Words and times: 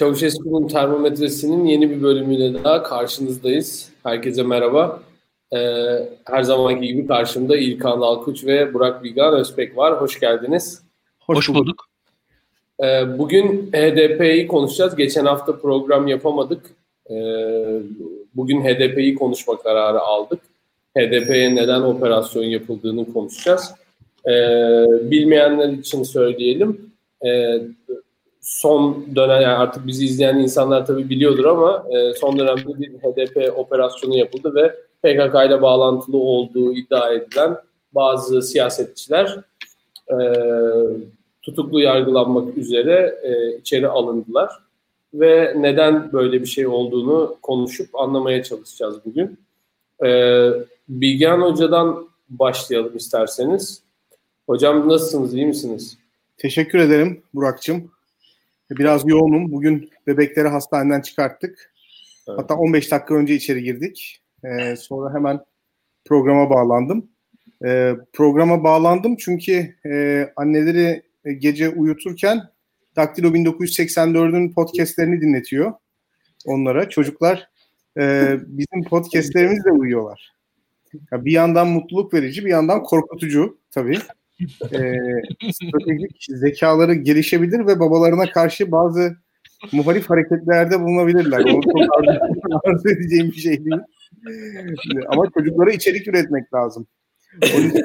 Çavuşesku'nun 0.00 0.68
termometresinin 0.68 1.64
yeni 1.64 1.90
bir 1.90 2.02
bölümüyle 2.02 2.64
daha 2.64 2.82
karşınızdayız. 2.82 3.88
Herkese 4.02 4.42
merhaba. 4.42 5.02
Ee, 5.52 5.58
her 6.24 6.42
zamanki 6.42 6.86
gibi 6.86 7.06
karşımda 7.06 7.56
İlkan 7.56 8.00
Alkuç 8.00 8.44
ve 8.46 8.74
Burak 8.74 9.04
Bilgan 9.04 9.34
Özbek 9.34 9.76
var. 9.76 10.00
Hoş 10.00 10.20
geldiniz. 10.20 10.82
Hoş 11.20 11.48
bulduk. 11.48 11.86
Ee, 12.84 13.18
bugün 13.18 13.70
HDP'yi 13.72 14.46
konuşacağız. 14.46 14.96
Geçen 14.96 15.24
hafta 15.24 15.58
program 15.58 16.08
yapamadık. 16.08 16.70
Ee, 17.10 17.14
bugün 18.34 18.60
HDP'yi 18.60 19.14
konuşma 19.14 19.58
kararı 19.58 20.00
aldık. 20.00 20.40
HDP'ye 20.98 21.54
neden 21.54 21.80
operasyon 21.80 22.44
yapıldığını 22.44 23.12
konuşacağız. 23.12 23.74
Ee, 24.26 24.30
bilmeyenler 25.10 25.68
için 25.68 26.02
söyleyelim. 26.02 26.90
Ee, 27.26 27.60
son 28.40 29.06
dönem 29.16 29.42
yani 29.42 29.56
artık 29.56 29.86
bizi 29.86 30.04
izleyen 30.04 30.38
insanlar 30.38 30.86
tabii 30.86 31.08
biliyordur 31.10 31.44
ama 31.44 31.86
e, 31.90 32.14
son 32.14 32.38
dönemde 32.38 32.80
bir 32.80 32.90
HDP 32.90 33.58
operasyonu 33.58 34.16
yapıldı 34.16 34.54
ve 34.54 34.68
PKK 35.02 35.34
ile 35.46 35.62
bağlantılı 35.62 36.16
olduğu 36.16 36.72
iddia 36.72 37.12
edilen 37.12 37.56
bazı 37.92 38.42
siyasetçiler 38.42 39.40
e, 40.08 40.16
tutuklu 41.42 41.80
yargılanmak 41.80 42.56
üzere 42.56 43.18
e, 43.22 43.58
içeri 43.58 43.88
alındılar 43.88 44.50
ve 45.14 45.54
neden 45.56 46.12
böyle 46.12 46.40
bir 46.40 46.46
şey 46.46 46.66
olduğunu 46.66 47.36
konuşup 47.42 47.94
anlamaya 47.94 48.42
çalışacağız 48.42 48.96
bugün. 49.04 49.38
E, 50.04 50.50
Bilgehan 50.88 51.40
Hoca'dan 51.40 52.08
başlayalım 52.28 52.96
isterseniz. 52.96 53.82
Hocam 54.46 54.88
nasılsınız, 54.88 55.34
iyi 55.34 55.46
misiniz? 55.46 55.98
Teşekkür 56.38 56.78
ederim 56.78 57.22
Burak'cığım. 57.34 57.90
Biraz 58.70 59.08
yoğunum. 59.08 59.52
Bugün 59.52 59.90
bebekleri 60.06 60.48
hastaneden 60.48 61.00
çıkarttık. 61.00 61.72
Evet. 62.28 62.38
Hatta 62.38 62.54
15 62.54 62.92
dakika 62.92 63.14
önce 63.14 63.34
içeri 63.34 63.62
girdik. 63.62 64.22
Ee, 64.44 64.76
sonra 64.76 65.14
hemen 65.14 65.40
programa 66.04 66.50
bağlandım. 66.50 67.10
Ee, 67.64 67.96
programa 68.12 68.64
bağlandım 68.64 69.16
çünkü 69.16 69.74
e, 69.86 70.26
anneleri 70.36 71.02
gece 71.38 71.68
uyuturken 71.68 72.40
Daktilo 72.96 73.28
1984'ün 73.28 74.52
podcastlerini 74.52 75.20
dinletiyor 75.20 75.72
onlara. 76.46 76.88
Çocuklar 76.88 77.48
e, 77.98 78.36
bizim 78.46 78.84
podcastlerimizle 78.84 79.70
uyuyorlar. 79.70 80.32
Ya 81.12 81.24
bir 81.24 81.32
yandan 81.32 81.68
mutluluk 81.68 82.14
verici, 82.14 82.44
bir 82.44 82.50
yandan 82.50 82.82
korkutucu 82.82 83.58
tabii 83.70 83.98
e, 84.72 84.78
stratejik 85.52 86.26
zekaları 86.28 86.94
gelişebilir 86.94 87.66
ve 87.66 87.80
babalarına 87.80 88.30
karşı 88.30 88.72
bazı 88.72 89.16
muhalif 89.72 90.10
hareketlerde 90.10 90.80
bulunabilirler. 90.80 91.40
Onu 91.40 91.62
çok 91.62 92.64
arzu 92.64 92.88
edeceğim 92.96 93.28
bir 93.28 93.40
şey 93.40 93.64
değil. 93.64 93.80
Ama 95.08 95.30
çocuklara 95.34 95.70
içerik 95.70 96.08
üretmek 96.08 96.54
lazım. 96.54 96.86
Onun 97.54 97.68
için 97.68 97.84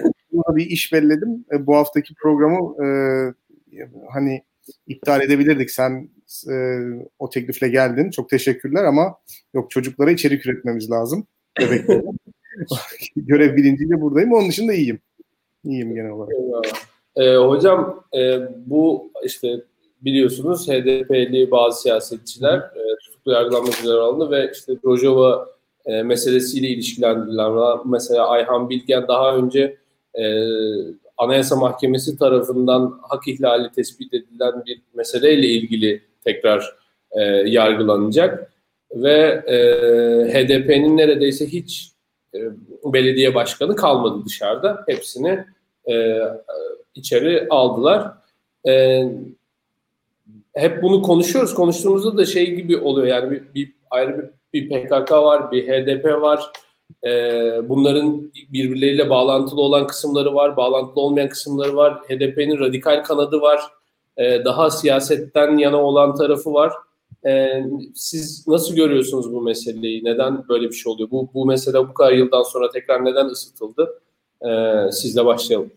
bir 0.55 0.65
iş 0.65 0.93
belledim. 0.93 1.45
E, 1.53 1.65
bu 1.65 1.75
haftaki 1.75 2.13
programı 2.13 2.85
e, 2.85 2.87
hani 4.13 4.43
iptal 4.87 5.21
edebilirdik. 5.21 5.71
Sen 5.71 6.09
e, 6.51 6.55
o 7.19 7.29
teklifle 7.29 7.67
geldin. 7.67 8.09
Çok 8.09 8.29
teşekkürler 8.29 8.83
ama 8.83 9.15
yok 9.53 9.71
çocuklara 9.71 10.11
içerik 10.11 10.45
üretmemiz 10.45 10.91
lazım. 10.91 11.27
Görev 13.15 13.55
bilinciyle 13.55 14.01
buradayım. 14.01 14.33
Onun 14.33 14.49
dışında 14.49 14.73
iyiyim. 14.73 14.99
İyiyim 15.65 15.95
genel 15.95 16.11
olarak. 16.11 16.33
Ee, 17.15 17.35
hocam 17.35 18.03
e, 18.17 18.39
bu 18.65 19.11
işte 19.23 19.61
biliyorsunuz 20.01 20.67
HDP'li 20.67 21.51
bazı 21.51 21.81
siyasetçiler 21.81 22.57
e, 22.57 22.95
tutuklu 23.05 23.31
yargılanmak 23.31 23.79
üzere 23.79 23.97
alındı 23.97 24.31
ve 24.31 24.51
işte 24.53 24.73
Rojava 24.85 25.47
e, 25.85 26.03
meselesiyle 26.03 26.67
ilişkilendirilen 26.67 27.51
mesela 27.85 28.27
Ayhan 28.27 28.69
Bilgen 28.69 29.07
daha 29.07 29.35
önce 29.35 29.77
e, 30.13 30.23
Anayasa 31.17 31.55
Mahkemesi 31.55 32.17
tarafından 32.19 32.99
hak 33.01 33.27
ihlali 33.27 33.71
tespit 33.71 34.13
edilen 34.13 34.63
bir 34.65 34.81
meseleyle 34.93 35.47
ilgili 35.47 36.01
tekrar 36.23 36.75
e, 37.11 37.21
yargılanacak 37.23 38.51
ve 38.95 39.43
e, 39.47 39.57
HDP'nin 40.33 40.97
neredeyse 40.97 41.45
hiç 41.47 41.91
e, 42.35 42.39
belediye 42.85 43.35
başkanı 43.35 43.75
kalmadı 43.75 44.25
dışarıda. 44.25 44.83
Hepsini 44.87 45.45
e, 45.91 46.21
içeri 46.95 47.47
aldılar. 47.49 48.11
E, 48.67 49.03
hep 50.53 50.83
bunu 50.83 51.01
konuşuyoruz. 51.01 51.53
Konuştuğumuzda 51.53 52.17
da 52.17 52.25
şey 52.25 52.55
gibi 52.55 52.77
oluyor 52.77 53.07
yani 53.07 53.31
bir, 53.31 53.53
bir 53.53 53.73
ayrı 53.91 54.31
bir, 54.53 54.69
bir 54.69 54.87
PKK 54.87 55.11
var, 55.11 55.51
bir 55.51 55.67
HDP 55.67 56.05
var. 56.05 56.51
E, 57.05 57.09
bunların 57.69 58.31
birbirleriyle 58.53 59.09
bağlantılı 59.09 59.61
olan 59.61 59.87
kısımları 59.87 60.35
var, 60.35 60.57
bağlantılı 60.57 61.01
olmayan 61.01 61.29
kısımları 61.29 61.75
var. 61.75 61.93
HDP'nin 61.93 62.59
radikal 62.59 63.03
kanadı 63.03 63.41
var. 63.41 63.61
E, 64.17 64.45
daha 64.45 64.69
siyasetten 64.69 65.57
yana 65.57 65.83
olan 65.83 66.15
tarafı 66.15 66.53
var. 66.53 66.73
E, 67.25 67.63
siz 67.95 68.47
nasıl 68.47 68.75
görüyorsunuz 68.75 69.33
bu 69.33 69.41
meseleyi? 69.41 70.03
Neden 70.03 70.47
böyle 70.49 70.69
bir 70.69 70.73
şey 70.73 70.93
oluyor? 70.93 71.11
Bu, 71.11 71.29
bu 71.33 71.45
mesele 71.45 71.79
bu 71.79 71.93
kadar 71.93 72.11
yıldan 72.11 72.43
sonra 72.43 72.69
tekrar 72.69 73.05
neden 73.05 73.25
ısıtıldı? 73.25 74.01
E, 74.41 74.49
sizle 74.91 75.25
başlayalım. 75.25 75.71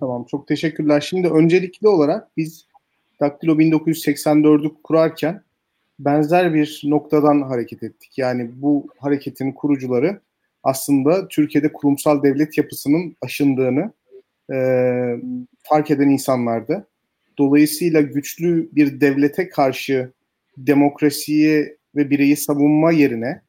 Tamam 0.00 0.24
çok 0.30 0.48
teşekkürler. 0.48 1.00
Şimdi 1.00 1.28
öncelikli 1.28 1.88
olarak 1.88 2.36
biz 2.36 2.66
Daktilo 3.20 3.58
1984'ü 3.58 4.72
kurarken 4.82 5.42
benzer 5.98 6.54
bir 6.54 6.82
noktadan 6.84 7.42
hareket 7.42 7.82
ettik. 7.82 8.18
Yani 8.18 8.50
bu 8.54 8.86
hareketin 8.98 9.52
kurucuları 9.52 10.20
aslında 10.62 11.28
Türkiye'de 11.28 11.72
kurumsal 11.72 12.22
devlet 12.22 12.58
yapısının 12.58 13.16
aşındığını 13.22 13.92
e, 14.52 14.56
fark 15.62 15.90
eden 15.90 16.08
insanlardı. 16.08 16.86
Dolayısıyla 17.38 18.00
güçlü 18.00 18.68
bir 18.72 19.00
devlete 19.00 19.48
karşı 19.48 20.12
demokrasiyi 20.56 21.76
ve 21.96 22.10
bireyi 22.10 22.36
savunma 22.36 22.92
yerine 22.92 23.42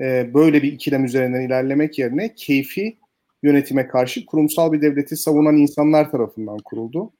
e, 0.00 0.34
böyle 0.34 0.62
bir 0.62 0.72
ikilem 0.72 1.04
üzerinden 1.04 1.40
ilerlemek 1.40 1.98
yerine 1.98 2.34
keyfi 2.34 2.96
yönetime 3.42 3.88
karşı 3.88 4.26
kurumsal 4.26 4.72
bir 4.72 4.82
devleti 4.82 5.16
savunan 5.16 5.56
insanlar 5.56 6.10
tarafından 6.10 6.58
kuruldu. 6.58 7.12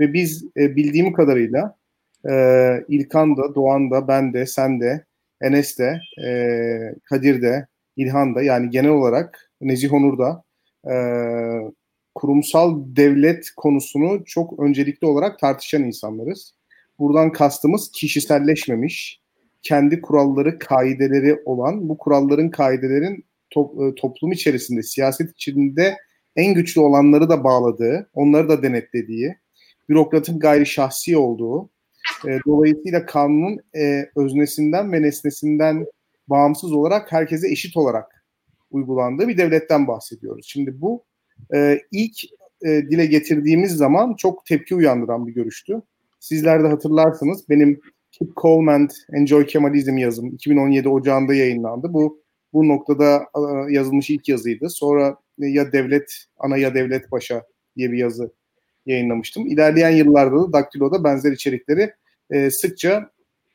Ve 0.00 0.12
biz 0.12 0.44
e, 0.56 0.76
bildiğim 0.76 1.12
kadarıyla 1.12 1.76
e, 2.30 2.34
İlkan 2.88 3.36
da, 3.36 3.54
Doğan 3.54 3.90
da, 3.90 4.08
ben 4.08 4.32
de, 4.32 4.46
sen 4.46 4.80
de, 4.80 5.04
Enes 5.40 5.78
de, 5.78 6.00
e, 6.24 6.30
Kadir 7.04 7.42
de, 7.42 7.66
İlhan 7.96 8.34
da 8.34 8.42
yani 8.42 8.70
genel 8.70 8.90
olarak 8.90 9.50
Nezih 9.60 9.92
Onur 9.92 10.18
da 10.18 10.42
e, 10.90 10.94
kurumsal 12.14 12.82
devlet 12.86 13.50
konusunu 13.56 14.24
çok 14.24 14.60
öncelikli 14.60 15.06
olarak 15.06 15.38
tartışan 15.38 15.82
insanlarız. 15.82 16.54
Buradan 16.98 17.32
kastımız 17.32 17.90
kişiselleşmemiş, 17.90 19.20
kendi 19.62 20.00
kuralları, 20.00 20.58
kaideleri 20.58 21.42
olan, 21.44 21.88
bu 21.88 21.98
kuralların, 21.98 22.50
kaidelerin 22.50 23.24
to- 23.50 23.90
e, 23.90 23.94
toplum 23.94 24.32
içerisinde, 24.32 24.82
siyaset 24.82 25.30
içinde 25.30 25.96
en 26.36 26.54
güçlü 26.54 26.80
olanları 26.80 27.28
da 27.28 27.44
bağladığı, 27.44 28.10
onları 28.14 28.48
da 28.48 28.62
denetlediği, 28.62 29.36
bürokratın 29.88 30.38
gayri 30.38 30.66
şahsi 30.66 31.16
olduğu, 31.16 31.70
e, 32.28 32.38
dolayısıyla 32.46 33.06
kanunun 33.06 33.58
e, 33.76 34.10
öznesinden 34.16 34.92
ve 34.92 35.02
nesnesinden 35.02 35.86
bağımsız 36.28 36.72
olarak 36.72 37.12
herkese 37.12 37.50
eşit 37.50 37.76
olarak 37.76 38.24
uygulandığı 38.70 39.28
bir 39.28 39.38
devletten 39.38 39.86
bahsediyoruz. 39.86 40.46
Şimdi 40.48 40.80
bu 40.80 41.04
e, 41.54 41.80
ilk 41.92 42.24
e, 42.62 42.68
dile 42.68 43.06
getirdiğimiz 43.06 43.72
zaman 43.72 44.14
çok 44.14 44.46
tepki 44.46 44.74
uyandıran 44.74 45.26
bir 45.26 45.32
görüştü. 45.32 45.82
Sizler 46.20 46.64
de 46.64 46.68
hatırlarsınız 46.68 47.48
benim 47.48 47.80
Keep 48.12 48.30
Calm 48.42 48.68
and 48.68 48.90
Enjoy 49.12 49.46
Kemalizm 49.46 49.98
yazım 49.98 50.26
2017 50.34 50.88
Ocağı'nda 50.88 51.34
yayınlandı. 51.34 51.92
Bu 51.92 52.22
bu 52.52 52.68
noktada 52.68 53.16
e, 53.16 53.72
yazılmış 53.72 54.10
ilk 54.10 54.28
yazıydı. 54.28 54.70
Sonra 54.70 55.16
ya 55.38 55.72
Devlet 55.72 56.24
Ana 56.38 56.56
ya 56.56 56.74
Devlet 56.74 57.10
Paşa 57.10 57.42
diye 57.76 57.92
bir 57.92 57.98
yazı 57.98 58.32
yayınlamıştım. 58.86 59.46
İlerleyen 59.46 59.90
yıllarda 59.90 60.42
da 60.42 60.52
Daktilo'da 60.52 61.04
benzer 61.04 61.32
içerikleri 61.32 61.92
e, 62.30 62.50
sıkça 62.50 63.10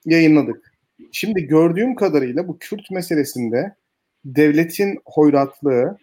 yayınladık. 0.06 0.72
Şimdi 1.12 1.48
gördüğüm 1.48 1.96
kadarıyla 1.96 2.48
bu 2.48 2.60
Kürt 2.60 2.92
meselesinde 2.92 3.76
devletin 4.26 5.00
hoyratlığı 5.06 5.98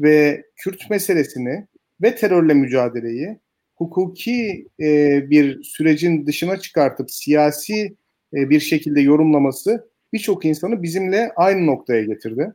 ve 0.00 0.44
Kürt 0.56 0.90
meselesini 0.90 1.66
ve 2.02 2.14
terörle 2.14 2.54
mücadeleyi 2.54 3.38
hukuki 3.76 4.68
e, 4.80 5.20
bir 5.30 5.62
sürecin 5.62 6.26
dışına 6.26 6.56
çıkartıp 6.56 7.10
siyasi 7.10 7.96
e, 8.34 8.50
bir 8.50 8.60
şekilde 8.60 9.00
yorumlaması 9.00 9.88
birçok 10.12 10.44
insanı 10.44 10.82
bizimle 10.82 11.32
aynı 11.36 11.66
noktaya 11.66 12.04
getirdi. 12.04 12.54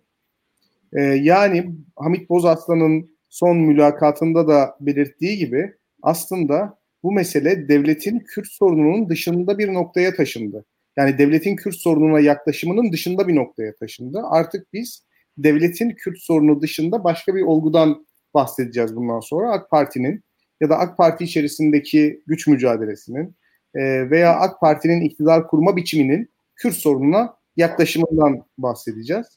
E, 0.93 1.01
yani 1.01 1.71
Hamit 1.95 2.29
Bozaslan'ın 2.29 3.09
son 3.29 3.57
mülakatında 3.57 4.47
da 4.47 4.75
belirttiği 4.79 5.37
gibi 5.37 5.73
aslında 6.01 6.77
bu 7.03 7.11
mesele 7.11 7.67
devletin 7.67 8.19
Kürt 8.19 8.47
sorununun 8.47 9.09
dışında 9.09 9.57
bir 9.57 9.73
noktaya 9.73 10.15
taşındı. 10.15 10.65
Yani 10.97 11.17
devletin 11.17 11.55
Kürt 11.55 11.75
sorununa 11.75 12.19
yaklaşımının 12.19 12.91
dışında 12.91 13.27
bir 13.27 13.35
noktaya 13.35 13.75
taşındı. 13.75 14.21
Artık 14.29 14.73
biz 14.73 15.03
devletin 15.37 15.89
Kürt 15.89 16.17
sorunu 16.17 16.61
dışında 16.61 17.03
başka 17.03 17.35
bir 17.35 17.41
olgudan 17.41 18.05
bahsedeceğiz 18.33 18.95
bundan 18.95 19.19
sonra. 19.19 19.51
AK 19.51 19.69
Parti'nin 19.69 20.23
ya 20.61 20.69
da 20.69 20.77
AK 20.77 20.97
Parti 20.97 21.23
içerisindeki 21.23 22.23
güç 22.27 22.47
mücadelesinin 22.47 23.35
e, 23.75 24.09
veya 24.09 24.35
AK 24.35 24.59
Parti'nin 24.59 25.01
iktidar 25.01 25.47
kurma 25.47 25.75
biçiminin 25.75 26.29
Kürt 26.55 26.75
sorununa 26.75 27.35
yaklaşımından 27.57 28.45
bahsedeceğiz. 28.57 29.27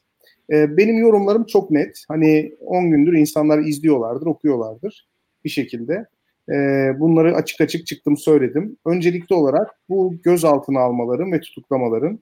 E, 0.52 0.76
benim 0.76 0.98
yorumlarım 0.98 1.44
çok 1.44 1.70
net. 1.70 2.04
Hani 2.08 2.54
10 2.60 2.90
gündür 2.90 3.12
insanlar 3.12 3.58
izliyorlardır, 3.58 4.26
okuyorlardır 4.26 5.08
bir 5.44 5.50
şekilde. 5.50 6.06
E, 6.48 6.54
bunları 7.00 7.34
açık 7.34 7.60
açık 7.60 7.86
çıktım 7.86 8.16
söyledim. 8.16 8.76
Öncelikli 8.86 9.34
olarak 9.34 9.70
bu 9.88 10.14
gözaltına 10.22 10.80
almaların 10.80 11.32
ve 11.32 11.40
tutuklamaların 11.40 12.18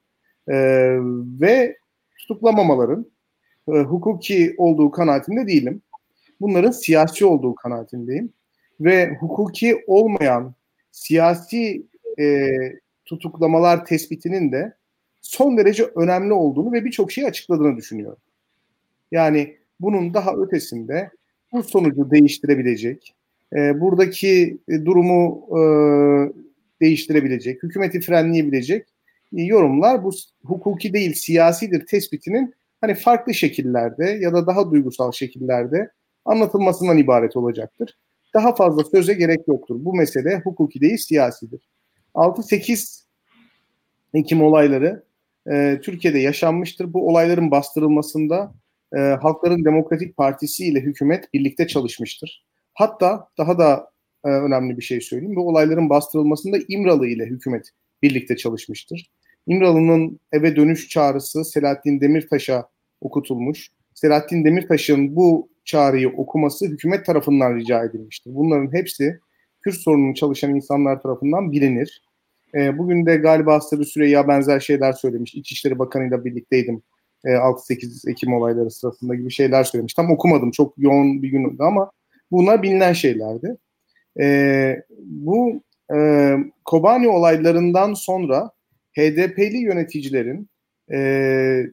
e, 0.49 0.56
ve 1.41 1.76
tutuklamamaların 2.19 3.06
e, 3.69 3.73
hukuki 3.73 4.55
olduğu 4.58 4.91
kanaatinde 4.91 5.46
değilim. 5.46 5.82
Bunların 6.41 6.70
siyasi 6.70 7.26
olduğu 7.26 7.55
kanaatindeyim. 7.55 8.32
Ve 8.81 9.17
hukuki 9.20 9.85
olmayan 9.87 10.55
siyasi 10.91 11.87
e, 12.20 12.49
tutuklamalar 13.05 13.85
tespitinin 13.85 14.52
de 14.52 14.75
son 15.25 15.56
derece 15.56 15.85
önemli 15.85 16.32
olduğunu 16.32 16.73
ve 16.73 16.85
birçok 16.85 17.12
şeyi 17.12 17.26
açıkladığını 17.26 17.76
düşünüyorum. 17.76 18.19
Yani 19.12 19.56
bunun 19.81 20.15
daha 20.15 20.32
ötesinde 20.37 21.11
bu 21.53 21.62
sonucu 21.62 22.11
değiştirebilecek, 22.11 23.15
e, 23.56 23.81
buradaki 23.81 24.59
e, 24.69 24.85
durumu 24.85 25.47
e, 25.50 25.61
değiştirebilecek, 26.81 27.62
hükümeti 27.62 28.00
frenleyebilecek 28.00 28.87
e, 29.37 29.43
yorumlar 29.43 30.05
bu 30.05 30.11
hukuki 30.44 30.93
değil 30.93 31.15
siyasidir 31.15 31.87
tespitinin 31.87 32.55
hani 32.81 32.94
farklı 32.94 33.35
şekillerde 33.35 34.05
ya 34.05 34.32
da 34.32 34.47
daha 34.47 34.70
duygusal 34.70 35.12
şekillerde 35.12 35.91
anlatılmasından 36.25 36.99
ibaret 36.99 37.37
olacaktır. 37.37 37.99
Daha 38.35 38.55
fazla 38.55 38.85
söze 38.85 39.15
gerek 39.15 39.49
yoktur. 39.49 39.77
Bu 39.79 39.94
mesele 39.94 40.41
hukuki 40.44 40.81
değil 40.81 40.97
siyasidir. 40.97 41.69
6-8 42.15 43.05
Ekim 44.15 44.43
olayları 44.43 45.03
e, 45.52 45.81
Türkiye'de 45.82 46.19
yaşanmıştır. 46.19 46.93
Bu 46.93 47.08
olayların 47.08 47.50
bastırılmasında 47.50 48.55
e, 48.96 48.99
Halkların 48.99 49.64
Demokratik 49.64 50.17
Partisi 50.17 50.67
ile 50.67 50.81
hükümet 50.81 51.35
birlikte 51.35 51.67
çalışmıştır. 51.67 52.44
Hatta 52.75 53.29
daha 53.38 53.58
da 53.58 53.91
e, 54.25 54.29
önemli 54.29 54.76
bir 54.76 54.82
şey 54.82 55.00
söyleyeyim. 55.00 55.37
Bu 55.37 55.49
olayların 55.49 55.91
bastırılmasında 55.91 56.56
İmralı 56.69 57.06
ile 57.06 57.26
hükümet 57.26 57.70
birlikte 58.02 58.37
çalışmıştır. 58.37 59.11
İmralı'nın 59.46 60.20
eve 60.32 60.56
dönüş 60.56 60.88
çağrısı 60.88 61.44
Selahattin 61.44 62.00
Demirtaş'a 62.00 62.69
okutulmuş. 63.00 63.70
Selahattin 63.94 64.44
Demirtaş'ın 64.44 65.17
bu 65.17 65.49
çağrıyı 65.64 66.08
okuması 66.08 66.67
hükümet 66.67 67.06
tarafından 67.06 67.56
rica 67.56 67.85
edilmiştir. 67.85 68.35
Bunların 68.35 68.73
hepsi 68.73 69.19
Kürt 69.62 69.75
sorununu 69.75 70.14
çalışan 70.14 70.55
insanlar 70.55 71.02
tarafından 71.02 71.52
bilinir. 71.52 72.02
E, 72.55 72.79
bugün 72.79 73.06
de 73.06 73.17
galiba 73.17 73.61
Sırrı 73.61 73.85
Süreyya 73.85 74.29
benzer 74.29 74.61
şeyler 74.61 74.93
söylemiş. 74.93 75.35
İçişleri 75.35 75.79
Bakanı 75.79 76.09
ile 76.09 76.25
birlikteydim. 76.25 76.83
E, 77.25 77.29
6-8 77.29 78.11
Ekim 78.11 78.35
olayları 78.35 78.71
sırasında 78.71 79.15
gibi 79.15 79.31
şeyler 79.31 79.65
söylemiş. 79.65 79.95
Tam 79.95 80.11
okumadım. 80.11 80.51
Çok 80.51 80.75
yoğun 80.79 81.23
bir 81.23 81.29
gündü 81.29 81.56
ama 81.62 81.91
bunlar 82.31 82.62
bilinen 82.62 82.93
şeylerdi. 82.93 83.56
E, 84.21 84.83
bu 85.01 85.62
e, 85.95 86.31
Kobani 86.65 87.09
olaylarından 87.09 87.95
sonra 87.95 88.51
HDP'li 88.99 89.59
yöneticilerin 89.59 90.49
e, 90.93 91.67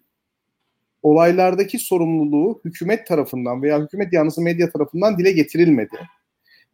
olaylardaki 1.04 1.80
sorumluluğu 1.80 2.62
hükümet 2.66 3.07
tarafından 3.07 3.63
veya 3.63 3.81
hükümet 3.81 4.13
yanlısı 4.13 4.42
medya 4.42 4.69
tarafından 4.69 5.18
dile 5.18 5.31
getirilmedi. 5.31 5.95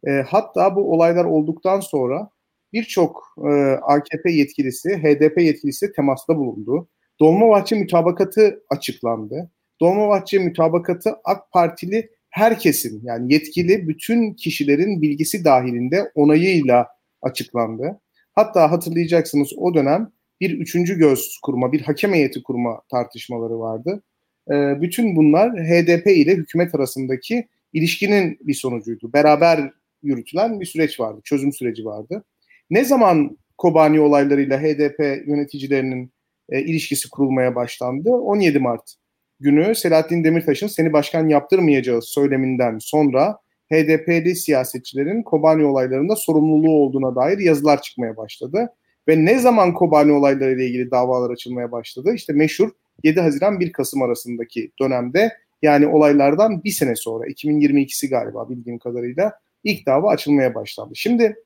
E, 0.06 0.10
hatta 0.10 0.76
bu 0.76 0.92
olaylar 0.92 1.24
olduktan 1.24 1.80
sonra 1.80 2.30
birçok 2.72 3.34
e, 3.38 3.50
AKP 3.82 4.30
yetkilisi, 4.30 4.88
HDP 4.88 5.40
yetkilisi 5.40 5.92
temasta 5.92 6.36
bulundu. 6.36 6.88
Dolmabahçe 7.20 7.76
mütabakatı 7.76 8.62
açıklandı. 8.70 9.50
Dolmabahçe 9.80 10.38
mütabakatı 10.38 11.16
AK 11.24 11.52
Partili 11.52 12.10
herkesin 12.30 13.00
yani 13.04 13.32
yetkili 13.32 13.88
bütün 13.88 14.34
kişilerin 14.34 15.02
bilgisi 15.02 15.44
dahilinde 15.44 16.12
onayıyla 16.14 16.88
açıklandı. 17.22 18.00
Hatta 18.32 18.70
hatırlayacaksınız 18.70 19.52
o 19.56 19.74
dönem 19.74 20.12
bir 20.40 20.58
üçüncü 20.58 20.98
göz 20.98 21.38
kurma, 21.42 21.72
bir 21.72 21.80
hakem 21.80 22.12
heyeti 22.12 22.42
kurma 22.42 22.82
tartışmaları 22.90 23.58
vardı. 23.58 24.02
E, 24.50 24.80
bütün 24.80 25.16
bunlar 25.16 25.52
HDP 25.52 26.06
ile 26.06 26.34
hükümet 26.34 26.74
arasındaki 26.74 27.48
ilişkinin 27.72 28.38
bir 28.40 28.54
sonucuydu. 28.54 29.12
Beraber 29.12 29.72
yürütülen 30.02 30.60
bir 30.60 30.66
süreç 30.66 31.00
vardı, 31.00 31.20
çözüm 31.24 31.52
süreci 31.52 31.84
vardı. 31.84 32.24
Ne 32.70 32.84
zaman 32.84 33.38
Kobani 33.58 34.00
olaylarıyla 34.00 34.60
HDP 34.60 35.00
yöneticilerinin 35.26 36.12
e, 36.48 36.60
ilişkisi 36.60 37.10
kurulmaya 37.10 37.54
başlandı? 37.54 38.10
17 38.10 38.58
Mart 38.58 38.94
günü 39.40 39.74
Selahattin 39.74 40.24
Demirtaş'ın 40.24 40.66
seni 40.66 40.92
başkan 40.92 41.28
yaptırmayacağız 41.28 42.04
söyleminden 42.04 42.78
sonra 42.78 43.38
HDP'li 43.72 44.36
siyasetçilerin 44.36 45.22
Kobani 45.22 45.64
olaylarında 45.64 46.16
sorumluluğu 46.16 46.82
olduğuna 46.82 47.16
dair 47.16 47.38
yazılar 47.38 47.82
çıkmaya 47.82 48.16
başladı. 48.16 48.68
Ve 49.08 49.24
ne 49.24 49.38
zaman 49.38 49.74
Kobani 49.74 50.12
olaylarıyla 50.12 50.64
ilgili 50.64 50.90
davalar 50.90 51.30
açılmaya 51.30 51.72
başladı? 51.72 52.12
İşte 52.14 52.32
meşhur 52.32 52.70
7 53.04 53.20
Haziran 53.20 53.60
1 53.60 53.72
Kasım 53.72 54.02
arasındaki 54.02 54.70
dönemde 54.80 55.32
yani 55.62 55.86
olaylardan 55.86 56.64
bir 56.64 56.70
sene 56.70 56.96
sonra 56.96 57.26
2022'si 57.26 58.08
galiba 58.08 58.48
bildiğim 58.50 58.78
kadarıyla 58.78 59.32
ilk 59.64 59.86
dava 59.86 60.10
açılmaya 60.10 60.54
başlandı. 60.54 60.92
Şimdi 60.96 61.36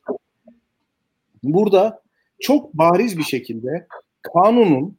burada 1.42 2.02
çok 2.40 2.74
bariz 2.74 3.18
bir 3.18 3.22
şekilde 3.22 3.86
kanunun 4.22 4.98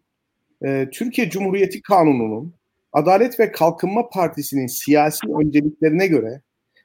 e, 0.66 0.90
Türkiye 0.92 1.30
Cumhuriyeti 1.30 1.81
Kanunu'nun 1.81 2.54
Adalet 2.92 3.40
ve 3.40 3.51
Kalkınma 3.51 4.10
Partisi'nin 4.10 4.68
siyasi 4.68 5.28
önceliklerine 5.40 6.07
göre 6.07 6.42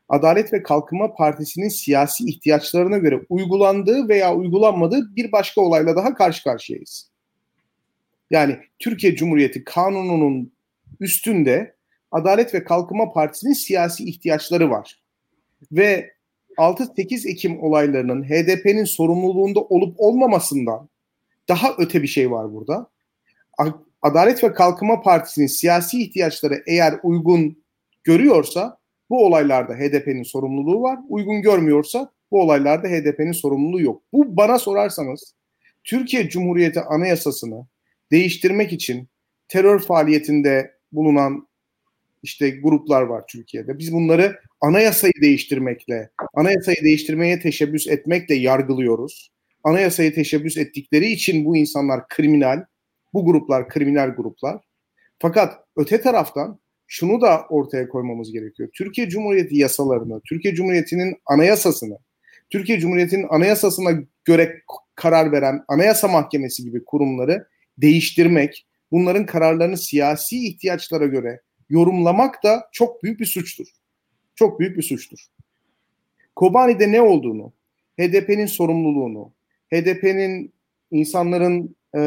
Adalet 0.08 0.52
ve 0.52 0.62
Kalkınma 0.62 1.14
Partisi'nin 1.14 1.68
siyasi 1.68 2.24
ihtiyaçlarına 2.24 2.98
göre 2.98 3.20
uygulandığı 3.28 4.08
veya 4.08 4.34
uygulanmadığı 4.34 5.16
bir 5.16 5.32
başka 5.32 5.60
olayla 5.60 5.96
daha 5.96 6.14
karşı 6.14 6.44
karşıyayız. 6.44 7.10
Yani 8.30 8.58
Türkiye 8.78 9.16
Cumhuriyeti 9.16 9.64
Kanunu'nun 9.64 10.52
üstünde 11.00 11.74
Adalet 12.10 12.54
ve 12.54 12.64
Kalkınma 12.64 13.12
Partisi'nin 13.12 13.52
siyasi 13.52 14.04
ihtiyaçları 14.04 14.70
var. 14.70 15.02
Ve 15.72 16.12
6-8 16.58 17.28
Ekim 17.28 17.62
olaylarının 17.62 18.24
HDP'nin 18.24 18.84
sorumluluğunda 18.84 19.60
olup 19.60 19.94
olmamasından 19.98 20.88
daha 21.48 21.74
öte 21.78 22.02
bir 22.02 22.08
şey 22.08 22.30
var 22.30 22.52
burada. 22.54 22.90
Adalet 24.02 24.44
ve 24.44 24.52
Kalkınma 24.52 25.02
Partisi'nin 25.02 25.46
siyasi 25.46 26.02
ihtiyaçları 26.02 26.62
eğer 26.66 26.94
uygun 27.02 27.64
görüyorsa 28.04 28.78
bu 29.10 29.26
olaylarda 29.26 29.74
HDP'nin 29.74 30.22
sorumluluğu 30.22 30.82
var. 30.82 30.98
Uygun 31.08 31.42
görmüyorsa 31.42 32.10
bu 32.30 32.40
olaylarda 32.40 32.88
HDP'nin 32.88 33.32
sorumluluğu 33.32 33.80
yok. 33.80 34.02
Bu 34.12 34.36
bana 34.36 34.58
sorarsanız 34.58 35.34
Türkiye 35.84 36.28
Cumhuriyeti 36.28 36.80
Anayasası'nı 36.80 37.66
değiştirmek 38.10 38.72
için 38.72 39.08
terör 39.48 39.78
faaliyetinde 39.78 40.74
bulunan 40.92 41.47
işte 42.22 42.50
gruplar 42.50 43.02
var 43.02 43.24
Türkiye'de. 43.28 43.78
Biz 43.78 43.92
bunları 43.92 44.40
anayasayı 44.60 45.12
değiştirmekle, 45.22 46.10
anayasayı 46.34 46.76
değiştirmeye 46.82 47.40
teşebbüs 47.40 47.88
etmekle 47.88 48.34
yargılıyoruz. 48.34 49.30
Anayasayı 49.64 50.14
teşebbüs 50.14 50.56
ettikleri 50.56 51.06
için 51.06 51.44
bu 51.44 51.56
insanlar 51.56 52.08
kriminal, 52.08 52.64
bu 53.14 53.24
gruplar 53.24 53.68
kriminal 53.68 54.08
gruplar. 54.08 54.60
Fakat 55.18 55.54
öte 55.76 56.00
taraftan 56.00 56.58
şunu 56.86 57.20
da 57.20 57.46
ortaya 57.50 57.88
koymamız 57.88 58.32
gerekiyor. 58.32 58.68
Türkiye 58.74 59.08
Cumhuriyeti 59.08 59.56
yasalarını, 59.56 60.20
Türkiye 60.28 60.54
Cumhuriyeti'nin 60.54 61.16
anayasasını, 61.26 61.98
Türkiye 62.50 62.80
Cumhuriyeti'nin 62.80 63.26
anayasasına 63.30 63.90
göre 64.24 64.62
karar 64.94 65.32
veren 65.32 65.64
Anayasa 65.68 66.08
Mahkemesi 66.08 66.64
gibi 66.64 66.84
kurumları 66.84 67.46
değiştirmek, 67.78 68.66
bunların 68.92 69.26
kararlarını 69.26 69.76
siyasi 69.76 70.46
ihtiyaçlara 70.46 71.06
göre 71.06 71.40
yorumlamak 71.70 72.44
da 72.44 72.68
çok 72.72 73.02
büyük 73.02 73.20
bir 73.20 73.26
suçtur. 73.26 73.66
Çok 74.34 74.60
büyük 74.60 74.76
bir 74.76 74.82
suçtur. 74.82 75.18
Kobani'de 76.36 76.92
ne 76.92 77.02
olduğunu, 77.02 77.52
HDP'nin 78.00 78.46
sorumluluğunu, 78.46 79.32
HDP'nin 79.72 80.52
insanların 80.90 81.76
e, 81.96 82.00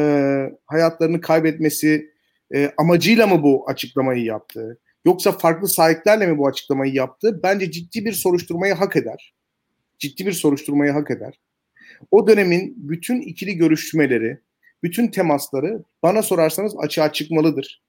hayatlarını 0.66 1.20
kaybetmesi 1.20 2.10
e, 2.54 2.72
amacıyla 2.76 3.26
mı 3.26 3.42
bu 3.42 3.68
açıklamayı 3.68 4.24
yaptı? 4.24 4.78
Yoksa 5.04 5.32
farklı 5.32 5.68
sahiplerle 5.68 6.26
mi 6.26 6.38
bu 6.38 6.46
açıklamayı 6.46 6.94
yaptı? 6.94 7.40
Bence 7.42 7.70
ciddi 7.70 8.04
bir 8.04 8.12
soruşturmayı 8.12 8.74
hak 8.74 8.96
eder. 8.96 9.34
Ciddi 9.98 10.26
bir 10.26 10.32
soruşturmayı 10.32 10.92
hak 10.92 11.10
eder. 11.10 11.40
O 12.10 12.26
dönemin 12.26 12.74
bütün 12.76 13.20
ikili 13.20 13.56
görüşmeleri, 13.56 14.38
bütün 14.82 15.08
temasları 15.08 15.82
bana 16.02 16.22
sorarsanız 16.22 16.74
açığa 16.78 17.12
çıkmalıdır. 17.12 17.82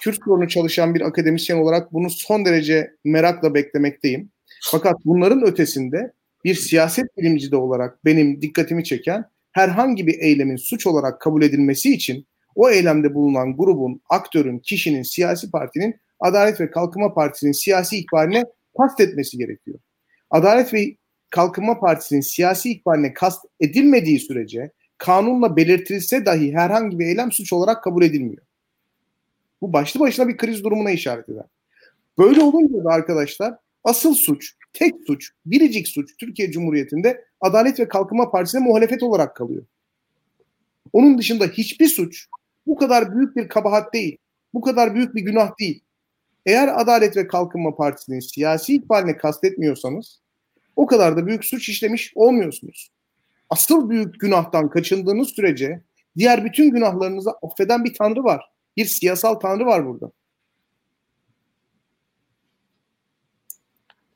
Kürt 0.00 0.18
sorunu 0.24 0.48
çalışan 0.48 0.94
bir 0.94 1.00
akademisyen 1.00 1.56
olarak 1.56 1.92
bunu 1.92 2.10
son 2.10 2.44
derece 2.44 2.90
merakla 3.04 3.54
beklemekteyim. 3.54 4.30
Fakat 4.70 4.96
bunların 5.04 5.46
ötesinde 5.46 6.12
bir 6.44 6.54
siyaset 6.54 7.16
bilimci 7.16 7.50
de 7.50 7.56
olarak 7.56 8.04
benim 8.04 8.42
dikkatimi 8.42 8.84
çeken 8.84 9.24
herhangi 9.52 10.06
bir 10.06 10.18
eylemin 10.20 10.56
suç 10.56 10.86
olarak 10.86 11.20
kabul 11.20 11.42
edilmesi 11.42 11.94
için 11.94 12.26
o 12.54 12.70
eylemde 12.70 13.14
bulunan 13.14 13.56
grubun, 13.56 14.00
aktörün, 14.10 14.58
kişinin, 14.58 15.02
siyasi 15.02 15.50
partinin 15.50 15.96
Adalet 16.20 16.60
ve 16.60 16.70
Kalkınma 16.70 17.14
Partisi'nin 17.14 17.52
siyasi 17.52 17.96
ikbaline 17.96 18.44
kast 18.78 19.00
etmesi 19.00 19.38
gerekiyor. 19.38 19.78
Adalet 20.30 20.74
ve 20.74 20.96
Kalkınma 21.30 21.80
Partisi'nin 21.80 22.20
siyasi 22.20 22.70
ikbaline 22.70 23.12
kast 23.12 23.44
edilmediği 23.60 24.20
sürece 24.20 24.70
kanunla 24.98 25.56
belirtilse 25.56 26.26
dahi 26.26 26.52
herhangi 26.54 26.98
bir 26.98 27.06
eylem 27.06 27.32
suç 27.32 27.52
olarak 27.52 27.82
kabul 27.82 28.02
edilmiyor. 28.02 28.42
Bu 29.60 29.72
başlı 29.72 30.00
başına 30.00 30.28
bir 30.28 30.36
kriz 30.36 30.64
durumuna 30.64 30.90
işaret 30.90 31.28
eder. 31.28 31.44
Böyle 32.18 32.42
olunca 32.42 32.84
da 32.84 32.90
arkadaşlar 32.90 33.54
asıl 33.84 34.14
suç, 34.14 34.54
tek 34.72 34.94
suç, 35.06 35.30
biricik 35.46 35.88
suç 35.88 36.16
Türkiye 36.16 36.50
Cumhuriyeti'nde 36.50 37.24
Adalet 37.40 37.80
ve 37.80 37.88
Kalkınma 37.88 38.30
Partisi'ne 38.30 38.60
muhalefet 38.60 39.02
olarak 39.02 39.36
kalıyor. 39.36 39.64
Onun 40.92 41.18
dışında 41.18 41.44
hiçbir 41.44 41.88
suç 41.88 42.26
bu 42.66 42.76
kadar 42.76 43.14
büyük 43.14 43.36
bir 43.36 43.48
kabahat 43.48 43.94
değil. 43.94 44.18
Bu 44.54 44.60
kadar 44.60 44.94
büyük 44.94 45.14
bir 45.14 45.22
günah 45.22 45.58
değil. 45.60 45.84
Eğer 46.46 46.80
Adalet 46.80 47.16
ve 47.16 47.26
Kalkınma 47.26 47.76
Partisi'nin 47.76 48.20
siyasi 48.20 48.74
ikbaline 48.74 49.16
kastetmiyorsanız 49.16 50.20
o 50.76 50.86
kadar 50.86 51.16
da 51.16 51.26
büyük 51.26 51.44
suç 51.44 51.68
işlemiş 51.68 52.12
olmuyorsunuz. 52.14 52.90
Asıl 53.50 53.90
büyük 53.90 54.20
günahtan 54.20 54.70
kaçındığınız 54.70 55.28
sürece 55.28 55.82
diğer 56.16 56.44
bütün 56.44 56.70
günahlarınızı 56.70 57.30
affeden 57.30 57.84
bir 57.84 57.94
tanrı 57.94 58.24
var. 58.24 58.44
Bir 58.78 58.84
siyasal 58.84 59.34
tanrı 59.34 59.66
var 59.66 59.86
burada. 59.86 60.10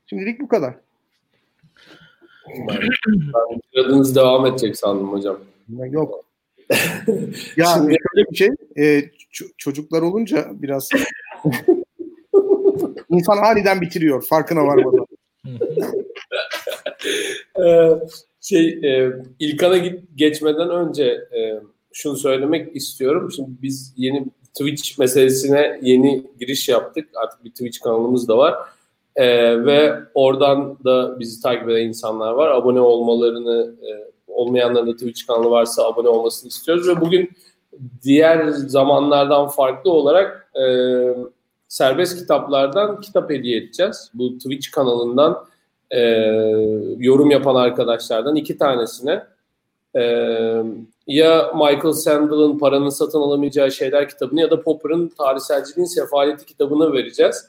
Şimdilik 0.06 0.40
bu 0.40 0.48
kadar. 0.48 0.74
Ben 2.68 2.80
adınız 3.80 4.16
devam 4.16 4.46
edecek 4.46 4.76
sandım 4.76 5.12
hocam. 5.12 5.38
Yok. 5.90 6.24
ya 7.56 7.66
Şimdi... 7.74 7.96
şöyle 8.14 8.30
bir 8.30 8.36
şey, 8.36 8.48
e, 8.78 9.10
çocuklar 9.58 10.02
olunca 10.02 10.50
biraz 10.52 10.88
insan 13.08 13.38
aniden 13.38 13.80
bitiriyor. 13.80 14.26
Farkına 14.26 14.60
varmadan. 14.64 15.06
ee, 17.64 17.90
şey, 18.40 18.68
e, 18.68 19.12
İlkan'a 19.38 19.76
geçmeden 20.16 20.70
önce 20.70 21.04
e, 21.04 21.60
şunu 21.92 22.16
söylemek 22.16 22.76
istiyorum. 22.76 23.32
Şimdi 23.32 23.50
biz 23.62 23.94
yeni 23.96 24.26
Twitch 24.54 24.98
meselesine 24.98 25.78
yeni 25.82 26.26
giriş 26.40 26.68
yaptık. 26.68 27.08
Artık 27.14 27.44
bir 27.44 27.50
Twitch 27.50 27.80
kanalımız 27.80 28.28
da 28.28 28.38
var. 28.38 28.54
Ee, 29.16 29.64
ve 29.64 29.94
oradan 30.14 30.78
da 30.84 31.20
bizi 31.20 31.42
takip 31.42 31.68
eden 31.68 31.88
insanlar 31.88 32.32
var. 32.32 32.50
Abone 32.50 32.80
olmalarını, 32.80 33.74
e, 33.82 34.12
olmayanların 34.26 34.86
da 34.86 34.92
Twitch 34.92 35.26
kanalı 35.26 35.50
varsa 35.50 35.82
abone 35.82 36.08
olmasını 36.08 36.48
istiyoruz. 36.48 36.88
Ve 36.88 37.00
bugün 37.00 37.30
diğer 38.02 38.48
zamanlardan 38.48 39.48
farklı 39.48 39.90
olarak 39.90 40.50
e, 40.56 40.64
serbest 41.68 42.18
kitaplardan 42.18 43.00
kitap 43.00 43.30
hediye 43.30 43.58
edeceğiz. 43.58 44.10
Bu 44.14 44.38
Twitch 44.38 44.70
kanalından 44.70 45.44
e, 45.90 46.00
yorum 46.98 47.30
yapan 47.30 47.54
arkadaşlardan 47.54 48.36
iki 48.36 48.58
tanesine 48.58 49.22
e, 49.96 50.02
ya 51.06 51.52
Michael 51.54 51.92
Sandel'ın 51.92 52.58
Paranın 52.58 52.88
Satın 52.88 53.18
Alamayacağı 53.18 53.72
Şeyler 53.72 54.08
kitabını 54.08 54.40
ya 54.40 54.50
da 54.50 54.62
Popper'ın 54.62 55.08
Tarihselciliğin 55.08 55.86
Sefaleti 55.86 56.46
kitabını 56.46 56.92
vereceğiz. 56.92 57.46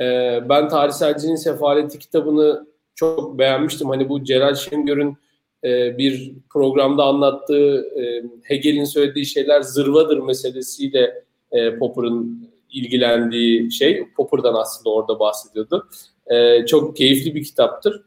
E, 0.00 0.04
ben 0.48 0.68
Tarihselciliğin 0.68 1.36
Sefaleti 1.36 1.98
kitabını 1.98 2.66
çok 2.94 3.38
beğenmiştim. 3.38 3.88
Hani 3.88 4.08
bu 4.08 4.24
Celal 4.24 4.54
Şengör'ün 4.54 5.16
e, 5.64 5.98
bir 5.98 6.32
programda 6.50 7.04
anlattığı 7.04 7.86
e, 8.00 8.22
Hegel'in 8.42 8.84
söylediği 8.84 9.26
şeyler 9.26 9.60
zırvadır 9.60 10.18
meselesiyle 10.18 11.24
e, 11.52 11.78
Popper'ın 11.78 12.48
ilgilendiği 12.70 13.72
şey. 13.72 14.06
Popper'dan 14.16 14.54
aslında 14.54 14.90
orada 14.94 15.18
bahsediyordu. 15.18 15.88
E, 16.26 16.66
çok 16.66 16.96
keyifli 16.96 17.34
bir 17.34 17.44
kitaptır. 17.44 18.02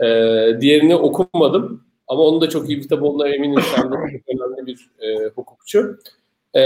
E, 0.00 0.06
diğerini 0.60 0.96
okumadım 0.96 1.87
ama 2.08 2.22
onun 2.22 2.40
da 2.40 2.48
çok 2.48 2.68
iyi 2.68 2.76
bir 2.76 2.82
kitap 2.82 3.02
olduğuna 3.02 3.28
eminim. 3.28 3.60
Sen 3.76 3.92
de 3.92 3.96
önemli 4.28 4.66
bir 4.66 4.90
e, 5.00 5.28
hukukçu. 5.34 5.98
E, 6.54 6.60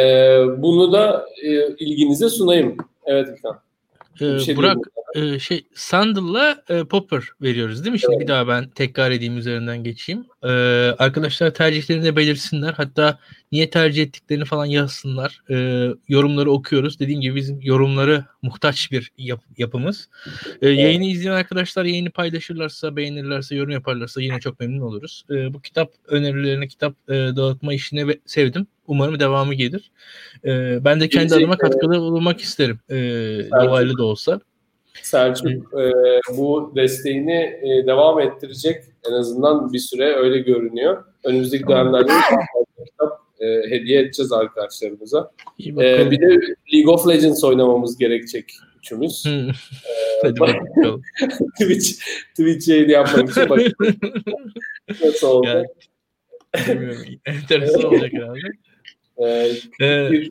bunu 0.62 0.92
da 0.92 1.26
e, 1.42 1.74
ilginize 1.76 2.28
sunayım. 2.28 2.76
Evet 3.06 3.28
İlkan. 3.38 3.60
Ee, 4.20 4.38
şey 4.38 4.56
Burak 4.56 4.78
e, 5.14 5.38
şey 5.38 5.66
Sandal'la 5.74 6.62
e, 6.68 6.84
Popper 6.84 7.22
veriyoruz 7.42 7.84
değil 7.84 7.92
mi? 7.92 8.00
Şimdi 8.00 8.14
evet. 8.14 8.22
bir 8.22 8.28
daha 8.28 8.48
ben 8.48 8.68
tekrar 8.68 9.10
edeyim 9.10 9.38
üzerinden 9.38 9.84
geçeyim. 9.84 10.26
Ee, 10.42 10.48
arkadaşlar 10.98 11.54
tercihlerini 11.54 12.04
de 12.04 12.16
belirsinler. 12.16 12.72
Hatta 12.72 13.18
niye 13.52 13.70
tercih 13.70 14.02
ettiklerini 14.02 14.44
falan 14.44 14.66
yazsınlar. 14.66 15.40
Ee, 15.50 15.88
yorumları 16.08 16.50
okuyoruz. 16.50 17.00
Dediğim 17.00 17.20
gibi 17.20 17.36
bizim 17.36 17.58
yorumları 17.62 18.24
muhtaç 18.42 18.92
bir 18.92 19.12
yap- 19.18 19.44
yapımız. 19.58 20.08
Evet. 20.62 20.78
Yayını 20.78 21.04
izleyen 21.04 21.34
arkadaşlar 21.34 21.84
yayını 21.84 22.10
paylaşırlarsa, 22.10 22.96
beğenirlerse, 22.96 23.54
yorum 23.54 23.70
yaparlarsa 23.70 24.22
yine 24.22 24.40
çok 24.40 24.60
memnun 24.60 24.80
oluruz. 24.80 25.24
Ee, 25.30 25.54
bu 25.54 25.60
kitap 25.60 25.90
önerilerini, 26.06 26.68
kitap 26.68 26.94
e, 27.08 27.12
dağıtma 27.12 27.74
işini 27.74 28.20
sevdim. 28.26 28.66
Umarım 28.86 29.20
devamı 29.20 29.54
gelir. 29.54 29.90
Ee, 30.44 30.84
ben 30.84 31.00
de 31.00 31.08
kendi 31.08 31.28
Gelecek, 31.28 31.38
adıma 31.38 31.58
katkıda 31.58 32.00
bulunmak 32.00 32.40
isterim. 32.40 32.80
Ee, 32.90 32.94
dolaylı 33.64 33.98
da 33.98 34.04
olsa. 34.04 34.40
Selçuk 35.02 35.46
e, 35.50 35.92
bu 36.36 36.72
desteğini 36.76 37.60
e, 37.62 37.86
devam 37.86 38.20
ettirecek 38.20 38.84
en 39.10 39.12
azından 39.12 39.72
bir 39.72 39.78
süre 39.78 40.14
öyle 40.16 40.38
görünüyor. 40.38 41.04
Önümüzdeki 41.24 41.66
dönemlerde 41.68 42.12
kitap 42.86 43.21
e, 43.42 43.70
hediye 43.70 44.00
edeceğiz 44.00 44.32
arkadaşlarımıza. 44.32 45.30
E, 45.60 46.10
bir 46.10 46.20
de 46.20 46.40
League 46.74 46.94
of 46.94 47.08
Legends 47.08 47.44
oynamamız 47.44 47.98
gerekecek 47.98 48.52
üçümüz. 48.78 49.26
e, 50.24 50.36
bakalım. 50.40 51.02
Twitch, 51.60 51.90
Twitch 52.30 52.68
yayını 52.68 52.90
yapmak 52.90 53.30
için 53.30 53.48
bak. 53.50 53.60
Nasıl 55.04 55.28
oldu? 55.28 55.46
Yani, 55.46 55.66
bilmiyorum. 56.68 57.02
Enteresan 57.26 57.84
olacak 57.84 58.12
herhalde. 58.12 58.38
Ee, 59.18 59.52
ee, 59.80 60.10
bir, 60.10 60.30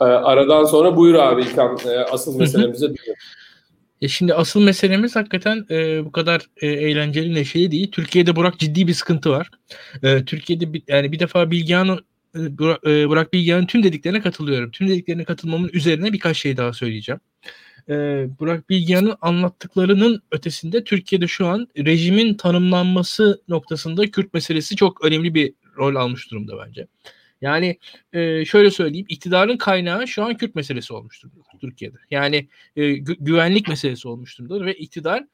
e, 0.00 0.04
aradan 0.04 0.64
sonra 0.64 0.96
buyur 0.96 1.14
abi 1.14 1.42
İlkan 1.42 1.78
e, 1.86 1.98
asıl 1.98 2.38
meselemize 2.38 2.86
dönüyoruz. 2.86 3.24
Ya 4.00 4.08
şimdi 4.08 4.34
asıl 4.34 4.62
meselemiz 4.62 5.16
hakikaten 5.16 5.66
e, 5.70 6.04
bu 6.04 6.12
kadar 6.12 6.46
e, 6.62 6.66
eğlenceli 6.66 7.34
neşeli 7.34 7.70
değil. 7.70 7.90
Türkiye'de 7.90 8.36
Burak 8.36 8.58
ciddi 8.58 8.86
bir 8.86 8.94
sıkıntı 8.94 9.30
var. 9.30 9.50
E, 10.02 10.24
Türkiye'de 10.24 10.72
bir, 10.72 10.82
yani 10.88 11.12
bir 11.12 11.18
defa 11.18 11.50
Bilgehan 11.50 11.88
e, 11.88 12.00
Burak, 12.34 12.86
e, 12.86 13.08
Burak 13.08 13.32
Bilgehan'ın 13.32 13.66
tüm 13.66 13.82
dediklerine 13.82 14.20
katılıyorum. 14.20 14.70
Tüm 14.70 14.88
dediklerine 14.88 15.24
katılmamın 15.24 15.70
üzerine 15.72 16.12
birkaç 16.12 16.36
şey 16.36 16.56
daha 16.56 16.72
söyleyeceğim. 16.72 17.20
E, 17.88 17.94
Burak 18.38 18.70
Bilgehan'ın 18.70 19.14
anlattıklarının 19.20 20.22
ötesinde 20.30 20.84
Türkiye'de 20.84 21.26
şu 21.26 21.46
an 21.46 21.68
rejimin 21.78 22.34
tanımlanması 22.34 23.42
noktasında 23.48 24.10
Kürt 24.10 24.34
meselesi 24.34 24.76
çok 24.76 25.04
önemli 25.04 25.34
bir 25.34 25.54
rol 25.76 25.94
almış 25.94 26.30
durumda 26.30 26.66
bence. 26.66 26.86
Yani 27.40 27.78
e, 28.12 28.44
şöyle 28.44 28.70
söyleyeyim 28.70 29.06
iktidarın 29.08 29.56
kaynağı 29.56 30.08
şu 30.08 30.24
an 30.24 30.36
Kürt 30.36 30.54
meselesi 30.54 30.92
olmuş 30.92 31.22
durumda 31.22 31.42
Türkiye'de. 31.60 31.96
Yani 32.10 32.48
e, 32.76 32.82
gü- 32.82 33.16
güvenlik 33.20 33.68
meselesi 33.68 34.08
olmuş 34.08 34.38
durumda 34.38 34.66
ve 34.66 34.74
iktidarın 34.74 35.28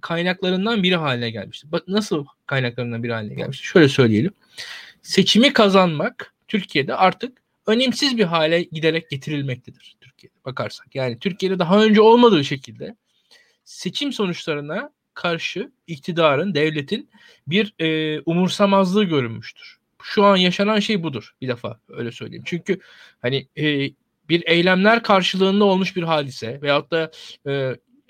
kaynaklarından 0.00 0.82
biri 0.82 0.96
haline 0.96 1.30
gelmiştir. 1.30 1.72
Bak 1.72 1.88
nasıl 1.88 2.26
kaynaklarından 2.46 3.02
biri 3.02 3.12
haline 3.12 3.34
gelmiştir? 3.34 3.64
Şöyle 3.64 3.88
söyleyelim. 3.88 4.32
Seçimi 5.04 5.52
kazanmak 5.52 6.34
Türkiye'de 6.48 6.94
artık 6.94 7.38
önemsiz 7.66 8.18
bir 8.18 8.24
hale 8.24 8.62
giderek 8.62 9.10
getirilmektedir 9.10 9.96
Türkiye'de 10.00 10.44
bakarsak. 10.44 10.94
Yani 10.94 11.18
Türkiye'de 11.18 11.58
daha 11.58 11.84
önce 11.84 12.00
olmadığı 12.00 12.44
şekilde 12.44 12.96
seçim 13.64 14.12
sonuçlarına 14.12 14.90
karşı 15.14 15.72
iktidarın, 15.86 16.54
devletin 16.54 17.10
bir 17.46 17.74
e, 17.78 18.20
umursamazlığı 18.20 19.04
görünmüştür 19.04 19.78
şu 20.04 20.24
an 20.24 20.36
yaşanan 20.36 20.80
şey 20.80 21.02
budur 21.02 21.34
bir 21.40 21.48
defa 21.48 21.80
öyle 21.88 22.12
söyleyeyim. 22.12 22.42
Çünkü 22.46 22.80
hani 23.22 23.48
e, 23.58 23.90
bir 24.28 24.42
eylemler 24.46 25.02
karşılığında 25.02 25.64
olmuş 25.64 25.96
bir 25.96 26.02
hadise 26.02 26.62
veyahut 26.62 26.90
da 26.90 27.10
e, 27.46 27.52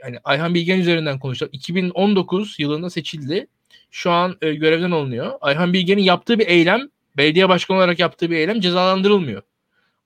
yani 0.03 0.19
Ayhan 0.25 0.55
Bilgen 0.55 0.79
üzerinden 0.79 1.19
konuşalım. 1.19 1.51
2019 1.53 2.57
yılında 2.59 2.91
seçildi. 2.91 3.47
Şu 3.90 4.11
an 4.11 4.37
e, 4.43 4.54
görevden 4.54 4.90
alınıyor. 4.90 5.33
Ayhan 5.40 5.73
Bilgen'in 5.73 6.02
yaptığı 6.02 6.38
bir 6.38 6.47
eylem, 6.47 6.88
belediye 7.16 7.49
başkanı 7.49 7.78
olarak 7.78 7.99
yaptığı 7.99 8.31
bir 8.31 8.37
eylem 8.37 8.61
cezalandırılmıyor. 8.61 9.43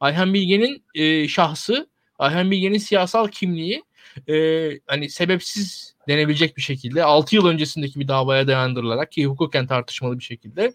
Ayhan 0.00 0.34
Bilgen'in 0.34 0.84
e, 0.94 1.28
şahsı, 1.28 1.88
Ayhan 2.18 2.50
Bilgen'in 2.50 2.78
siyasal 2.78 3.28
kimliği 3.28 3.82
e, 4.28 4.70
hani 4.87 5.10
sebepsiz 5.10 5.94
denebilecek 6.08 6.56
bir 6.56 6.62
şekilde 6.62 7.04
6 7.04 7.37
yıl 7.37 7.46
öncesindeki 7.46 8.00
bir 8.00 8.08
davaya 8.08 8.46
dayandırılarak 8.46 9.12
ki 9.12 9.26
hukuken 9.26 9.66
tartışmalı 9.66 10.18
bir 10.18 10.25
şekilde 10.25 10.72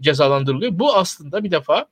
cezalandırılıyor. 0.00 0.78
Bu 0.78 0.96
aslında 0.96 1.44
bir 1.44 1.50
defa 1.50 1.86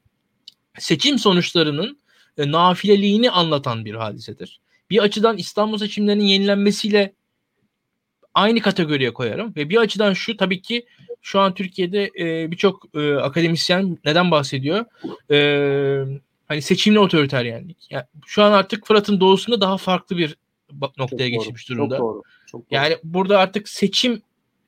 seçim 0.79 1.19
sonuçlarının 1.19 1.99
e, 2.39 2.53
nafileliğini 2.53 3.31
anlatan 3.31 3.85
bir 3.85 3.95
hadisedir. 3.95 4.61
Bir 4.91 4.99
açıdan 4.99 5.37
İstanbul 5.37 5.79
seçimlerinin 5.79 6.25
yenilenmesiyle 6.25 7.13
aynı 8.35 8.61
kategoriye 8.61 9.13
koyarım 9.13 9.57
ve 9.57 9.69
bir 9.71 9.77
açıdan 9.77 10.13
şu 10.13 10.37
tabii 10.37 10.63
ki 10.63 10.87
şu 11.23 11.41
an 11.41 11.55
Türkiye'de 11.55 12.11
e, 12.19 12.51
birçok 12.51 12.85
e, 12.95 13.15
akademisyen 13.15 13.99
neden 14.05 14.31
bahsediyor? 14.31 14.85
E, 15.31 15.39
hani 16.49 16.63
seçimli 16.63 16.99
otoriteryenlik. 16.99 17.77
Yani 17.91 18.05
şu 18.27 18.43
an 18.43 18.53
artık 18.53 18.87
Fırat'ın 18.87 19.21
doğusunda 19.21 19.61
daha 19.61 19.77
farklı 19.77 20.17
bir 20.17 20.37
noktaya 20.99 21.31
çok 21.31 21.45
geçmiş 21.45 21.71
doğru, 21.71 21.79
durumda. 21.79 21.97
Çok 21.97 22.05
doğru, 22.05 22.23
çok 22.47 22.61
doğru. 22.61 22.67
Yani 22.71 22.97
burada 23.05 23.39
artık 23.39 23.69
seçim 23.69 24.23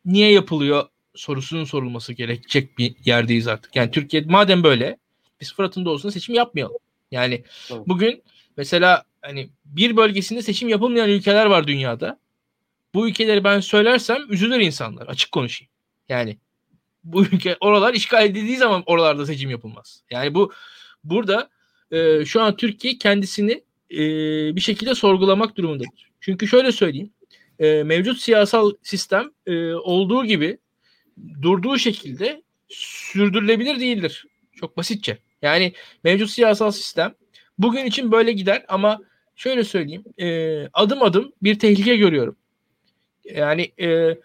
niye 0.05 0.33
yapılıyor 0.33 0.85
sorusunun 1.15 1.65
sorulması 1.65 2.13
gerekecek 2.13 2.79
bir 2.79 2.95
yerdeyiz 3.05 3.49
artık. 3.49 3.77
Yani 3.77 3.91
Türkiye 3.91 4.23
madem 4.27 4.63
böyle 4.63 4.99
biz 5.41 5.55
Fırat'ın 5.55 5.85
doğusunda 5.85 6.13
seçim 6.13 6.35
yapmayalım. 6.35 6.77
Yani 7.11 7.45
evet. 7.71 7.83
bugün 7.87 8.23
mesela 8.57 9.05
hani 9.23 9.49
bir 9.65 9.97
bölgesinde 9.97 10.43
seçim 10.43 10.69
yapılmayan 10.69 11.11
ülkeler 11.11 11.47
var 11.47 11.67
dünyada. 11.67 12.19
Bu 12.97 13.09
ülkeleri 13.09 13.45
ben 13.45 13.61
söylersem 13.61 14.23
üzülür 14.29 14.61
insanlar. 14.61 15.07
Açık 15.07 15.33
konuşayım. 15.33 15.71
Yani 16.09 16.39
bu 17.05 17.25
ülke 17.25 17.57
oralar 17.61 17.95
işgal 17.95 18.27
edildiği 18.27 18.57
zaman 18.57 18.83
oralarda 18.87 19.27
seçim 19.27 19.51
yapılmaz. 19.51 20.03
Yani 20.11 20.35
bu 20.35 20.53
burada 21.05 21.51
e, 21.91 22.25
şu 22.25 22.43
an 22.43 22.57
Türkiye 22.57 22.99
kendisini 22.99 23.53
e, 23.91 23.99
bir 24.57 24.61
şekilde 24.61 24.95
sorgulamak 24.95 25.57
durumundadır. 25.57 26.11
Çünkü 26.21 26.49
şöyle 26.49 26.73
söyleyeyim. 26.73 27.11
E, 27.59 27.83
mevcut 27.83 28.21
siyasal 28.21 28.73
sistem 28.83 29.31
e, 29.47 29.75
olduğu 29.75 30.25
gibi 30.25 30.59
durduğu 31.43 31.79
şekilde 31.79 32.43
sürdürülebilir 32.69 33.81
değildir. 33.81 34.27
Çok 34.53 34.77
basitçe. 34.77 35.19
Yani 35.43 35.73
mevcut 36.05 36.31
siyasal 36.31 36.71
sistem 36.71 37.15
bugün 37.59 37.85
için 37.85 38.13
böyle 38.13 38.33
gider 38.33 38.65
ama 38.69 39.01
şöyle 39.35 39.65
söyleyeyim. 39.65 40.05
E, 40.19 40.69
adım 40.73 41.03
adım 41.03 41.33
bir 41.43 41.59
tehlike 41.59 41.97
görüyorum. 41.97 42.37
Yani 43.35 43.73
e, 43.81 44.19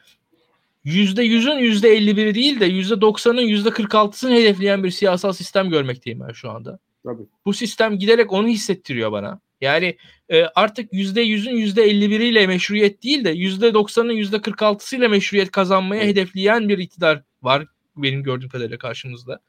yüzde 0.84 1.24
yüzün 1.24 1.58
yüzde 1.58 1.90
elli 1.90 2.18
biri 2.18 2.36
değil 2.36 2.60
de 2.60 2.66
yüzde 2.66 3.02
doksanın 3.02 3.42
yüzde 3.42 3.70
kırk 3.70 3.96
altısını 3.96 4.36
hedefleyen 4.36 4.84
bir 4.84 4.92
siyasal 4.92 5.34
sistem 5.34 5.70
görmekteyim 5.70 6.20
ben 6.20 6.34
şu 6.34 6.52
anda. 6.52 6.80
Tabii. 7.04 7.24
Bu 7.46 7.54
sistem 7.54 8.00
giderek 8.00 8.34
onu 8.34 8.48
hissettiriyor 8.48 9.12
bana. 9.12 9.40
Yani 9.62 9.98
e, 10.30 10.44
artık 10.44 10.94
yüzde 10.94 11.22
yüzün 11.22 11.56
yüzde 11.56 11.84
elli 11.84 12.10
biriyle 12.10 12.48
meşruiyet 12.48 13.04
değil 13.04 13.24
de 13.24 13.30
yüzde 13.30 13.74
doksanın 13.74 14.14
yüzde 14.14 14.42
kırk 14.42 14.62
altısıyla 14.62 15.10
meşruiyet 15.10 15.52
kazanmaya 15.52 16.04
hedefleyen 16.04 16.70
bir 16.70 16.78
iktidar 16.78 17.24
var 17.42 17.66
benim 17.96 18.24
gördüğüm 18.24 18.50
kadarıyla 18.50 18.78
karşımızda. 18.78 19.40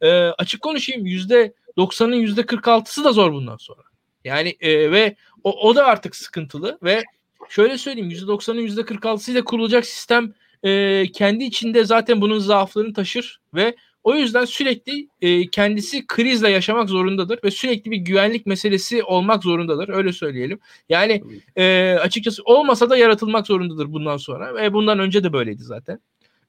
E, 0.00 0.10
açık 0.10 0.62
konuşayım 0.62 1.06
yüzde 1.06 1.54
doksanın 1.76 2.16
yüzde 2.16 2.46
kırk 2.46 2.68
altısı 2.68 3.04
da 3.04 3.12
zor 3.12 3.32
bundan 3.32 3.56
sonra. 3.56 3.82
Yani 4.24 4.56
e, 4.60 4.90
ve 4.90 5.16
o, 5.44 5.68
o 5.68 5.76
da 5.76 5.86
artık 5.86 6.16
sıkıntılı 6.16 6.78
ve 6.82 7.04
şöyle 7.48 7.78
söyleyeyim 7.78 8.10
yüzde 8.10 8.26
doksanın 8.26 8.60
yüzde 8.60 8.84
kırk 8.84 9.06
altısıyla 9.06 9.44
kurulacak 9.44 9.86
sistem 9.86 10.34
e, 10.62 11.04
kendi 11.12 11.44
içinde 11.44 11.84
zaten 11.84 12.20
bunun 12.20 12.38
zaaflarını 12.38 12.92
taşır 12.92 13.40
ve 13.54 13.76
o 14.04 14.14
yüzden 14.14 14.44
sürekli 14.44 15.08
e, 15.20 15.50
kendisi 15.50 16.06
krizle 16.06 16.50
yaşamak 16.50 16.88
zorundadır 16.88 17.38
ve 17.44 17.50
sürekli 17.50 17.90
bir 17.90 17.96
güvenlik 17.96 18.46
meselesi 18.46 19.02
olmak 19.02 19.42
zorundadır. 19.42 19.88
Öyle 19.88 20.12
söyleyelim. 20.12 20.58
Yani 20.88 21.22
e, 21.56 21.96
açıkçası 22.00 22.42
olmasa 22.44 22.90
da 22.90 22.96
yaratılmak 22.96 23.46
zorundadır 23.46 23.92
bundan 23.92 24.16
sonra 24.16 24.54
ve 24.54 24.72
bundan 24.72 24.98
önce 24.98 25.24
de 25.24 25.32
böyleydi 25.32 25.62
zaten. 25.62 25.98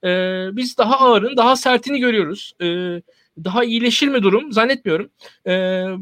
E, 0.03 0.09
biz 0.51 0.77
daha 0.77 0.99
ağırın, 0.99 1.37
daha 1.37 1.55
sertini 1.55 1.99
görüyoruz. 1.99 2.53
E, 2.61 2.65
daha 3.43 3.63
iyileşir 3.63 4.07
mi 4.07 4.23
durum? 4.23 4.51
Zannetmiyorum. 4.51 5.09
E, 5.47 5.51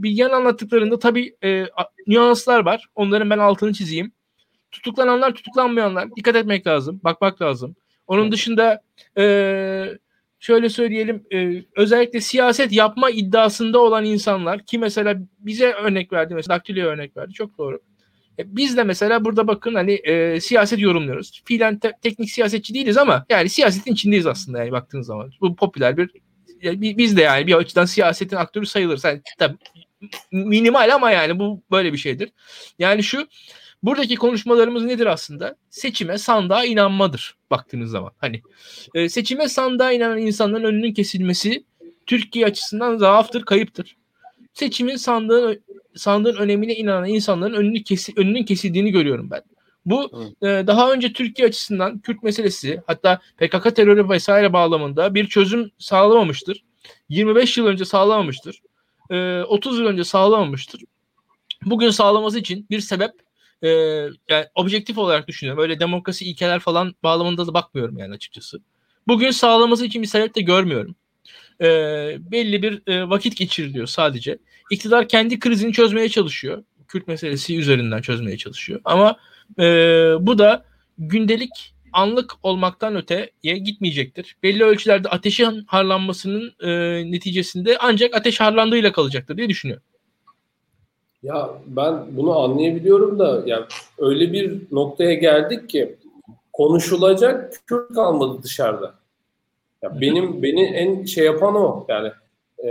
Bilgehan 0.03 0.31
anlattıklarında 0.31 0.99
tabii 0.99 1.35
e, 1.43 1.65
nüanslar 2.07 2.65
var. 2.65 2.85
Onların 2.95 3.29
ben 3.29 3.39
altını 3.39 3.73
çizeyim. 3.73 4.11
Tutuklananlar, 4.73 5.33
tutuklanmayanlar 5.33 6.15
dikkat 6.15 6.35
etmek 6.35 6.67
lazım, 6.67 7.01
bakmak 7.03 7.41
lazım. 7.41 7.75
Onun 8.07 8.31
dışında 8.31 8.81
e, 9.17 9.23
şöyle 10.39 10.69
söyleyelim 10.69 11.23
e, 11.33 11.63
özellikle 11.75 12.21
siyaset 12.21 12.71
yapma 12.71 13.09
iddiasında 13.09 13.79
olan 13.79 14.05
insanlar 14.05 14.65
ki 14.65 14.79
mesela 14.79 15.15
bize 15.39 15.73
örnek 15.73 16.13
verdi 16.13 16.35
mesela 16.35 16.55
Daktilo'ya 16.55 16.85
örnek 16.85 17.17
verdi 17.17 17.33
çok 17.33 17.57
doğru. 17.57 17.79
E, 18.39 18.55
biz 18.55 18.77
de 18.77 18.83
mesela 18.83 19.25
burada 19.25 19.47
bakın 19.47 19.75
hani 19.75 19.93
e, 19.93 20.41
siyaset 20.41 20.79
yorumluyoruz. 20.79 21.41
Fiilen 21.45 21.79
te- 21.79 21.93
teknik 22.01 22.31
siyasetçi 22.31 22.73
değiliz 22.73 22.97
ama 22.97 23.25
yani 23.29 23.49
siyasetin 23.49 23.93
içindeyiz 23.93 24.27
aslında 24.27 24.59
yani 24.59 24.71
baktığınız 24.71 25.07
zaman. 25.07 25.31
Bu 25.41 25.55
popüler 25.55 25.97
bir 25.97 26.09
yani 26.61 26.97
biz 26.97 27.17
de 27.17 27.21
yani 27.21 27.47
bir 27.47 27.53
açıdan 27.53 27.85
siyasetin 27.85 28.35
aktörü 28.35 28.65
sayılırız. 28.65 29.03
Yani, 29.03 29.21
tabii 29.39 29.57
minimal 30.31 30.93
ama 30.93 31.11
yani 31.11 31.39
bu 31.39 31.63
böyle 31.71 31.93
bir 31.93 31.97
şeydir. 31.97 32.29
Yani 32.79 33.03
şu 33.03 33.27
Buradaki 33.83 34.15
konuşmalarımız 34.15 34.83
nedir 34.83 35.05
aslında? 35.05 35.55
Seçime 35.69 36.17
sandığa 36.17 36.65
inanmadır 36.65 37.35
baktığınız 37.51 37.91
zaman. 37.91 38.11
Hani 38.17 38.41
e, 38.93 39.09
seçime 39.09 39.49
sandığa 39.49 39.91
inanan 39.91 40.17
insanların 40.17 40.63
önünün 40.63 40.93
kesilmesi 40.93 41.63
Türkiye 42.05 42.45
açısından 42.45 42.97
zaaftır, 42.97 43.43
kayıptır. 43.43 43.95
Seçimin 44.53 44.95
sandığın 44.95 45.63
sandığın 45.95 46.35
önemine 46.35 46.75
inanan 46.75 47.09
insanların 47.09 47.53
önünü 47.53 47.83
kesi, 47.83 48.13
önünün 48.15 48.43
kesildiğini 48.43 48.91
görüyorum 48.91 49.31
ben. 49.31 49.41
Bu 49.85 50.11
e, 50.41 50.47
daha 50.47 50.91
önce 50.91 51.13
Türkiye 51.13 51.47
açısından 51.47 51.99
Kürt 51.99 52.23
meselesi 52.23 52.81
hatta 52.87 53.21
PKK 53.37 53.75
terörü 53.75 54.09
vesaire 54.09 54.53
bağlamında 54.53 55.15
bir 55.15 55.27
çözüm 55.27 55.71
sağlamamıştır. 55.77 56.63
25 57.09 57.57
yıl 57.57 57.65
önce 57.65 57.85
sağlamamıştır. 57.85 58.61
E, 59.11 59.41
30 59.41 59.79
yıl 59.79 59.85
önce 59.85 60.03
sağlamamıştır. 60.03 60.83
Bugün 61.65 61.89
sağlaması 61.89 62.39
için 62.39 62.67
bir 62.69 62.79
sebep 62.79 63.11
e, 63.63 63.69
yani 64.29 64.45
objektif 64.55 64.97
olarak 64.97 65.27
düşünüyorum. 65.27 65.63
Öyle 65.63 65.79
demokrasi 65.79 66.25
ilkeler 66.25 66.59
falan 66.59 66.95
bağlamında 67.03 67.47
da 67.47 67.53
bakmıyorum 67.53 67.97
yani 67.97 68.13
açıkçası. 68.13 68.61
Bugün 69.07 69.31
sağlaması 69.31 69.85
için 69.85 70.01
bir 70.01 70.07
sebep 70.07 70.35
de 70.35 70.41
görmüyorum. 70.41 70.95
E, 71.61 71.67
belli 72.31 72.61
bir 72.63 72.81
e, 72.87 73.09
vakit 73.09 73.37
geçiriliyor 73.37 73.87
sadece. 73.87 74.37
İktidar 74.71 75.07
kendi 75.07 75.39
krizini 75.39 75.73
çözmeye 75.73 76.09
çalışıyor. 76.09 76.63
Kürt 76.87 77.07
meselesi 77.07 77.57
üzerinden 77.57 78.01
çözmeye 78.01 78.37
çalışıyor. 78.37 78.81
Ama 78.85 79.17
e, 79.59 79.63
bu 80.19 80.37
da 80.37 80.65
gündelik 80.97 81.73
anlık 81.93 82.33
olmaktan 82.43 82.95
öteye 82.95 83.57
gitmeyecektir. 83.57 84.37
Belli 84.43 84.63
ölçülerde 84.63 85.09
ateşin 85.09 85.63
harlanmasının 85.67 86.53
e, 86.59 86.71
neticesinde 87.11 87.77
ancak 87.79 88.15
ateş 88.15 88.39
harlandığıyla 88.39 88.91
kalacaktır 88.91 89.37
diye 89.37 89.49
düşünüyorum. 89.49 89.83
Ya 91.23 91.49
ben 91.67 92.03
bunu 92.11 92.39
anlayabiliyorum 92.39 93.19
da 93.19 93.43
yani 93.45 93.65
öyle 93.97 94.33
bir 94.33 94.61
noktaya 94.71 95.13
geldik 95.13 95.69
ki 95.69 95.95
konuşulacak 96.53 97.53
Kürt 97.67 97.93
kalmadı 97.93 98.43
dışarıda. 98.43 98.93
Ya 99.81 100.01
benim 100.01 100.43
beni 100.43 100.63
en 100.63 101.03
şey 101.05 101.25
yapan 101.25 101.55
o 101.55 101.85
yani 101.87 102.11
e, 102.65 102.69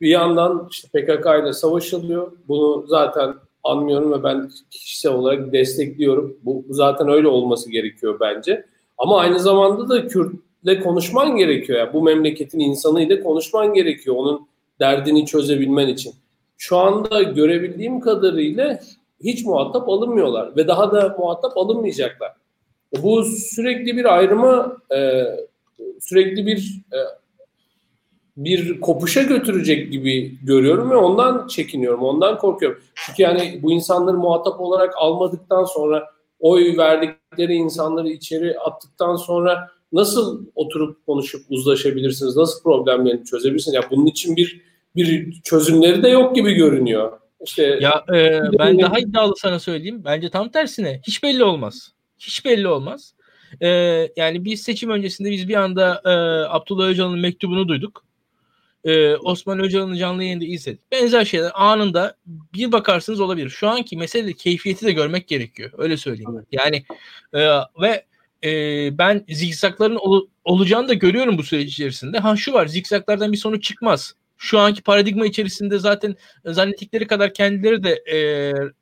bir 0.00 0.08
yandan 0.08 0.68
işte 0.70 0.88
PKK 0.88 1.26
ile 1.42 1.52
savaşılıyor. 1.52 2.32
Bunu 2.48 2.84
zaten 2.88 3.34
anlıyorum 3.64 4.12
ve 4.12 4.22
ben 4.22 4.50
kişisel 4.70 5.12
olarak 5.12 5.52
destekliyorum. 5.52 6.36
Bu, 6.44 6.64
bu 6.68 6.74
zaten 6.74 7.08
öyle 7.08 7.28
olması 7.28 7.70
gerekiyor 7.70 8.20
bence. 8.20 8.66
Ama 8.98 9.20
aynı 9.20 9.40
zamanda 9.40 9.88
da 9.88 10.06
Kürt'le 10.06 10.82
konuşman 10.82 11.36
gerekiyor. 11.36 11.78
Yani 11.78 11.92
bu 11.92 12.02
memleketin 12.02 12.60
insanıyla 12.60 13.22
konuşman 13.22 13.74
gerekiyor. 13.74 14.16
Onun 14.16 14.48
derdini 14.80 15.26
çözebilmen 15.26 15.88
için 15.88 16.12
şu 16.58 16.76
anda 16.76 17.22
görebildiğim 17.22 18.00
kadarıyla 18.00 18.80
hiç 19.24 19.44
muhatap 19.44 19.88
alınmıyorlar 19.88 20.56
ve 20.56 20.68
daha 20.68 20.92
da 20.92 21.16
muhatap 21.18 21.56
alınmayacaklar. 21.56 22.32
Bu 23.02 23.24
sürekli 23.24 23.96
bir 23.96 24.16
ayrıma 24.16 24.76
e, 24.96 25.24
sürekli 26.00 26.46
bir 26.46 26.82
e, 26.92 26.98
bir 28.36 28.80
kopuşa 28.80 29.22
götürecek 29.22 29.92
gibi 29.92 30.38
görüyorum 30.42 30.90
ve 30.90 30.96
ondan 30.96 31.46
çekiniyorum, 31.46 32.02
ondan 32.02 32.38
korkuyorum. 32.38 32.82
Çünkü 32.94 33.22
yani 33.22 33.60
bu 33.62 33.72
insanları 33.72 34.16
muhatap 34.16 34.60
olarak 34.60 34.94
almadıktan 34.96 35.64
sonra 35.64 36.04
oy 36.40 36.76
verdikleri 36.76 37.54
insanları 37.54 38.08
içeri 38.08 38.58
attıktan 38.58 39.16
sonra 39.16 39.68
nasıl 39.92 40.46
oturup 40.54 41.06
konuşup 41.06 41.42
uzlaşabilirsiniz? 41.50 42.36
Nasıl 42.36 42.62
problemlerini 42.62 43.24
çözebilirsiniz? 43.24 43.74
Ya 43.74 43.80
yani 43.80 43.90
bunun 43.90 44.06
için 44.06 44.36
bir 44.36 44.62
bir 44.96 45.40
çözümleri 45.42 46.02
de 46.02 46.08
yok 46.08 46.34
gibi 46.34 46.52
görünüyor. 46.52 47.20
İşte 47.44 47.78
ya 47.80 48.04
e, 48.14 48.40
ben 48.58 48.78
daha 48.78 48.98
iddialı 48.98 49.34
sana 49.36 49.58
söyleyeyim. 49.58 50.02
Bence 50.04 50.30
tam 50.30 50.48
tersine 50.48 51.00
hiç 51.06 51.22
belli 51.22 51.44
olmaz. 51.44 51.92
Hiç 52.18 52.44
belli 52.44 52.68
olmaz. 52.68 53.14
E, 53.60 53.68
yani 54.16 54.44
biz 54.44 54.62
seçim 54.62 54.90
öncesinde 54.90 55.30
biz 55.30 55.48
bir 55.48 55.54
anda 55.54 56.02
e, 56.04 56.10
Abdullah 56.50 56.88
Öcalan'ın 56.88 57.18
mektubunu 57.18 57.68
duyduk. 57.68 58.04
E, 58.84 59.16
Osman 59.16 59.60
Öcalan'ın 59.60 59.96
canlı 59.96 60.22
yayında 60.24 60.44
izledik. 60.44 60.92
Benzer 60.92 61.24
şeyler 61.24 61.50
anında 61.54 62.16
bir 62.26 62.72
bakarsınız 62.72 63.20
olabilir. 63.20 63.48
Şu 63.48 63.68
anki 63.68 63.96
mesele 63.96 64.32
keyfiyeti 64.32 64.86
de 64.86 64.92
görmek 64.92 65.28
gerekiyor. 65.28 65.70
Öyle 65.78 65.96
söyleyeyim. 65.96 66.30
Evet. 66.34 66.46
Yani 66.52 66.84
e, 67.32 67.58
ve 67.82 68.04
e, 68.44 68.50
ben 68.98 69.24
zikzakların 69.28 69.96
ol, 69.96 70.26
olacağını 70.44 70.88
da 70.88 70.94
görüyorum 70.94 71.38
bu 71.38 71.42
süreç 71.42 71.72
içerisinde. 71.72 72.18
Ha 72.18 72.36
şu 72.36 72.52
var 72.52 72.66
zikzaklardan 72.66 73.32
bir 73.32 73.36
sonuç 73.36 73.64
çıkmaz. 73.64 74.14
Şu 74.36 74.58
anki 74.58 74.82
paradigma 74.82 75.26
içerisinde 75.26 75.78
zaten 75.78 76.16
zannettikleri 76.44 77.06
kadar 77.06 77.34
kendileri 77.34 77.84
de 77.84 78.02
e, 78.12 78.18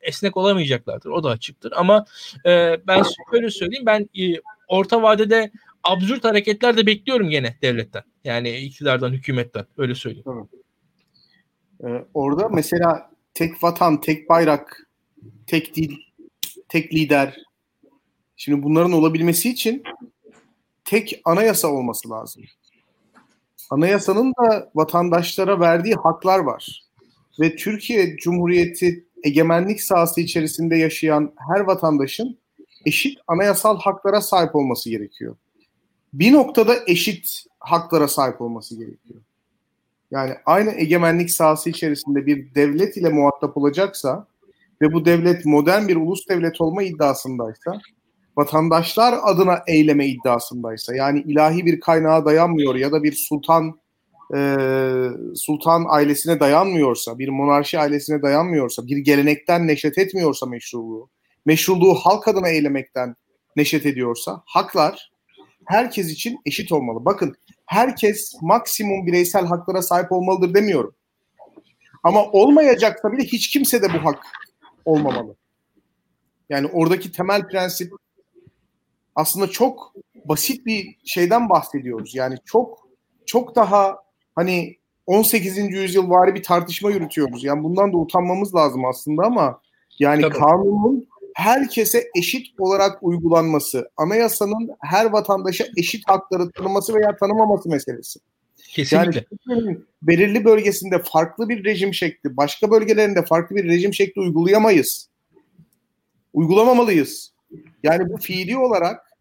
esnek 0.01 0.37
olamayacaklardır. 0.37 1.11
O 1.11 1.25
da 1.25 1.31
açıktır. 1.31 1.73
Ama 1.77 2.05
e, 2.47 2.81
ben 2.87 3.03
şöyle 3.31 3.51
söyleyeyim 3.51 3.87
ben 3.87 4.09
e, 4.19 4.41
orta 4.69 5.03
vadede 5.03 5.51
absürt 5.85 6.25
hareketler 6.25 6.77
de 6.77 6.87
bekliyorum 6.87 7.31
gene 7.31 7.57
devletten. 7.63 8.03
Yani 8.25 8.57
iktidardan, 8.57 9.13
hükümetten. 9.13 9.67
Öyle 9.77 9.95
söyleyeyim. 9.95 10.49
Ee, 11.85 12.05
orada 12.15 12.49
mesela 12.49 13.11
tek 13.35 13.63
vatan, 13.63 14.01
tek 14.01 14.29
bayrak, 14.29 14.89
tek 15.47 15.77
dil, 15.77 15.97
tek 16.69 16.95
lider. 16.95 17.37
Şimdi 18.37 18.63
bunların 18.63 18.93
olabilmesi 18.93 19.51
için 19.51 19.83
tek 20.85 21.21
anayasa 21.25 21.69
olması 21.69 22.11
lazım. 22.11 22.43
Anayasanın 23.71 24.33
da 24.33 24.71
vatandaşlara 24.75 25.61
verdiği 25.61 25.95
haklar 25.95 26.39
var. 26.39 26.83
Ve 27.41 27.57
Türkiye 27.57 28.17
Cumhuriyeti 28.17 29.05
egemenlik 29.23 29.83
sahası 29.83 30.21
içerisinde 30.21 30.77
yaşayan 30.77 31.33
her 31.49 31.61
vatandaşın 31.61 32.39
eşit 32.87 33.19
anayasal 33.27 33.79
haklara 33.79 34.21
sahip 34.21 34.57
olması 34.57 34.91
gerekiyor. 34.91 35.37
Bir 36.13 36.33
noktada 36.33 36.75
eşit 36.87 37.45
haklara 37.59 38.09
sahip 38.09 38.41
olması 38.41 38.79
gerekiyor. 38.79 39.21
Yani 40.11 40.35
aynı 40.47 40.71
egemenlik 40.71 41.31
sahası 41.31 41.71
içerisinde 41.71 42.27
bir 42.27 42.55
devlet 42.55 42.97
ile 42.97 43.09
muhatap 43.09 43.57
olacaksa 43.57 44.27
ve 44.83 44.93
bu 44.93 45.05
devlet 45.05 45.47
modern 45.47 45.89
bir 45.89 45.97
ulus 45.97 46.29
devlet 46.29 46.61
olma 46.61 46.83
iddiasındaysa, 46.83 47.81
vatandaşlar 48.37 49.15
adına 49.23 49.63
eyleme 49.67 50.07
iddiasındaysa, 50.07 50.95
yani 50.95 51.21
ilahi 51.21 51.67
bir 51.67 51.81
kaynağa 51.81 52.25
dayanmıyor 52.25 52.75
ya 52.75 52.93
da 52.93 53.03
bir 53.03 53.13
sultan 53.13 53.81
e, 54.35 54.57
sultan 55.35 55.85
ailesine 55.89 56.41
dayanmıyorsa, 56.41 57.19
bir 57.19 57.29
monarşi 57.29 57.79
ailesine 57.79 58.23
dayanmıyorsa, 58.23 58.87
bir 58.87 58.97
gelenekten 58.97 59.67
neşet 59.67 59.99
etmiyorsa 59.99 60.47
meşruluğu, 60.47 61.11
meşruluğu 61.47 61.95
halk 61.95 62.29
adına 62.29 62.49
eylemekten 62.49 63.17
neşet 63.57 63.87
ediyorsa, 63.87 64.43
haklar 64.47 65.11
herkes 65.65 66.11
için 66.11 66.39
eşit 66.47 66.73
olmalı. 66.73 67.05
Bakın 67.05 67.35
herkes 67.67 68.35
maksimum 68.43 69.07
bireysel 69.07 69.47
haklara 69.47 69.83
sahip 69.83 70.13
olmalıdır 70.13 70.55
demiyorum. 70.55 70.95
Ama 72.03 72.25
olmayacaksa 72.25 73.13
bile 73.13 73.23
hiç 73.23 73.51
kimse 73.51 73.83
de 73.83 73.87
bu 73.89 74.05
hak 74.05 74.27
olmamalı. 74.85 75.37
Yani 76.49 76.67
oradaki 76.67 77.13
temel 77.13 77.49
prensip 77.49 77.93
aslında 79.15 79.51
çok 79.51 79.95
basit 80.25 80.67
bir 80.67 80.97
şeyden 81.05 81.49
bahsediyoruz. 81.49 82.15
Yani 82.15 82.37
çok 82.45 82.89
çok 83.27 83.57
daha 83.57 83.97
hani 84.35 84.77
18. 85.07 85.59
yüzyıl 85.59 86.11
vari 86.11 86.35
bir 86.35 86.43
tartışma 86.43 86.91
yürütüyoruz. 86.91 87.45
Yani 87.45 87.63
bundan 87.63 87.93
da 87.93 87.97
utanmamız 87.97 88.55
lazım 88.55 88.85
aslında 88.85 89.23
ama 89.27 89.61
yani 89.99 90.23
Tabii. 90.23 90.35
kanunun 90.35 91.09
herkese 91.35 92.11
eşit 92.17 92.61
olarak 92.61 92.99
uygulanması, 93.03 93.91
anayasanın 93.97 94.71
her 94.81 95.07
vatandaşa 95.07 95.65
eşit 95.77 96.09
hakları 96.09 96.51
tanıması 96.51 96.95
veya 96.95 97.17
tanımaması 97.17 97.69
meselesi. 97.69 98.21
Kesinlikle. 98.57 99.25
Yani 99.49 99.79
belirli 100.03 100.45
bölgesinde 100.45 101.03
farklı 101.03 101.49
bir 101.49 101.65
rejim 101.65 101.95
şekli, 101.95 102.37
başka 102.37 102.71
bölgelerinde 102.71 103.25
farklı 103.25 103.57
bir 103.57 103.65
rejim 103.65 103.95
şekli 103.95 104.21
uygulayamayız. 104.21 105.09
Uygulamamalıyız. 106.33 107.34
Yani 107.85 108.13
bu 108.13 108.17
fiili 108.17 108.59
olarak 108.59 109.13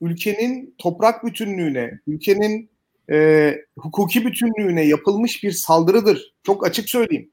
ülkenin 0.00 0.74
toprak 0.78 1.24
bütünlüğüne, 1.24 2.00
ülkenin 2.06 2.70
e, 3.10 3.54
hukuki 3.78 4.26
bütünlüğüne 4.26 4.84
yapılmış 4.84 5.44
bir 5.44 5.52
saldırıdır. 5.52 6.34
Çok 6.42 6.66
açık 6.66 6.90
söyleyeyim. 6.90 7.30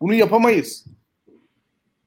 Bunu 0.00 0.14
yapamayız. 0.14 0.84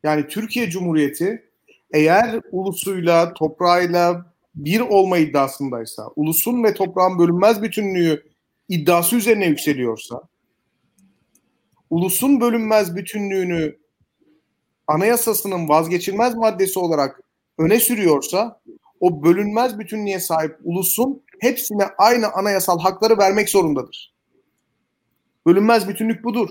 Yani 0.04 0.28
Türkiye 0.28 0.70
Cumhuriyeti 0.70 1.50
eğer 1.94 2.40
ulusuyla, 2.52 3.34
toprağıyla 3.34 4.34
bir 4.56 4.80
olma 4.80 5.18
iddiasındaysa, 5.18 6.08
ulusun 6.16 6.64
ve 6.64 6.74
toprağın 6.74 7.20
bölünmez 7.20 7.62
bütünlüğü 7.62 8.24
iddiası 8.70 9.16
üzerine 9.16 9.46
yükseliyorsa, 9.46 10.22
ulusun 11.90 12.42
bölünmez 12.42 12.96
bütünlüğünü 12.96 13.78
anayasasının 14.88 15.70
vazgeçilmez 15.70 16.36
maddesi 16.36 16.80
olarak 16.80 17.27
öne 17.58 17.80
sürüyorsa, 17.80 18.62
o 19.00 19.24
bölünmez 19.24 19.80
bütünlüğe 19.80 20.20
sahip 20.20 20.58
ulusun 20.64 21.24
hepsine 21.40 21.84
aynı 21.98 22.34
anayasal 22.34 22.80
hakları 22.80 23.18
vermek 23.18 23.50
zorundadır. 23.50 24.14
Bölünmez 25.46 25.88
bütünlük 25.88 26.24
budur. 26.24 26.50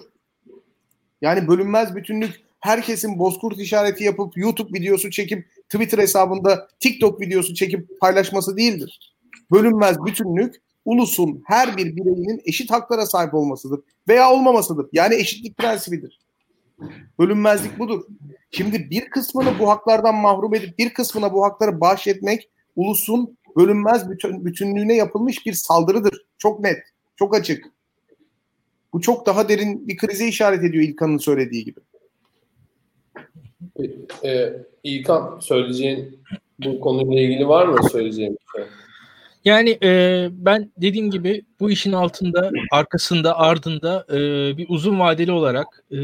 Yani 1.21 1.49
bölünmez 1.49 1.95
bütünlük 1.95 2.41
herkesin 2.61 3.19
bozkurt 3.19 3.59
işareti 3.59 4.05
yapıp 4.05 4.37
YouTube 4.37 4.79
videosu 4.79 5.11
çekip 5.11 5.51
Twitter 5.69 5.99
hesabında 5.99 6.69
TikTok 6.81 7.21
videosu 7.21 7.55
çekip 7.55 8.01
paylaşması 8.01 8.57
değildir. 8.57 9.17
Bölünmez 9.53 9.97
bütünlük 10.07 10.55
ulusun 10.85 11.43
her 11.47 11.77
bir 11.77 11.97
bireyinin 11.97 12.43
eşit 12.45 12.71
haklara 12.71 13.07
sahip 13.07 13.35
olmasıdır 13.35 13.81
veya 14.09 14.33
olmamasıdır. 14.33 14.87
Yani 14.93 15.15
eşitlik 15.15 15.57
prensibidir. 15.57 16.26
Bölünmezlik 17.19 17.79
budur. 17.79 18.03
Şimdi 18.51 18.91
bir 18.91 19.11
kısmını 19.11 19.59
bu 19.59 19.69
haklardan 19.71 20.15
mahrum 20.15 20.55
edip 20.55 20.79
bir 20.79 20.95
kısmına 20.95 21.33
bu 21.33 21.45
hakları 21.45 21.81
bahşetmek 21.81 22.51
ulusun 22.77 23.37
bölünmez 23.57 24.11
bütün, 24.11 24.45
bütünlüğüne 24.45 24.95
yapılmış 24.95 25.47
bir 25.47 25.53
saldırıdır. 25.53 26.27
Çok 26.39 26.61
net, 26.61 26.79
çok 27.17 27.35
açık. 27.35 27.65
Bu 28.93 29.01
çok 29.01 29.27
daha 29.27 29.49
derin 29.49 29.89
bir 29.89 29.97
krize 29.97 30.29
işaret 30.29 30.65
ediyor 30.65 30.85
İlkan'ın 30.85 31.19
söylediği 31.19 31.65
gibi. 31.65 31.81
Ee, 34.25 34.53
İlkan 34.83 35.39
söyleyeceğin 35.41 36.19
bu 36.65 36.81
konuyla 36.81 37.23
ilgili 37.23 37.49
var 37.49 37.67
mı 37.67 37.89
söyleyeceğim 37.91 38.33
bir 38.33 38.61
şey? 38.61 38.71
Yani 39.47 39.79
e, 39.83 40.29
ben 40.33 40.73
dediğim 40.77 41.11
gibi 41.11 41.43
bu 41.61 41.71
işin 41.71 41.93
altında, 41.93 42.51
arkasında, 42.73 43.39
ardında 43.39 44.07
e, 44.11 44.17
bir 44.57 44.67
uzun 44.69 45.01
vadeli 45.01 45.33
olarak 45.33 45.67
e, 45.91 45.97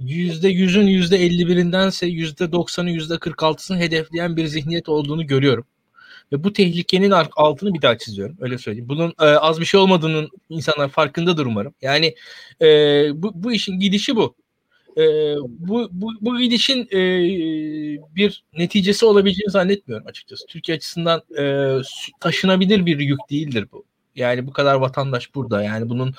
yüzde 0.00 0.48
yüzün 0.48 0.86
yüzde 0.86 1.16
elli 1.16 1.48
birindense 1.48 2.06
yüzde 2.06 2.52
doksanı 2.52 2.90
yüzde 2.90 3.18
kırk 3.18 3.42
altısını 3.42 3.78
hedefleyen 3.78 4.36
bir 4.36 4.46
zihniyet 4.46 4.88
olduğunu 4.88 5.26
görüyorum. 5.26 5.64
Ve 6.32 6.44
bu 6.44 6.52
tehlikenin 6.52 7.10
altını 7.36 7.74
bir 7.74 7.82
daha 7.82 7.98
çiziyorum. 7.98 8.36
Öyle 8.40 8.58
söyleyeyim. 8.58 8.88
Bunun 8.88 9.14
e, 9.20 9.24
az 9.24 9.60
bir 9.60 9.64
şey 9.64 9.80
olmadığının 9.80 10.28
insanlar 10.48 10.88
farkındadır 10.88 11.46
umarım. 11.46 11.74
Yani 11.82 12.14
e, 12.62 12.66
bu, 13.22 13.32
bu 13.34 13.52
işin 13.52 13.80
gidişi 13.80 14.16
bu 14.16 14.34
e, 14.98 15.34
bu, 15.48 15.88
bu, 15.92 16.10
bu 16.20 16.38
gidişin 16.38 16.88
e, 16.92 17.00
bir 18.16 18.44
neticesi 18.58 19.06
olabileceğini 19.06 19.50
zannetmiyorum 19.50 20.06
açıkçası. 20.06 20.46
Türkiye 20.46 20.76
açısından 20.76 21.22
e, 21.38 21.74
taşınabilir 22.20 22.86
bir 22.86 22.98
yük 22.98 23.20
değildir 23.30 23.68
bu. 23.72 23.84
Yani 24.16 24.46
bu 24.46 24.52
kadar 24.52 24.74
vatandaş 24.74 25.34
burada. 25.34 25.62
Yani 25.62 25.88
bunun 25.88 26.14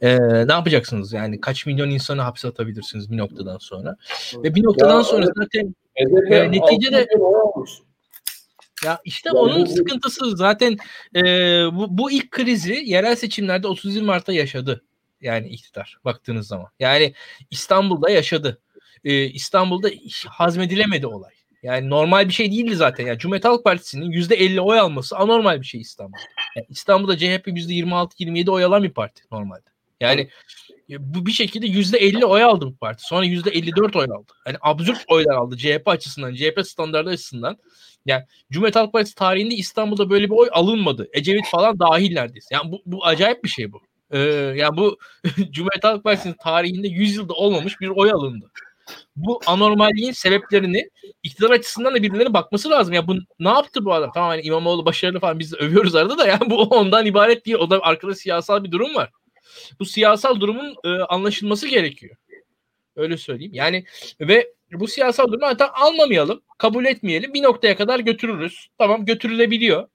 e, 0.00 0.18
ne 0.18 0.52
yapacaksınız? 0.52 1.12
Yani 1.12 1.40
kaç 1.40 1.66
milyon 1.66 1.90
insanı 1.90 2.22
hapse 2.22 2.48
atabilirsiniz 2.48 3.10
bir 3.10 3.16
noktadan 3.16 3.58
sonra. 3.58 3.96
Ve 4.36 4.54
bir 4.54 4.62
noktadan 4.62 4.96
ya, 4.96 5.04
sonra 5.04 5.26
zaten 5.36 5.74
e, 5.96 6.50
neticede 6.52 7.08
ya 8.84 8.98
işte 9.04 9.28
yani 9.28 9.38
onun 9.38 9.66
bu, 9.66 9.70
sıkıntısı 9.70 10.36
zaten 10.36 10.76
e, 11.16 11.22
bu, 11.72 11.86
bu 11.98 12.10
ilk 12.10 12.30
krizi 12.30 12.82
yerel 12.84 13.16
seçimlerde 13.16 13.66
31 13.66 14.02
Mart'ta 14.02 14.32
yaşadı 14.32 14.82
yani 15.22 15.48
iktidar 15.48 15.98
baktığınız 16.04 16.46
zaman. 16.46 16.68
Yani 16.80 17.14
İstanbul'da 17.50 18.10
yaşadı. 18.10 18.60
Ee, 19.04 19.24
İstanbul'da 19.24 19.90
hazmedilemedi 20.28 21.06
olay. 21.06 21.32
Yani 21.62 21.90
normal 21.90 22.28
bir 22.28 22.32
şey 22.32 22.52
değildi 22.52 22.76
zaten. 22.76 23.06
Yani 23.06 23.18
Cumhuriyet 23.18 23.44
Halk 23.44 23.64
Partisi'nin 23.64 24.10
%50 24.10 24.60
oy 24.60 24.78
alması 24.78 25.16
anormal 25.16 25.60
bir 25.60 25.66
şey 25.66 25.80
İstanbul'da. 25.80 26.22
Yani 26.56 26.66
İstanbul'da 26.68 27.18
CHP 27.18 27.48
%26-27 27.48 28.50
oy 28.50 28.64
alan 28.64 28.82
bir 28.82 28.90
parti 28.90 29.22
normalde. 29.32 29.72
Yani 30.00 30.28
bu 30.88 31.26
bir 31.26 31.32
şekilde 31.32 31.66
%50 31.66 32.24
oy 32.24 32.42
aldı 32.42 32.66
bu 32.66 32.76
parti. 32.76 33.04
Sonra 33.04 33.26
%54 33.26 33.98
oy 33.98 34.04
aldı. 34.04 34.32
Yani 34.46 34.56
absürt 34.60 35.04
oylar 35.08 35.34
aldı 35.34 35.56
CHP 35.56 35.88
açısından, 35.88 36.34
CHP 36.34 36.66
standartı 36.66 37.10
açısından. 37.10 37.58
Yani 38.06 38.24
Cumhuriyet 38.50 38.76
Halk 38.76 38.92
Partisi 38.92 39.14
tarihinde 39.14 39.54
İstanbul'da 39.54 40.10
böyle 40.10 40.24
bir 40.24 40.34
oy 40.34 40.48
alınmadı. 40.52 41.08
Ecevit 41.12 41.48
falan 41.50 41.78
dahil 41.78 42.12
neredeyse. 42.14 42.54
Yani 42.54 42.72
bu, 42.72 42.82
bu 42.86 43.06
acayip 43.06 43.44
bir 43.44 43.48
şey 43.48 43.72
bu. 43.72 43.80
Ee, 44.12 44.18
ya 44.56 44.76
bu 44.76 44.98
Cumhuriyet 45.50 45.84
Halk 45.84 46.04
Partisi'nin 46.04 46.34
tarihinde 46.42 46.88
100 46.88 47.16
yılda 47.16 47.32
olmamış 47.34 47.80
bir 47.80 47.88
oy 47.88 48.10
alındı. 48.10 48.50
Bu 49.16 49.40
anormalliğin 49.46 50.12
sebeplerini 50.12 50.88
iktidar 51.22 51.50
açısından 51.50 51.94
da 51.94 52.02
birilerine 52.02 52.34
bakması 52.34 52.70
lazım. 52.70 52.94
Ya 52.94 53.06
bu 53.06 53.16
ne 53.40 53.48
yaptı 53.48 53.84
bu 53.84 53.94
adam? 53.94 54.10
Tamam 54.14 54.28
hani 54.28 54.42
İmamoğlu 54.42 54.84
başarılı 54.86 55.20
falan 55.20 55.38
biz 55.38 55.52
de 55.52 55.56
övüyoruz 55.56 55.94
arada 55.94 56.18
da 56.18 56.26
ya 56.26 56.40
bu 56.46 56.62
ondan 56.62 57.06
ibaret 57.06 57.46
değil. 57.46 57.56
O 57.58 57.70
da 57.70 57.80
arkada 57.82 58.14
siyasal 58.14 58.64
bir 58.64 58.70
durum 58.70 58.94
var. 58.94 59.10
Bu 59.80 59.84
siyasal 59.84 60.40
durumun 60.40 60.76
e, 60.84 60.88
anlaşılması 60.88 61.68
gerekiyor. 61.68 62.16
Öyle 62.96 63.16
söyleyeyim. 63.16 63.54
Yani 63.54 63.84
ve 64.20 64.52
bu 64.72 64.88
siyasal 64.88 65.28
durumu 65.28 65.46
hatta 65.46 65.72
almamayalım, 65.72 66.42
kabul 66.58 66.84
etmeyelim. 66.84 67.34
Bir 67.34 67.42
noktaya 67.42 67.76
kadar 67.76 68.00
götürürüz. 68.00 68.68
Tamam 68.78 69.04
götürülebiliyor. 69.04 69.88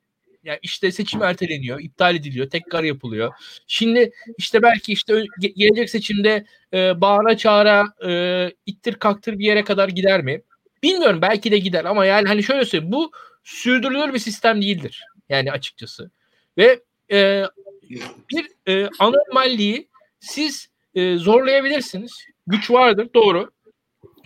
Yani 0.48 0.60
işte 0.62 0.92
seçim 0.92 1.24
erteleniyor, 1.24 1.80
iptal 1.80 2.16
ediliyor, 2.16 2.50
tekrar 2.50 2.84
yapılıyor. 2.84 3.34
Şimdi 3.68 4.12
işte 4.38 4.62
belki 4.62 4.94
işte 4.94 5.26
gelecek 5.56 5.90
seçimde 5.90 6.46
e, 6.74 7.02
bağıra 7.02 7.38
çağıra 7.38 7.86
e, 8.08 8.52
ittir 8.66 8.94
kaktır 8.94 9.40
bir 9.40 9.46
yere 9.46 9.64
kadar 9.64 9.90
gider 9.90 10.24
mi? 10.24 10.42
Bilmiyorum 10.84 11.22
belki 11.22 11.52
de 11.52 11.58
gider 11.58 11.86
ama 11.86 12.06
yani 12.06 12.28
hani 12.28 12.44
şöyle 12.44 12.66
söyleyeyim 12.66 12.94
bu 12.94 13.12
sürdürülür 13.44 14.14
bir 14.14 14.20
sistem 14.20 14.62
değildir. 14.62 15.04
Yani 15.30 15.52
açıkçası. 15.52 16.12
Ve 16.58 16.80
e, 17.12 17.44
bir 18.30 18.48
e, 18.68 18.90
anormalliği 19.00 19.88
siz 20.20 20.70
e, 20.96 21.18
zorlayabilirsiniz. 21.18 22.26
Güç 22.48 22.72
vardır 22.72 23.10
doğru. 23.14 23.52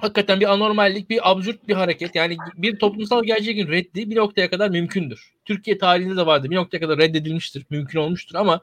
Hakikaten 0.02 0.40
bir 0.40 0.54
anormallik, 0.54 1.10
bir 1.10 1.32
absürt 1.32 1.68
bir 1.68 1.74
hareket. 1.74 2.16
Yani 2.16 2.38
bir 2.58 2.80
toplumsal 2.80 3.24
gerçeğin 3.24 3.68
reddi 3.68 4.10
bir 4.10 4.16
noktaya 4.16 4.50
kadar 4.50 4.70
mümkündür. 4.70 5.34
Türkiye 5.46 5.78
tarihinde 5.78 6.18
de 6.18 6.26
vardı. 6.26 6.50
Bir 6.50 6.56
noktaya 6.56 6.80
kadar 6.80 6.98
reddedilmiştir, 6.98 7.66
mümkün 7.70 8.00
olmuştur 8.00 8.36
ama 8.36 8.62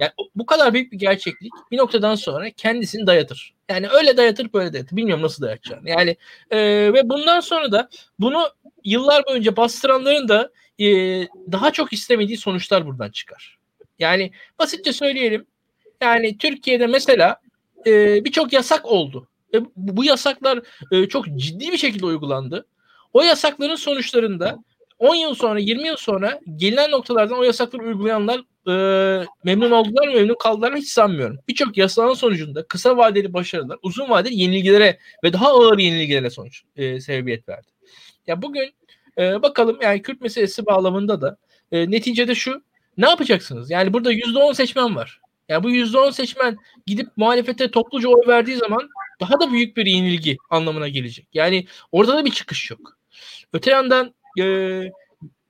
yani 0.00 0.12
bu 0.34 0.46
kadar 0.46 0.74
büyük 0.74 0.92
bir 0.92 0.98
gerçeklik 0.98 1.52
bir 1.70 1.76
noktadan 1.76 2.14
sonra 2.14 2.50
kendisini 2.50 3.06
dayatır. 3.06 3.54
Yani 3.70 3.88
öyle 3.88 4.16
dayatır 4.16 4.52
böyle 4.52 4.72
dayatır. 4.72 4.96
Bilmiyorum 4.96 5.24
nasıl 5.24 5.42
dayatacağını. 5.42 5.88
Yani 5.88 6.16
e, 6.50 6.58
ve 6.92 7.08
bundan 7.08 7.40
sonra 7.40 7.72
da 7.72 7.88
bunu 8.18 8.48
yıllar 8.84 9.26
boyunca 9.26 9.56
bastıranların 9.56 10.28
da 10.28 10.50
e, 10.78 10.86
daha 11.52 11.70
çok 11.70 11.92
istemediği 11.92 12.36
sonuçlar 12.36 12.86
buradan 12.86 13.10
çıkar. 13.10 13.58
Yani 13.98 14.32
basitçe 14.58 14.92
söyleyelim. 14.92 15.46
Yani 16.00 16.38
Türkiye'de 16.38 16.86
mesela 16.86 17.40
e, 17.86 18.24
birçok 18.24 18.52
yasak 18.52 18.86
oldu. 18.86 19.28
E, 19.54 19.58
bu 19.76 20.04
yasaklar 20.04 20.60
e, 20.92 21.08
çok 21.08 21.26
ciddi 21.36 21.72
bir 21.72 21.78
şekilde 21.78 22.06
uygulandı. 22.06 22.66
O 23.12 23.22
yasakların 23.22 23.74
sonuçlarında 23.74 24.58
10 24.98 25.14
yıl 25.14 25.34
sonra 25.34 25.58
20 25.58 25.86
yıl 25.86 25.96
sonra 25.96 26.40
gelinen 26.56 26.90
noktalardan 26.90 27.38
o 27.38 27.42
yasakları 27.42 27.82
uygulayanlar 27.82 28.40
e, 28.68 29.26
memnun 29.44 29.70
oldular 29.70 30.08
mı 30.08 30.14
memnun 30.14 30.36
kaldılar 30.38 30.72
mı 30.72 30.78
hiç 30.78 30.88
sanmıyorum. 30.88 31.38
Birçok 31.48 31.76
yasağın 31.76 32.14
sonucunda 32.14 32.66
kısa 32.66 32.96
vadeli 32.96 33.32
başarılar 33.32 33.78
uzun 33.82 34.10
vadeli 34.10 34.40
yenilgilere 34.40 34.98
ve 35.24 35.32
daha 35.32 35.48
ağır 35.48 35.78
yenilgilere 35.78 36.30
sonuç 36.30 36.62
e, 36.76 37.00
sebebiyet 37.00 37.48
verdi. 37.48 37.66
Ya 38.26 38.42
bugün 38.42 38.70
e, 39.18 39.42
bakalım 39.42 39.78
yani 39.82 40.02
Kürt 40.02 40.20
meselesi 40.20 40.66
bağlamında 40.66 41.20
da 41.20 41.36
e, 41.72 41.90
neticede 41.90 42.34
şu 42.34 42.62
ne 42.98 43.08
yapacaksınız? 43.08 43.70
Yani 43.70 43.92
burada 43.92 44.12
%10 44.12 44.54
seçmen 44.54 44.96
var. 44.96 45.20
Yani 45.48 45.62
bu 45.62 45.70
%10 45.70 46.12
seçmen 46.12 46.56
gidip 46.86 47.08
muhalefete 47.16 47.70
topluca 47.70 48.08
oy 48.08 48.26
verdiği 48.26 48.56
zaman 48.56 48.88
daha 49.20 49.40
da 49.40 49.52
büyük 49.52 49.76
bir 49.76 49.86
yenilgi 49.86 50.36
anlamına 50.50 50.88
gelecek. 50.88 51.28
Yani 51.34 51.66
orada 51.92 52.16
da 52.16 52.24
bir 52.24 52.30
çıkış 52.30 52.70
yok. 52.70 52.98
Öte 53.52 53.70
yandan 53.70 54.14
e, 54.40 54.44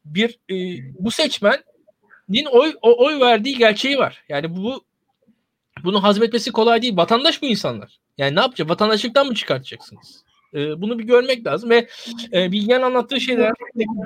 bir 0.04 0.38
e, 0.50 0.54
bu 0.98 1.11
seçmenin 1.11 2.46
oy 2.50 2.74
o, 2.83 3.04
oy 3.04 3.20
verdiği 3.20 3.59
gerçeği 3.59 3.98
var. 3.98 4.24
Yani 4.28 4.57
bu 4.57 4.85
bunu 5.85 6.02
hazmetmesi 6.02 6.52
kolay 6.52 6.83
değil. 6.83 6.96
Vatandaş 6.96 7.42
bu 7.42 7.46
insanlar. 7.46 7.98
Yani 8.18 8.37
ne 8.37 8.40
yapacak? 8.40 8.70
Vatandaşlıktan 8.70 9.26
mı 9.26 9.35
çıkartacaksınız? 9.35 10.24
E, 10.54 10.81
bunu 10.81 10.98
bir 10.98 11.04
görmek 11.04 11.46
lazım 11.46 11.70
ve 11.70 11.88
e, 12.33 12.52
Bilgehan 12.52 12.83
anlattığı 12.83 13.20
şeyler 13.20 13.52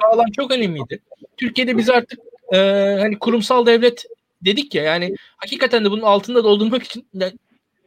bağlam 0.02 0.26
çok 0.36 0.50
önemliydi. 0.50 1.02
Türkiye'de 1.36 1.76
biz 1.76 1.90
artık 1.90 2.18
e, 2.52 2.56
hani 3.00 3.18
kurumsal 3.18 3.66
devlet 3.66 4.04
dedik 4.42 4.74
ya 4.74 4.82
yani 4.82 5.14
hakikaten 5.36 5.84
de 5.84 5.90
bunun 5.90 6.02
altında 6.02 6.44
doldurmak 6.44 6.82
için 6.82 7.06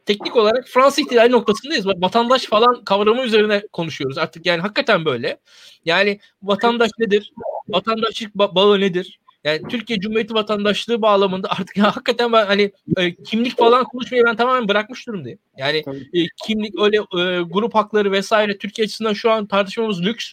teknik 0.06 0.36
olarak 0.36 0.68
Fransız 0.68 0.98
ihtilali 0.98 1.32
noktasındayız. 1.32 1.86
Vatandaş 1.86 2.44
falan 2.44 2.84
kavramı 2.84 3.22
üzerine 3.22 3.62
konuşuyoruz 3.72 4.18
artık 4.18 4.46
yani 4.46 4.60
hakikaten 4.60 5.04
böyle. 5.04 5.38
Yani 5.84 6.20
vatandaş 6.42 6.90
nedir? 6.98 7.32
Vatandaşlık 7.68 8.34
ba- 8.34 8.54
bağı 8.54 8.80
nedir? 8.80 9.18
Yani 9.44 9.62
Türkiye 9.68 9.98
Cumhuriyeti 9.98 10.34
vatandaşlığı 10.34 11.02
bağlamında 11.02 11.48
artık 11.50 11.76
ya 11.76 11.96
hakikaten 11.96 12.32
ben 12.32 12.46
hani 12.46 12.72
e, 12.96 13.14
kimlik 13.14 13.58
falan 13.58 13.84
konuşmayı 13.84 14.24
ben 14.26 14.36
tamamen 14.36 14.68
bırakmış 14.68 15.06
durumdayım. 15.06 15.38
Yani 15.56 15.78
e, 16.14 16.26
kimlik 16.46 16.80
öyle 16.80 16.96
e, 16.96 17.42
grup 17.42 17.74
hakları 17.74 18.12
vesaire 18.12 18.58
Türkiye 18.58 18.84
açısından 18.84 19.12
şu 19.12 19.30
an 19.30 19.46
tartışmamız 19.46 20.02
lüks. 20.02 20.32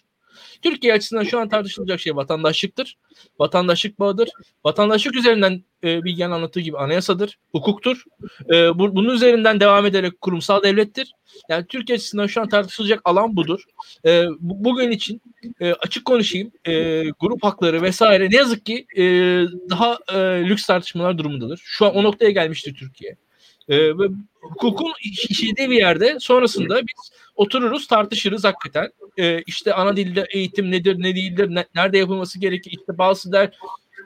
Türkiye 0.63 0.93
açısından 0.93 1.23
şu 1.23 1.39
an 1.39 1.49
tartışılacak 1.49 1.99
şey 1.99 2.15
vatandaşlıktır. 2.15 2.97
Vatandaşlık 3.39 3.99
bağıdır. 3.99 4.29
Vatandaşlık 4.65 5.15
üzerinden 5.15 5.63
e, 5.83 6.03
Bilgen 6.03 6.31
anlattığı 6.31 6.59
gibi 6.59 6.77
anayasadır, 6.77 7.37
hukuktur. 7.51 8.03
E, 8.53 8.79
bu, 8.79 8.95
bunun 8.95 9.13
üzerinden 9.13 9.59
devam 9.59 9.85
ederek 9.85 10.21
kurumsal 10.21 10.63
devlettir. 10.63 11.11
Yani 11.49 11.65
Türkiye 11.67 11.95
açısından 11.95 12.27
şu 12.27 12.41
an 12.41 12.49
tartışılacak 12.49 13.01
alan 13.05 13.35
budur. 13.35 13.63
E, 14.05 14.25
bu, 14.39 14.63
bugün 14.63 14.91
için 14.91 15.21
e, 15.59 15.73
açık 15.73 16.05
konuşayım. 16.05 16.51
E, 16.67 17.03
grup 17.19 17.43
hakları 17.43 17.81
vesaire 17.81 18.29
ne 18.29 18.35
yazık 18.35 18.65
ki 18.65 18.85
e, 18.97 19.03
daha 19.69 19.97
e, 20.13 20.17
lüks 20.49 20.65
tartışmalar 20.65 21.17
durumundadır. 21.17 21.61
Şu 21.63 21.85
an 21.85 21.95
o 21.95 22.03
noktaya 22.03 22.31
gelmiştir 22.31 22.75
Türkiye. 22.75 23.17
E, 23.69 23.97
ve 23.97 24.07
hukukun 24.41 24.93
işlediği 25.03 25.69
bir 25.69 25.75
yerde 25.75 26.17
sonrasında 26.19 26.81
biz 26.81 27.11
otururuz 27.35 27.87
tartışırız 27.87 28.43
hakikaten. 28.43 28.89
E, 29.17 29.41
işte 29.41 29.73
ana 29.73 29.97
dilde 29.97 30.25
eğitim 30.29 30.71
nedir 30.71 30.95
ne 30.99 31.15
değildir 31.15 31.55
ne, 31.55 31.65
nerede 31.75 31.97
yapılması 31.97 32.39
gerekir 32.39 32.71
işte 32.71 32.97
bazı 32.97 33.31
der 33.31 33.57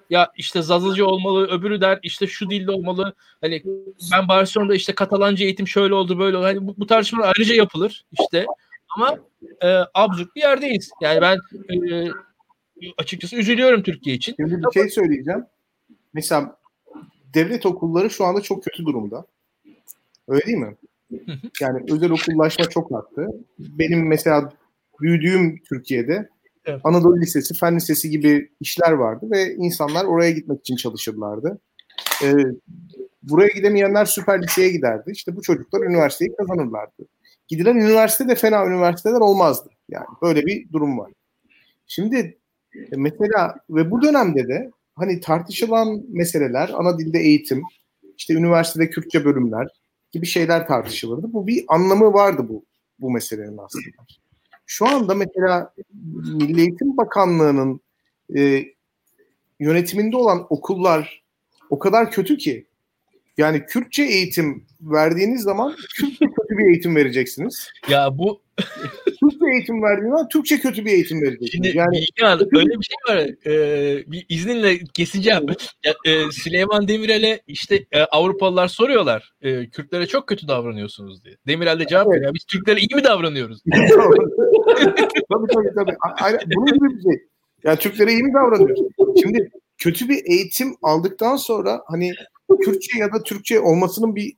ya 0.10 0.32
işte 0.36 0.62
Zazıcı 0.62 1.08
olmalı 1.08 1.48
öbürü 1.48 1.82
der 1.82 2.00
işte 2.04 2.28
şu 2.28 2.50
dilde 2.50 2.72
olmalı 2.72 3.13
hani 3.41 3.63
ben 4.12 4.28
Barcelona'da 4.28 4.76
işte 4.76 4.96
Katalanca 4.96 5.46
eğitim 5.46 5.67
şöyle 5.67 5.93
oldu 5.93 6.20
böyle 6.20 6.38
oldu 6.38 6.46
hani 6.46 6.67
bu, 6.67 6.76
bu 6.78 6.88
tartışmalar 6.88 7.28
ayrıca 7.28 7.56
yapılır 7.56 8.06
işte 8.22 8.46
ama 8.96 9.17
e, 9.62 9.67
absürt 9.93 10.36
bir 10.36 10.41
yerdeyiz 10.41 10.91
yani 11.02 11.22
ben 11.22 11.38
e, 11.91 12.12
açıkçası 12.98 13.36
üzülüyorum 13.36 13.84
Türkiye 13.84 14.15
için. 14.15 14.36
Şimdi 14.36 14.58
bir 14.58 14.82
şey 14.82 14.89
söyleyeceğim. 14.89 15.46
Mesela 16.13 16.58
devlet 17.34 17.65
okulları 17.65 18.10
şu 18.10 18.26
anda 18.26 18.41
çok 18.41 18.63
kötü 18.63 18.86
durumda. 18.86 19.26
Öyle 20.28 20.46
değil 20.46 20.58
mi? 20.58 20.76
Yani 21.62 21.84
özel 21.92 22.12
okullaşma 22.12 22.66
çok 22.66 22.92
arttı. 22.92 23.28
Benim 23.60 24.08
mesela 24.08 24.54
büyüdüğüm 25.02 25.58
Türkiye'de 25.70 26.30
evet. 26.66 26.82
Anadolu 26.84 27.22
Lisesi, 27.22 27.54
Fen 27.54 27.76
Lisesi 27.76 28.10
gibi 28.10 28.50
işler 28.60 28.92
vardı 28.92 29.28
ve 29.32 29.54
insanlar 29.56 30.06
oraya 30.06 30.32
gitmek 30.32 30.60
için 30.60 30.76
çalışırlardı. 30.76 31.60
Ee, 32.24 32.34
buraya 33.24 33.48
gidemeyenler 33.48 34.06
süper 34.06 34.44
liseye 34.44 34.70
giderdi. 34.70 35.12
İşte 35.12 35.36
bu 35.36 35.42
çocuklar 35.42 35.82
üniversiteyi 35.82 36.36
kazanırlardı. 36.36 37.08
Gidilen 37.48 37.76
üniversite 37.76 38.28
de 38.28 38.36
fena 38.36 38.66
üniversiteler 38.66 39.20
olmazdı. 39.20 39.70
Yani 39.90 40.06
böyle 40.22 40.46
bir 40.46 40.72
durum 40.72 41.00
var. 41.00 41.12
Şimdi 41.88 42.38
e, 42.76 42.96
mesela 42.98 43.56
ve 43.70 43.92
bu 43.92 44.02
dönemde 44.02 44.48
de 44.48 44.72
hani 44.96 45.20
tartışılan 45.20 46.04
meseleler 46.10 46.72
ana 46.74 47.00
dilde 47.00 47.20
eğitim, 47.20 47.62
işte 48.18 48.34
üniversitede 48.34 48.90
Kürtçe 48.90 49.26
bölümler, 49.26 49.68
gibi 50.12 50.26
şeyler 50.26 50.67
tartışılırdı. 50.67 51.34
Bu 51.34 51.48
bir 51.48 51.65
anlamı 51.67 52.13
vardı 52.13 52.46
bu 52.50 52.65
bu 53.00 53.12
meselenin 53.12 53.58
aslında. 53.58 53.86
Şu 54.65 54.88
anda 54.88 55.15
mesela 55.15 55.74
Milli 56.24 56.60
Eğitim 56.60 56.98
Bakanlığı'nın 56.98 57.82
e, 58.38 58.65
yönetiminde 59.60 60.17
olan 60.17 60.48
okullar 60.50 61.24
o 61.70 61.80
kadar 61.80 62.12
kötü 62.12 62.38
ki 62.38 62.65
yani 63.38 63.65
Kürtçe 63.65 64.04
eğitim 64.04 64.65
verdiğiniz 64.82 65.41
zaman 65.41 65.76
Kürtçe 65.98 66.26
kötü 66.26 66.58
bir 66.58 66.65
eğitim 66.65 66.96
vereceksiniz. 66.96 67.70
Ya 67.89 68.17
bu 68.17 68.41
Türkçe 69.48 69.58
eğitim 69.58 69.84
verdiğiniz 69.84 70.12
zaman 70.12 70.30
Türkçe 70.30 70.60
kötü 70.60 70.86
bir 70.86 70.92
eğitim 70.92 71.22
vereceksiniz. 71.22 71.52
Şimdi 71.52 71.78
yani 71.78 71.98
ya, 72.22 72.40
öyle 72.56 72.70
bir 72.70 72.86
şey 72.86 73.16
var. 73.16 73.30
Ee, 73.46 74.04
bir 74.08 74.26
izninle 74.30 74.80
keseceğim. 74.94 75.46
Ya, 75.86 75.94
e, 76.06 76.32
Süleyman 76.32 76.88
Demirel'e 76.88 77.42
işte 77.48 77.86
e, 77.92 78.02
Avrupalılar 78.02 78.68
soruyorlar. 78.68 79.34
E, 79.42 79.70
Kürtlere 79.70 80.08
çok 80.08 80.28
kötü 80.28 80.48
davranıyorsunuz 80.48 81.24
diye. 81.24 81.36
Demirel 81.48 81.80
de 81.80 81.88
cevap 81.88 82.08
veriyor. 82.08 82.34
Biz 82.34 82.44
Türklere 82.44 82.80
iyi 82.80 82.96
mi 82.96 83.04
davranıyoruz? 83.04 83.62
tabii 85.32 85.48
tabii 85.54 85.74
tabii. 85.76 85.96
Aynen, 86.22 86.40
bunun 86.56 86.66
gibi 86.66 86.98
bir 86.98 87.04
şey. 87.04 87.28
Yani 87.64 87.80
Türklere 87.80 88.12
iyi 88.12 88.24
mi 88.24 88.34
davranıyoruz? 88.34 88.80
Şimdi 89.22 89.50
kötü 89.78 90.10
bir 90.10 90.26
eğitim 90.26 90.76
aldıktan 90.82 91.36
sonra 91.36 91.82
hani 91.88 92.12
Kürtçe 92.64 93.00
ya 93.00 93.14
da 93.14 93.24
Türkçe 93.24 93.60
olmasının 93.60 94.16
bir 94.16 94.34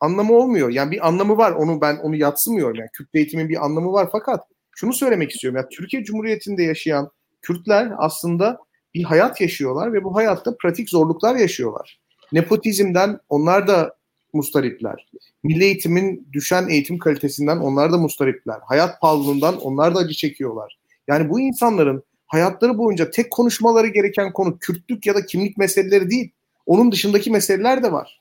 anlamı 0.00 0.32
olmuyor. 0.32 0.70
Yani 0.70 0.90
bir 0.90 1.08
anlamı 1.08 1.36
var. 1.36 1.52
Onu 1.52 1.80
ben 1.80 1.96
onu 1.96 2.16
yatsımıyorum. 2.16 2.74
Yani 2.74 2.88
Kürt 2.92 3.08
eğitimin 3.14 3.48
bir 3.48 3.64
anlamı 3.64 3.92
var 3.92 4.08
fakat 4.12 4.40
şunu 4.76 4.92
söylemek 4.92 5.30
istiyorum. 5.30 5.56
Yani 5.56 5.68
Türkiye 5.76 6.04
Cumhuriyeti'nde 6.04 6.62
yaşayan 6.62 7.10
Kürtler 7.42 7.92
aslında 7.98 8.58
bir 8.94 9.04
hayat 9.04 9.40
yaşıyorlar 9.40 9.92
ve 9.92 10.04
bu 10.04 10.14
hayatta 10.14 10.56
pratik 10.56 10.90
zorluklar 10.90 11.36
yaşıyorlar. 11.36 12.00
Nepotizmden 12.32 13.18
onlar 13.28 13.68
da 13.68 13.94
mustaripler. 14.32 15.10
Milli 15.42 15.64
eğitimin 15.64 16.28
düşen 16.32 16.68
eğitim 16.68 16.98
kalitesinden 16.98 17.56
onlar 17.56 17.92
da 17.92 17.98
mustaripler. 17.98 18.58
Hayat 18.64 19.00
pahalılığından 19.00 19.60
onlar 19.60 19.94
da 19.94 19.98
acı 19.98 20.14
çekiyorlar. 20.14 20.78
Yani 21.08 21.30
bu 21.30 21.40
insanların 21.40 22.02
hayatları 22.26 22.78
boyunca 22.78 23.10
tek 23.10 23.30
konuşmaları 23.30 23.86
gereken 23.86 24.32
konu 24.32 24.58
Kürtlük 24.58 25.06
ya 25.06 25.14
da 25.14 25.26
kimlik 25.26 25.58
meseleleri 25.58 26.10
değil. 26.10 26.32
Onun 26.66 26.92
dışındaki 26.92 27.30
meseleler 27.30 27.82
de 27.82 27.92
var. 27.92 28.20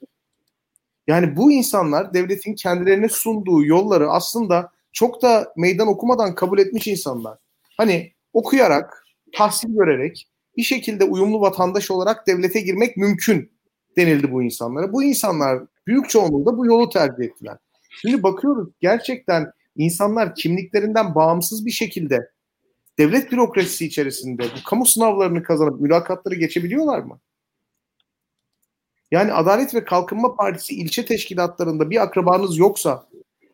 Yani 1.10 1.36
bu 1.36 1.52
insanlar 1.52 2.13
devletin 2.13 2.56
kendilerine 2.56 3.10
sunduğu 3.10 3.65
yolları 3.65 4.10
aslında 4.10 4.72
çok 4.91 5.22
da 5.22 5.54
meydan 5.58 5.88
okumadan 5.88 6.36
kabul 6.36 6.60
etmiş 6.60 6.88
insanlar. 6.88 7.38
Hani 7.78 8.12
okuyarak, 8.34 9.06
tahsil 9.34 9.69
görerek 9.74 10.28
bir 10.58 10.63
şekilde 10.63 11.04
uyumlu 11.04 11.41
vatandaş 11.41 11.91
olarak 11.91 12.28
devlete 12.28 12.62
girmek 12.62 12.98
mümkün 12.98 13.52
denildi 13.98 14.32
bu 14.32 14.43
insanlara. 14.43 14.93
Bu 14.93 15.04
insanlar 15.04 15.63
büyük 15.88 16.10
çoğunluğunda 16.10 16.58
bu 16.58 16.65
yolu 16.65 16.89
tercih 16.89 17.24
ettiler. 17.24 17.58
Şimdi 18.02 18.24
bakıyoruz 18.24 18.69
gerçekten 18.80 19.52
insanlar 19.76 20.36
kimliklerinden 20.36 21.15
bağımsız 21.15 21.65
bir 21.65 21.72
şekilde 21.72 22.30
devlet 22.98 23.32
bürokrasisi 23.32 23.86
içerisinde 23.86 24.43
bu 24.43 24.69
kamu 24.69 24.86
sınavlarını 24.86 25.43
kazanıp 25.43 25.82
mülakatları 25.82 26.36
geçebiliyorlar 26.36 27.00
mı? 27.00 27.19
Yani 29.12 29.34
Adalet 29.34 29.76
ve 29.76 29.84
Kalkınma 29.84 30.36
Partisi 30.36 30.76
ilçe 30.76 31.06
teşkilatlarında 31.06 31.89
bir 31.89 32.04
akrabanız 32.04 32.58
yoksa 32.58 33.08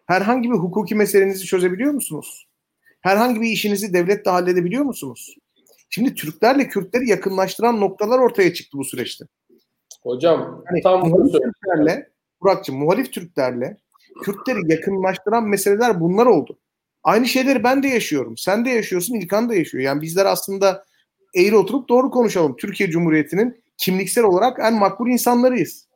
herhangi 0.05 0.51
bir 0.51 0.55
hukuki 0.55 0.95
meselenizi 0.95 1.45
çözebiliyor 1.45 1.93
musunuz? 1.93 2.47
Herhangi 3.01 3.41
bir 3.41 3.49
işinizi 3.49 3.93
devletle 3.93 4.31
halledebiliyor 4.31 4.83
musunuz? 4.83 5.35
Şimdi 5.89 6.15
Türklerle 6.15 6.67
Kürtleri 6.67 7.09
yakınlaştıran 7.09 7.81
noktalar 7.81 8.19
ortaya 8.19 8.53
çıktı 8.53 8.77
bu 8.77 8.83
süreçte. 8.83 9.25
Hocam 10.03 10.63
yani 10.71 10.81
tam 10.83 11.09
muhalif 11.09 11.33
Türklerle, 11.33 12.09
Burak'cığım 12.41 12.75
muhalif 12.75 13.13
Türklerle 13.13 13.77
Kürtleri 14.23 14.71
yakınlaştıran 14.71 15.43
meseleler 15.43 15.99
bunlar 15.99 16.25
oldu. 16.25 16.59
Aynı 17.03 17.27
şeyleri 17.27 17.63
ben 17.63 17.83
de 17.83 17.87
yaşıyorum. 17.87 18.37
Sen 18.37 18.65
de 18.65 18.69
yaşıyorsun, 18.69 19.15
İlkan 19.15 19.49
da 19.49 19.55
yaşıyor. 19.55 19.83
Yani 19.83 20.01
bizler 20.01 20.25
aslında 20.25 20.85
eğri 21.35 21.55
oturup 21.55 21.89
doğru 21.89 22.11
konuşalım. 22.11 22.55
Türkiye 22.55 22.89
Cumhuriyeti'nin 22.89 23.63
kimliksel 23.77 24.23
olarak 24.23 24.59
en 24.59 24.73
makbul 24.73 25.07
insanlarıyız. 25.07 25.87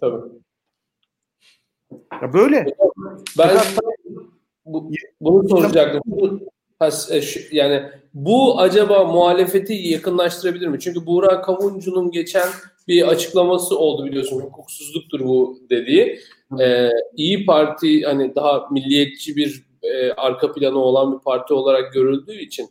Tabii. 0.00 0.20
Ya 2.22 2.32
böyle. 2.32 2.66
Ben 3.38 3.58
bu, 4.64 4.90
bunu 5.20 5.48
soracaktım. 5.48 6.02
Bu, 6.06 6.40
e, 7.10 7.20
yani 7.52 7.82
bu 8.14 8.60
acaba 8.60 9.04
muhalefeti 9.04 9.72
yakınlaştırabilir 9.72 10.66
mi? 10.66 10.80
Çünkü 10.80 11.06
Buğra 11.06 11.42
Kavuncu'nun 11.42 12.10
geçen 12.10 12.48
bir 12.88 13.08
açıklaması 13.08 13.78
oldu 13.78 14.04
biliyorsun. 14.04 14.40
Hukuksuzluktur 14.40 15.20
bu 15.20 15.58
dediği. 15.70 16.20
Ee, 16.60 16.90
İyi 17.16 17.46
Parti 17.46 18.02
hani 18.02 18.34
daha 18.34 18.68
milliyetçi 18.70 19.36
bir 19.36 19.64
e, 19.82 20.12
arka 20.12 20.52
planı 20.52 20.78
olan 20.78 21.12
bir 21.12 21.18
parti 21.18 21.54
olarak 21.54 21.92
görüldüğü 21.92 22.38
için 22.38 22.68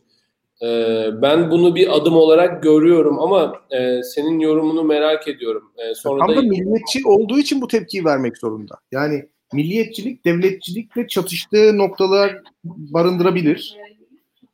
e, 0.62 1.08
ben 1.22 1.50
bunu 1.50 1.74
bir 1.74 1.96
adım 1.96 2.16
olarak 2.16 2.62
görüyorum 2.62 3.18
ama 3.18 3.60
e, 3.70 4.02
senin 4.02 4.38
yorumunu 4.38 4.84
merak 4.84 5.28
ediyorum. 5.28 5.72
E, 5.76 5.94
sonra 5.94 6.26
Tam 6.26 6.36
da 6.36 6.42
milliyetçi 6.42 7.00
olduğu 7.04 7.38
için 7.38 7.60
bu 7.60 7.68
tepkiyi 7.68 8.04
vermek 8.04 8.38
zorunda. 8.38 8.74
Yani 8.92 9.28
milliyetçilik 9.52 10.24
devletçilikle 10.24 11.08
çatıştığı 11.08 11.78
noktalar 11.78 12.42
barındırabilir. 12.64 13.76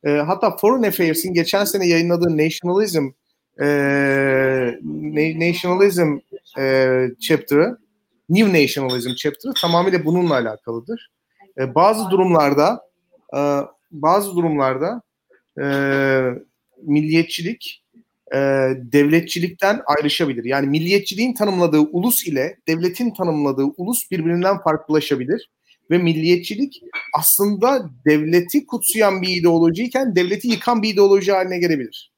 E, 0.03 0.09
hatta 0.09 0.57
Foreign 0.57 0.83
Affairs'in 0.83 1.33
geçen 1.33 1.65
sene 1.65 1.87
yayınladığı 1.87 2.37
Nationalism 2.37 3.07
e, 3.61 3.65
Nationalism 5.39 6.17
e, 6.59 7.07
chapter'ı 7.19 7.77
New 8.29 8.63
Nationalism 8.63 9.13
chapter'ı 9.15 9.53
tamamıyla 9.61 10.05
bununla 10.05 10.33
alakalıdır. 10.33 11.11
E, 11.57 11.75
bazı 11.75 12.09
durumlarda 12.09 12.81
e, 13.37 13.39
bazı 13.91 14.35
durumlarda 14.35 15.01
e, 15.59 15.65
milliyetçilik 16.83 17.83
e, 18.33 18.37
devletçilikten 18.75 19.81
ayrışabilir. 19.85 20.45
Yani 20.45 20.67
milliyetçiliğin 20.67 21.33
tanımladığı 21.33 21.79
ulus 21.79 22.27
ile 22.27 22.57
devletin 22.67 23.13
tanımladığı 23.13 23.65
ulus 23.77 24.11
birbirinden 24.11 24.57
farklılaşabilir. 24.57 25.49
Ve 25.91 25.97
milliyetçilik 25.97 26.81
aslında 27.19 27.89
devleti 28.05 28.65
kutsayan 28.65 29.21
bir 29.21 29.27
ideolojiyken 29.27 30.15
devleti 30.15 30.47
yıkan 30.47 30.81
bir 30.81 30.93
ideoloji 30.93 31.31
haline 31.31 31.59
gelebilir. 31.59 32.11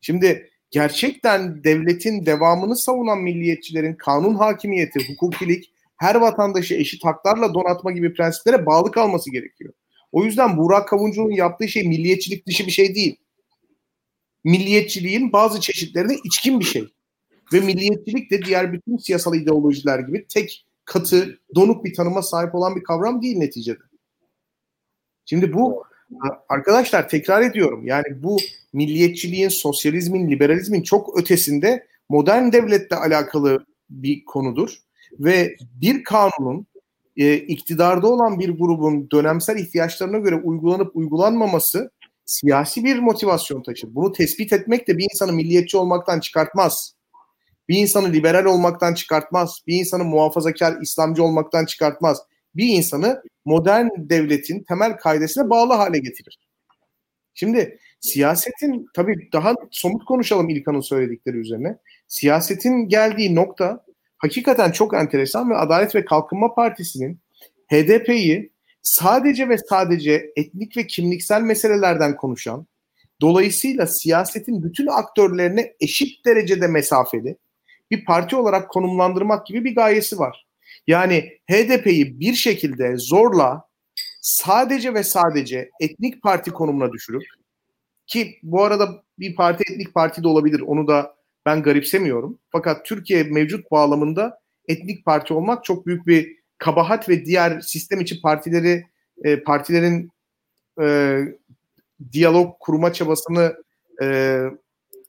Şimdi 0.00 0.50
gerçekten 0.70 1.64
devletin 1.64 2.26
devamını 2.26 2.76
savunan 2.76 3.18
milliyetçilerin 3.18 3.94
kanun 3.94 4.34
hakimiyeti, 4.34 5.08
hukukilik, 5.08 5.72
her 5.96 6.14
vatandaşı 6.14 6.74
eşit 6.74 7.04
haklarla 7.04 7.54
donatma 7.54 7.92
gibi 7.92 8.14
prensiplere 8.14 8.66
bağlı 8.66 8.90
kalması 8.90 9.30
gerekiyor. 9.30 9.72
O 10.12 10.24
yüzden 10.24 10.56
Burak 10.56 10.88
Kavuncu'nun 10.88 11.30
yaptığı 11.30 11.68
şey 11.68 11.88
milliyetçilik 11.88 12.46
dışı 12.46 12.66
bir 12.66 12.70
şey 12.70 12.94
değil. 12.94 13.16
Milliyetçiliğin 14.44 15.32
bazı 15.32 15.60
çeşitlerine 15.60 16.16
içkin 16.24 16.60
bir 16.60 16.64
şey. 16.64 16.84
Ve 17.52 17.60
milliyetçilik 17.60 18.30
de 18.30 18.42
diğer 18.42 18.72
bütün 18.72 18.96
siyasal 18.96 19.34
ideolojiler 19.34 19.98
gibi 19.98 20.26
tek 20.28 20.66
katı, 20.84 21.38
donuk 21.54 21.84
bir 21.84 21.94
tanıma 21.94 22.22
sahip 22.22 22.54
olan 22.54 22.76
bir 22.76 22.82
kavram 22.82 23.22
değil 23.22 23.38
neticede. 23.38 23.78
Şimdi 25.24 25.52
bu 25.52 25.84
arkadaşlar 26.48 27.08
tekrar 27.08 27.42
ediyorum. 27.42 27.86
Yani 27.86 28.22
bu 28.22 28.36
milliyetçiliğin, 28.72 29.48
sosyalizmin, 29.48 30.30
liberalizmin 30.30 30.82
çok 30.82 31.18
ötesinde 31.18 31.86
modern 32.08 32.52
devletle 32.52 32.96
alakalı 32.96 33.66
bir 33.90 34.24
konudur. 34.24 34.76
Ve 35.12 35.56
bir 35.60 36.04
kanunun 36.04 36.66
e, 37.20 37.34
iktidarda 37.34 38.06
olan 38.06 38.38
bir 38.38 38.58
grubun 38.58 39.10
dönemsel 39.10 39.56
ihtiyaçlarına 39.56 40.18
göre 40.18 40.34
uygulanıp 40.34 40.96
uygulanmaması 40.96 41.90
siyasi 42.24 42.84
bir 42.84 42.98
motivasyon 42.98 43.62
taşır. 43.62 43.94
Bunu 43.94 44.12
tespit 44.12 44.52
etmek 44.52 44.88
de 44.88 44.98
bir 44.98 45.04
insanı 45.04 45.32
milliyetçi 45.32 45.76
olmaktan 45.76 46.20
çıkartmaz. 46.20 46.94
Bir 47.68 47.76
insanı 47.78 48.12
liberal 48.12 48.44
olmaktan 48.44 48.94
çıkartmaz. 48.94 49.60
Bir 49.66 49.74
insanı 49.74 50.04
muhafazakar, 50.04 50.76
İslamcı 50.82 51.22
olmaktan 51.24 51.64
çıkartmaz. 51.64 52.18
Bir 52.54 52.68
insanı 52.68 53.22
modern 53.44 53.88
devletin 53.96 54.62
temel 54.62 54.96
kaidesine 54.96 55.50
bağlı 55.50 55.72
hale 55.72 55.98
getirir. 55.98 56.38
Şimdi 57.34 57.78
siyasetin 58.00 58.88
tabii 58.94 59.28
daha 59.32 59.54
somut 59.70 60.04
konuşalım 60.04 60.48
İlkan'ın 60.48 60.80
söyledikleri 60.80 61.36
üzerine. 61.36 61.78
Siyasetin 62.06 62.88
geldiği 62.88 63.34
nokta 63.34 63.84
hakikaten 64.20 64.70
çok 64.70 64.94
enteresan 64.94 65.50
ve 65.50 65.56
Adalet 65.56 65.94
ve 65.94 66.04
Kalkınma 66.04 66.54
Partisi'nin 66.54 67.18
HDP'yi 67.72 68.52
sadece 68.82 69.48
ve 69.48 69.58
sadece 69.58 70.32
etnik 70.36 70.76
ve 70.76 70.86
kimliksel 70.86 71.42
meselelerden 71.42 72.16
konuşan, 72.16 72.66
dolayısıyla 73.20 73.86
siyasetin 73.86 74.62
bütün 74.62 74.86
aktörlerine 74.86 75.74
eşit 75.80 76.26
derecede 76.26 76.66
mesafeli 76.66 77.36
bir 77.90 78.04
parti 78.04 78.36
olarak 78.36 78.70
konumlandırmak 78.70 79.46
gibi 79.46 79.64
bir 79.64 79.74
gayesi 79.74 80.18
var. 80.18 80.46
Yani 80.86 81.28
HDP'yi 81.50 82.20
bir 82.20 82.34
şekilde 82.34 82.96
zorla 82.96 83.62
sadece 84.20 84.94
ve 84.94 85.02
sadece 85.02 85.70
etnik 85.80 86.22
parti 86.22 86.50
konumuna 86.50 86.92
düşürüp 86.92 87.22
ki 88.06 88.38
bu 88.42 88.64
arada 88.64 89.02
bir 89.18 89.34
parti 89.34 89.72
etnik 89.72 89.94
parti 89.94 90.22
de 90.22 90.28
olabilir. 90.28 90.60
Onu 90.60 90.88
da 90.88 91.14
ben 91.46 91.62
garipsemiyorum. 91.62 92.38
Fakat 92.50 92.86
Türkiye 92.86 93.22
mevcut 93.22 93.70
bağlamında 93.70 94.40
etnik 94.68 95.04
parti 95.04 95.34
olmak 95.34 95.64
çok 95.64 95.86
büyük 95.86 96.06
bir 96.06 96.36
kabahat 96.58 97.08
ve 97.08 97.24
diğer 97.24 97.60
sistem 97.60 98.00
içi 98.00 98.20
partileri 98.20 98.84
e, 99.24 99.42
partilerin 99.42 100.10
e, 100.82 101.18
diyalog 102.12 102.56
kurma 102.60 102.92
çabasını 102.92 103.54
e, 104.02 104.38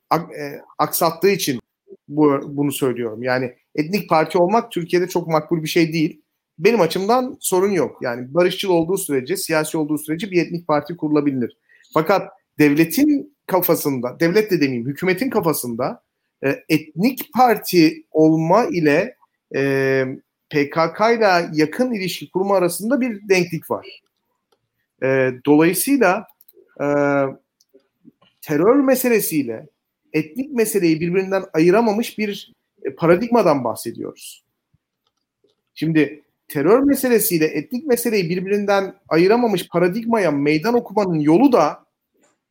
ak, 0.09 0.31
e, 0.37 0.61
aksattığı 0.77 1.29
için 1.29 1.59
bu, 2.07 2.41
bunu 2.45 2.71
söylüyorum. 2.71 3.23
Yani 3.23 3.55
etnik 3.75 4.09
parti 4.09 4.37
olmak 4.37 4.71
Türkiye'de 4.71 5.07
çok 5.07 5.27
makbul 5.27 5.63
bir 5.63 5.67
şey 5.67 5.93
değil. 5.93 6.21
Benim 6.59 6.81
açımdan 6.81 7.37
sorun 7.39 7.71
yok. 7.71 7.97
Yani 8.01 8.33
barışçıl 8.33 8.69
olduğu 8.69 8.97
sürece, 8.97 9.37
siyasi 9.37 9.77
olduğu 9.77 9.97
sürece 9.97 10.31
bir 10.31 10.45
etnik 10.45 10.67
parti 10.67 10.97
kurulabilir. 10.97 11.57
Fakat 11.93 12.29
devletin 12.59 13.37
kafasında, 13.47 14.19
devlet 14.19 14.51
de 14.51 14.61
demeyeyim, 14.61 14.87
hükümetin 14.87 15.29
kafasında 15.29 16.03
e, 16.45 16.63
etnik 16.69 17.33
parti 17.33 18.05
olma 18.11 18.65
ile 18.65 19.15
e, 19.55 20.03
PKK 20.49 20.99
ile 21.17 21.49
yakın 21.53 21.93
ilişki 21.93 22.29
kurma 22.29 22.55
arasında 22.57 23.01
bir 23.01 23.29
denklik 23.29 23.71
var. 23.71 24.01
E, 25.03 25.31
dolayısıyla 25.45 26.27
e, 26.81 26.85
terör 28.41 28.75
meselesiyle 28.75 29.67
etnik 30.13 30.53
meseleyi 30.53 31.01
birbirinden 31.01 31.43
ayıramamış 31.53 32.17
bir 32.17 32.53
e, 32.83 32.95
paradigmadan 32.95 33.63
bahsediyoruz. 33.63 34.43
Şimdi 35.73 36.23
terör 36.47 36.79
meselesiyle 36.79 37.45
etnik 37.45 37.87
meseleyi 37.87 38.29
birbirinden 38.29 38.95
ayıramamış 39.09 39.67
paradigmaya 39.67 40.31
meydan 40.31 40.73
okumanın 40.73 41.19
yolu 41.19 41.51
da 41.51 41.85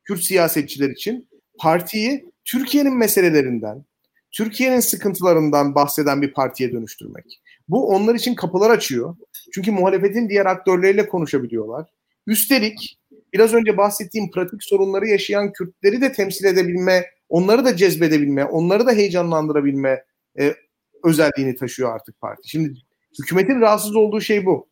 Kürt 0.03 0.23
siyasetçiler 0.23 0.89
için 0.89 1.27
partiyi 1.57 2.30
Türkiye'nin 2.45 2.97
meselelerinden, 2.97 3.85
Türkiye'nin 4.31 4.79
sıkıntılarından 4.79 5.75
bahseden 5.75 6.21
bir 6.21 6.33
partiye 6.33 6.71
dönüştürmek. 6.71 7.41
Bu 7.67 7.87
onlar 7.87 8.15
için 8.15 8.35
kapılar 8.35 8.69
açıyor. 8.69 9.15
Çünkü 9.53 9.71
muhalefetin 9.71 10.29
diğer 10.29 10.45
aktörleriyle 10.45 11.07
konuşabiliyorlar. 11.07 11.89
Üstelik 12.27 12.99
biraz 13.33 13.53
önce 13.53 13.77
bahsettiğim 13.77 14.31
pratik 14.31 14.63
sorunları 14.63 15.07
yaşayan 15.07 15.51
Kürtleri 15.51 16.01
de 16.01 16.11
temsil 16.11 16.45
edebilme, 16.45 17.05
onları 17.29 17.65
da 17.65 17.75
cezbedebilme, 17.75 18.45
onları 18.45 18.85
da 18.85 18.91
heyecanlandırabilme 18.91 20.03
e, 20.39 20.55
özelliğini 21.03 21.55
taşıyor 21.55 21.95
artık 21.95 22.21
parti. 22.21 22.49
Şimdi 22.49 22.73
hükümetin 23.19 23.61
rahatsız 23.61 23.95
olduğu 23.95 24.21
şey 24.21 24.45
bu. 24.45 24.69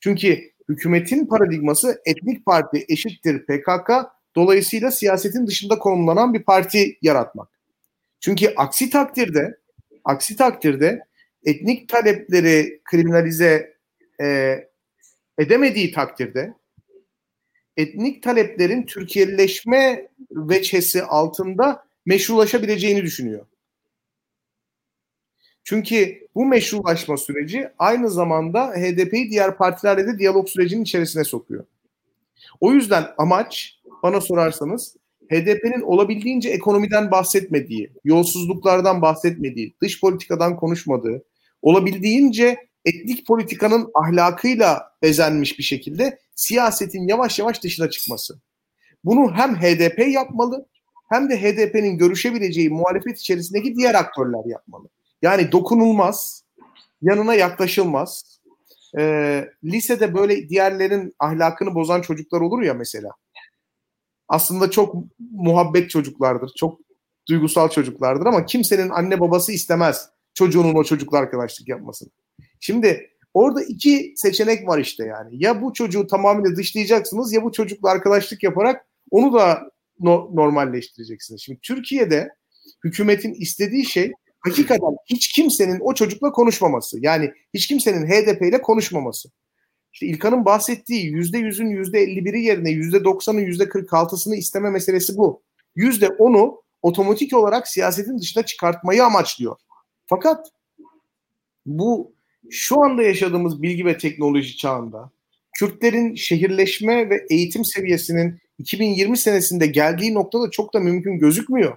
Çünkü 0.00 0.38
hükümetin 0.68 1.26
paradigması 1.26 2.02
etnik 2.06 2.46
parti 2.46 2.84
eşittir 2.88 3.46
PKK, 3.46 3.90
Dolayısıyla 4.36 4.90
siyasetin 4.90 5.46
dışında 5.46 5.78
konumlanan 5.78 6.34
bir 6.34 6.42
parti 6.42 6.98
yaratmak. 7.02 7.48
Çünkü 8.20 8.52
aksi 8.56 8.90
takdirde 8.90 9.58
aksi 10.04 10.36
takdirde 10.36 11.04
etnik 11.44 11.88
talepleri 11.88 12.80
kriminalize 12.84 13.76
e, 14.20 14.58
edemediği 15.38 15.92
takdirde 15.92 16.54
etnik 17.76 18.22
taleplerin 18.22 18.82
Türkiye'leşme 18.82 20.08
veçhesi 20.30 21.02
altında 21.02 21.86
meşrulaşabileceğini 22.06 23.02
düşünüyor. 23.02 23.46
Çünkü 25.64 26.26
bu 26.34 26.46
meşrulaşma 26.46 27.16
süreci 27.16 27.68
aynı 27.78 28.10
zamanda 28.10 28.70
HDP'yi 28.70 29.30
diğer 29.30 29.56
partilerle 29.56 30.06
de 30.06 30.18
diyalog 30.18 30.48
sürecinin 30.48 30.82
içerisine 30.82 31.24
sokuyor. 31.24 31.64
O 32.60 32.72
yüzden 32.72 33.06
amaç 33.18 33.80
bana 34.06 34.20
sorarsanız 34.20 34.96
HDP'nin 35.30 35.80
olabildiğince 35.80 36.48
ekonomiden 36.48 37.10
bahsetmediği, 37.10 37.92
yolsuzluklardan 38.04 39.02
bahsetmediği, 39.02 39.76
dış 39.82 40.00
politikadan 40.00 40.56
konuşmadığı, 40.56 41.24
olabildiğince 41.62 42.56
etnik 42.84 43.26
politikanın 43.26 43.90
ahlakıyla 43.94 44.82
bezenmiş 45.02 45.58
bir 45.58 45.64
şekilde 45.64 46.18
siyasetin 46.34 47.08
yavaş 47.08 47.38
yavaş 47.38 47.62
dışına 47.62 47.90
çıkması. 47.90 48.40
Bunu 49.04 49.34
hem 49.34 49.56
HDP 49.56 50.08
yapmalı 50.08 50.66
hem 51.08 51.30
de 51.30 51.42
HDP'nin 51.42 51.98
görüşebileceği 51.98 52.70
muhalefet 52.70 53.18
içerisindeki 53.18 53.74
diğer 53.74 53.94
aktörler 53.94 54.50
yapmalı. 54.50 54.88
Yani 55.22 55.52
dokunulmaz, 55.52 56.44
yanına 57.02 57.34
yaklaşılmaz. 57.34 58.36
Ee, 58.98 59.48
lisede 59.64 60.14
böyle 60.14 60.48
diğerlerin 60.48 61.14
ahlakını 61.18 61.74
bozan 61.74 62.00
çocuklar 62.00 62.40
olur 62.40 62.62
ya 62.62 62.74
mesela. 62.74 63.10
Aslında 64.28 64.70
çok 64.70 64.94
muhabbet 65.30 65.90
çocuklardır, 65.90 66.50
çok 66.56 66.80
duygusal 67.28 67.68
çocuklardır 67.68 68.26
ama 68.26 68.46
kimsenin 68.46 68.90
anne 68.90 69.20
babası 69.20 69.52
istemez 69.52 70.08
çocuğunun 70.34 70.74
o 70.74 70.84
çocukla 70.84 71.18
arkadaşlık 71.18 71.68
yapmasını. 71.68 72.08
Şimdi 72.60 73.10
orada 73.34 73.62
iki 73.62 74.12
seçenek 74.16 74.68
var 74.68 74.78
işte 74.78 75.04
yani. 75.04 75.44
Ya 75.44 75.62
bu 75.62 75.72
çocuğu 75.72 76.06
tamamıyla 76.06 76.56
dışlayacaksınız 76.56 77.32
ya 77.32 77.44
bu 77.44 77.52
çocukla 77.52 77.90
arkadaşlık 77.90 78.42
yaparak 78.42 78.86
onu 79.10 79.32
da 79.32 79.70
no- 80.00 80.30
normalleştireceksiniz. 80.34 81.40
Şimdi 81.40 81.60
Türkiye'de 81.62 82.28
hükümetin 82.84 83.34
istediği 83.34 83.84
şey 83.84 84.12
hakikaten 84.40 84.96
hiç 85.06 85.32
kimsenin 85.32 85.80
o 85.80 85.94
çocukla 85.94 86.32
konuşmaması. 86.32 86.98
Yani 87.00 87.32
hiç 87.54 87.66
kimsenin 87.66 88.06
HDP 88.06 88.42
ile 88.42 88.62
konuşmaması. 88.62 89.28
İşte 89.96 90.06
İlkan'ın 90.06 90.44
bahsettiği 90.44 91.06
yüzde 91.06 91.38
yüzün 91.38 91.66
yüzde 91.66 92.00
elli 92.00 92.24
biri 92.24 92.42
yerine 92.42 92.70
yüzde 92.70 93.04
doksanın 93.04 93.40
yüzde 93.40 93.68
kırk 93.68 93.92
altısını 93.92 94.36
isteme 94.36 94.70
meselesi 94.70 95.16
bu. 95.16 95.42
Yüzde 95.76 96.08
onu 96.08 96.62
otomatik 96.82 97.36
olarak 97.36 97.68
siyasetin 97.68 98.18
dışına 98.18 98.46
çıkartmayı 98.46 99.04
amaçlıyor. 99.04 99.56
Fakat 100.06 100.52
bu 101.66 102.12
şu 102.50 102.80
anda 102.80 103.02
yaşadığımız 103.02 103.62
bilgi 103.62 103.86
ve 103.86 103.98
teknoloji 103.98 104.56
çağında 104.56 105.10
Kürtlerin 105.52 106.14
şehirleşme 106.14 107.10
ve 107.10 107.26
eğitim 107.30 107.64
seviyesinin 107.64 108.38
2020 108.58 109.18
senesinde 109.18 109.66
geldiği 109.66 110.14
noktada 110.14 110.50
çok 110.50 110.74
da 110.74 110.80
mümkün 110.80 111.18
gözükmüyor. 111.18 111.76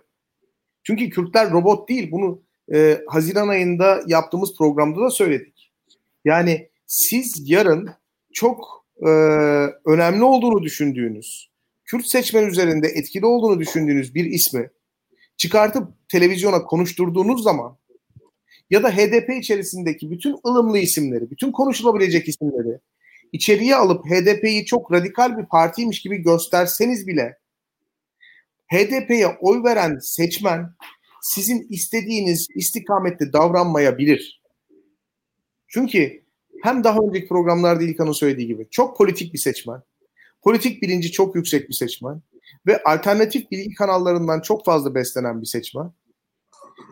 Çünkü 0.84 1.10
Kürtler 1.10 1.52
robot 1.52 1.90
değil. 1.90 2.12
Bunu 2.12 2.42
e, 2.74 3.02
Haziran 3.08 3.48
ayında 3.48 4.02
yaptığımız 4.08 4.58
programda 4.58 5.02
da 5.02 5.10
söyledik. 5.10 5.72
Yani 6.26 6.70
siz 6.86 7.50
yarın 7.50 7.99
çok 8.34 8.86
e, 9.02 9.10
önemli 9.86 10.24
olduğunu 10.24 10.64
düşündüğünüz, 10.64 11.50
Kürt 11.86 12.06
seçmen 12.06 12.44
üzerinde 12.44 12.88
etkili 12.88 13.26
olduğunu 13.26 13.60
düşündüğünüz 13.60 14.16
bir 14.16 14.26
ismi 14.26 14.70
çıkartıp 15.38 15.88
televizyona 16.10 16.64
konuşturduğunuz 16.64 17.44
zaman 17.44 17.78
ya 18.70 18.84
da 18.84 18.92
HDP 18.92 19.30
içerisindeki 19.30 20.12
bütün 20.12 20.40
ılımlı 20.48 20.78
isimleri, 20.78 21.32
bütün 21.32 21.52
konuşulabilecek 21.52 22.28
isimleri 22.28 22.80
içeriye 23.32 23.76
alıp 23.76 24.06
HDP'yi 24.06 24.66
çok 24.66 24.92
radikal 24.92 25.38
bir 25.38 25.46
partiymiş 25.46 26.02
gibi 26.02 26.18
gösterseniz 26.18 27.08
bile 27.08 27.38
HDP'ye 28.74 29.28
oy 29.42 29.64
veren 29.64 30.00
seçmen 30.02 30.74
sizin 31.22 31.68
istediğiniz 31.70 32.48
istikamette 32.56 33.34
davranmayabilir. 33.34 34.42
Çünkü 35.68 36.24
hem 36.64 36.84
daha 36.84 37.00
önceki 37.00 37.28
programlarda 37.28 37.84
İlkan'ın 37.84 38.12
söylediği 38.12 38.48
gibi 38.48 38.68
çok 38.72 38.98
politik 38.98 39.34
bir 39.34 39.40
seçmen, 39.40 39.82
politik 40.42 40.82
bilinci 40.82 41.12
çok 41.12 41.36
yüksek 41.36 41.70
bir 41.70 41.74
seçmen 41.74 42.22
ve 42.68 42.84
alternatif 42.84 43.52
bilgi 43.52 43.74
kanallarından 43.74 44.42
çok 44.42 44.66
fazla 44.66 44.96
beslenen 44.96 45.42
bir 45.42 45.48
seçmen 45.48 45.92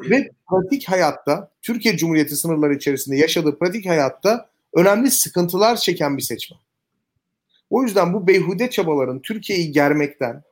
ve 0.09 0.32
pratik 0.49 0.89
hayatta 0.89 1.51
Türkiye 1.61 1.97
Cumhuriyeti 1.97 2.36
sınırları 2.36 2.76
içerisinde 2.76 3.18
yaşadığı 3.18 3.59
pratik 3.59 3.86
hayatta 3.86 4.49
önemli 4.74 5.11
sıkıntılar 5.11 5.76
çeken 5.76 6.18
bir 6.18 6.22
seçmen. 6.22 6.59
O 7.70 7.84
yüzden 7.84 8.13
bu 8.13 8.28
beyhude 8.28 8.70
çabaların 8.70 9.22
Türkiye'yi 9.22 9.72
germekten, 9.72 10.43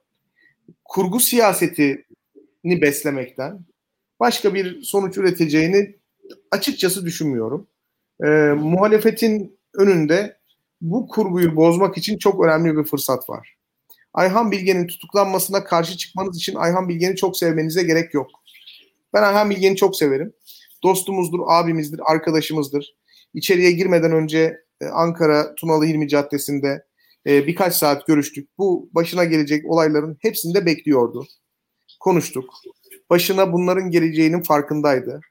kurgu 0.84 1.20
siyasetini 1.20 2.02
beslemekten 2.64 3.60
başka 4.20 4.54
bir 4.54 4.82
sonuç 4.82 5.18
üreteceğini 5.18 5.96
açıkçası 6.52 7.06
düşünmüyorum. 7.06 7.68
Ee, 8.24 8.28
muhalefetin 8.58 9.60
önünde 9.74 10.38
bu 10.82 11.08
kurguyu 11.08 11.56
bozmak 11.56 11.98
için 11.98 12.18
çok 12.18 12.46
önemli 12.46 12.78
bir 12.78 12.84
fırsat 12.84 13.30
var. 13.30 13.56
Ayhan 14.14 14.52
Bilge'nin 14.52 14.88
tutuklanmasına 14.88 15.64
karşı 15.64 15.98
çıkmanız 15.98 16.38
için 16.38 16.56
Ayhan 16.56 16.90
Bilge'ni 16.90 17.16
çok 17.16 17.38
sevmenize 17.38 17.84
gerek 17.84 18.14
yok. 18.14 18.28
Ben 19.14 19.24
Ayhan 19.24 19.50
Bilge'ni 19.50 19.76
çok 19.76 19.96
severim. 19.96 20.34
Dostumuzdur, 20.84 21.40
abimizdir, 21.48 22.00
arkadaşımızdır. 22.06 22.96
İçeriye 23.34 23.72
girmeden 23.72 24.12
önce 24.12 24.58
e, 24.82 24.86
Ankara 24.86 25.56
Tunalı 25.56 25.86
Hilmi 25.86 26.08
Caddesi'nde 26.08 26.86
e, 27.28 27.48
birkaç 27.48 27.76
saat 27.76 28.08
görüştük. 28.08 28.50
Bu 28.58 28.90
başına 28.94 29.24
gelecek 29.24 29.72
olayların 29.72 30.18
hepsinde 30.22 30.66
bekliyordu. 30.66 31.28
Konuştuk. 32.00 32.54
Başına 33.10 33.54
bunların 33.54 33.92
geleceğinin 33.92 34.42
farkındaydı. 34.42 35.22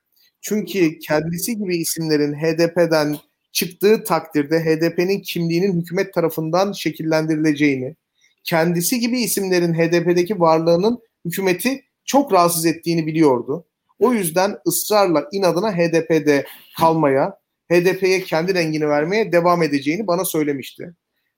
Çünkü 0.45 0.99
kendisi 0.99 1.59
gibi 1.59 1.77
isimlerin 1.77 2.35
HDP'den 2.35 3.17
çıktığı 3.53 4.05
takdirde 4.05 4.61
HDP'nin 4.61 5.21
kimliğinin 5.21 5.81
hükümet 5.81 6.15
tarafından 6.15 6.73
şekillendirileceğini, 6.73 7.97
kendisi 8.45 9.01
gibi 9.01 9.21
isimlerin 9.21 9.75
HDP'deki 9.75 10.41
varlığının 10.41 10.99
hükümeti 11.25 11.85
çok 12.05 12.33
rahatsız 12.33 12.67
ettiğini 12.67 13.07
biliyordu. 13.07 13.65
O 13.99 14.13
yüzden 14.13 14.57
ısrarla 14.67 15.29
inadına 15.33 15.77
HDP'de 15.77 16.45
kalmaya, 16.79 17.39
HDP'ye 17.71 18.23
kendi 18.23 18.55
rengini 18.55 18.89
vermeye 18.89 19.33
devam 19.33 19.63
edeceğini 19.63 20.07
bana 20.07 20.25
söylemişti. 20.25 20.95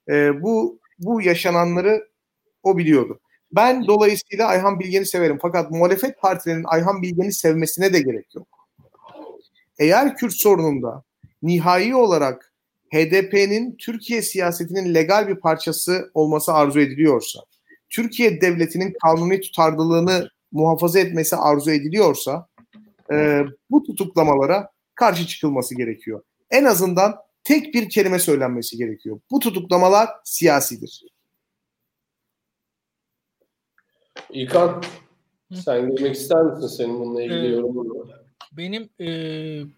E, 0.08 0.42
bu 0.42 0.78
bu 0.98 1.22
yaşananları 1.22 2.08
o 2.62 2.78
biliyordu. 2.78 3.20
Ben 3.52 3.86
dolayısıyla 3.86 4.46
Ayhan 4.46 4.80
Bilgen'i 4.80 5.06
severim. 5.06 5.38
Fakat 5.42 5.70
muhalefet 5.70 6.20
partilerinin 6.20 6.64
Ayhan 6.66 7.02
Bilgen'i 7.02 7.32
sevmesine 7.32 7.92
de 7.92 8.00
gerek 8.00 8.34
yok. 8.34 8.55
Eğer 9.78 10.16
Kürt 10.16 10.32
sorununda 10.32 11.02
nihai 11.42 11.94
olarak 11.94 12.52
HDP'nin 12.94 13.76
Türkiye 13.76 14.22
siyasetinin 14.22 14.94
legal 14.94 15.28
bir 15.28 15.36
parçası 15.36 16.10
olması 16.14 16.52
arzu 16.52 16.80
ediliyorsa, 16.80 17.40
Türkiye 17.90 18.40
devletinin 18.40 18.94
kanuni 19.02 19.40
tutarlılığını 19.40 20.30
muhafaza 20.52 20.98
etmesi 20.98 21.36
arzu 21.36 21.70
ediliyorsa 21.70 22.48
e, 23.12 23.44
bu 23.70 23.82
tutuklamalara 23.82 24.70
karşı 24.94 25.26
çıkılması 25.26 25.74
gerekiyor. 25.74 26.22
En 26.50 26.64
azından 26.64 27.16
tek 27.44 27.74
bir 27.74 27.88
kelime 27.88 28.18
söylenmesi 28.18 28.76
gerekiyor. 28.76 29.20
Bu 29.30 29.38
tutuklamalar 29.38 30.08
siyasidir. 30.24 31.04
İlkan 34.30 34.82
sen 35.64 35.90
girmek 35.90 36.14
ister 36.14 36.42
misin 36.42 36.66
senin 36.66 37.00
bununla 37.00 37.22
ilgili 37.22 37.46
ee, 37.46 37.48
yorumun? 37.48 38.10
Benim 38.52 38.88
e, 39.00 39.06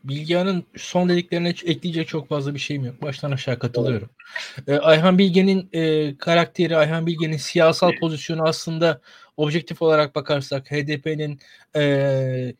Bilgehan'ın 0.04 0.64
son 0.76 1.08
dediklerine 1.08 1.48
ekleyecek 1.48 2.08
çok 2.08 2.28
fazla 2.28 2.54
bir 2.54 2.58
şeyim 2.58 2.84
yok. 2.84 3.02
Baştan 3.02 3.30
aşağı 3.30 3.58
katılıyorum. 3.58 4.10
Evet. 4.58 4.68
E, 4.68 4.80
Ayhan 4.80 5.18
Bilge'nin 5.18 5.68
e, 5.72 6.16
karakteri, 6.18 6.76
Ayhan 6.76 7.06
Bilge'nin 7.06 7.36
siyasal 7.36 7.92
pozisyonu 8.00 8.48
aslında 8.48 9.00
objektif 9.38 9.82
olarak 9.82 10.14
bakarsak 10.14 10.70
HDP'nin 10.70 11.40
e, 11.76 11.82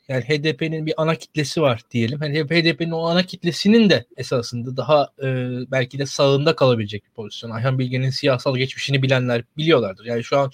yani 0.09 0.25
HDP'nin 0.25 0.87
bir 0.87 0.95
ana 0.97 1.15
kitlesi 1.15 1.63
var 1.63 1.83
diyelim. 1.91 2.19
Hani 2.19 2.45
HDP'nin 2.45 2.91
o 2.91 3.03
ana 3.03 3.23
kitlesinin 3.23 3.91
de 3.91 4.05
esasında 4.17 4.77
daha 4.77 5.09
e, 5.23 5.27
belki 5.71 5.99
de 5.99 6.07
sağında 6.07 6.57
kalabilecek 6.57 7.05
bir 7.05 7.11
pozisyon. 7.11 7.51
Ayhan 7.51 7.79
Bilge'nin 7.79 8.11
siyasal 8.11 8.57
geçmişini 8.57 9.03
bilenler 9.03 9.45
biliyorlardır. 9.57 10.05
Yani 10.05 10.25
şu 10.25 10.39
an 10.39 10.51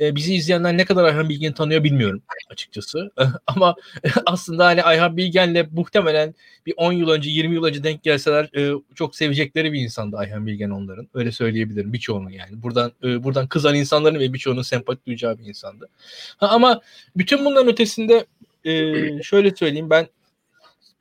e, 0.00 0.16
bizi 0.16 0.34
izleyenler 0.34 0.76
ne 0.76 0.84
kadar 0.84 1.04
Ayhan 1.04 1.28
Bilge'ni 1.28 1.54
tanıyor 1.54 1.84
bilmiyorum 1.84 2.22
açıkçası. 2.50 3.10
Ama 3.46 3.74
aslında 4.26 4.66
hani 4.66 4.82
Ayhan 4.82 5.16
Bilgen'le 5.16 5.66
muhtemelen 5.72 6.34
bir 6.66 6.74
10 6.76 6.92
yıl 6.92 7.08
önce 7.08 7.30
20 7.30 7.54
yıl 7.54 7.64
önce 7.64 7.84
denk 7.84 8.02
gelseler 8.02 8.50
e, 8.56 8.72
çok 8.94 9.16
sevecekleri 9.16 9.72
bir 9.72 9.80
insandı 9.80 10.16
Ayhan 10.16 10.46
Bilgen 10.46 10.70
onların. 10.70 11.08
Öyle 11.14 11.32
söyleyebilirim 11.32 11.92
birçoğunu 11.92 12.30
yani. 12.30 12.62
Buradan 12.62 12.92
e, 13.02 13.24
buradan 13.24 13.46
kızan 13.46 13.74
insanların 13.74 14.20
ve 14.20 14.32
birçoğunun 14.32 14.62
sempati 14.62 15.06
duyacağı 15.06 15.38
bir 15.38 15.44
insandı. 15.54 15.88
Ha, 16.36 16.48
ama 16.48 16.80
bütün 17.16 17.44
bunların 17.44 17.72
ötesinde 17.72 18.26
e, 18.64 19.22
şöyle 19.22 19.56
söyleyeyim 19.56 19.90
ben 19.90 20.06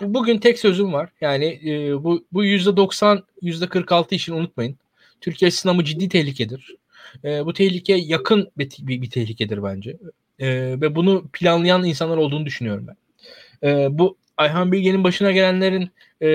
bugün 0.01 0.37
tek 0.37 0.59
sözüm 0.59 0.93
var. 0.93 1.09
Yani 1.21 1.59
e, 1.65 2.03
bu 2.03 2.25
bu 2.33 2.45
%90 2.45 3.23
%46 3.41 4.15
işini 4.15 4.35
unutmayın. 4.35 4.77
Türkiye 5.21 5.51
sınavı 5.51 5.83
ciddi 5.83 6.09
tehlikedir. 6.09 6.75
E, 7.23 7.45
bu 7.45 7.53
tehlike 7.53 7.93
yakın 7.93 8.51
bir, 8.57 8.69
bir, 8.79 9.01
bir 9.01 9.09
tehlikedir 9.09 9.63
bence. 9.63 9.97
E, 10.39 10.47
ve 10.81 10.95
bunu 10.95 11.27
planlayan 11.33 11.83
insanlar 11.83 12.17
olduğunu 12.17 12.45
düşünüyorum 12.45 12.87
ben. 12.87 12.97
E, 13.69 13.97
bu 13.97 14.17
Ayhan 14.37 14.71
Bilge'nin 14.71 15.03
başına 15.03 15.31
gelenlerin 15.31 15.89
e, 16.21 16.27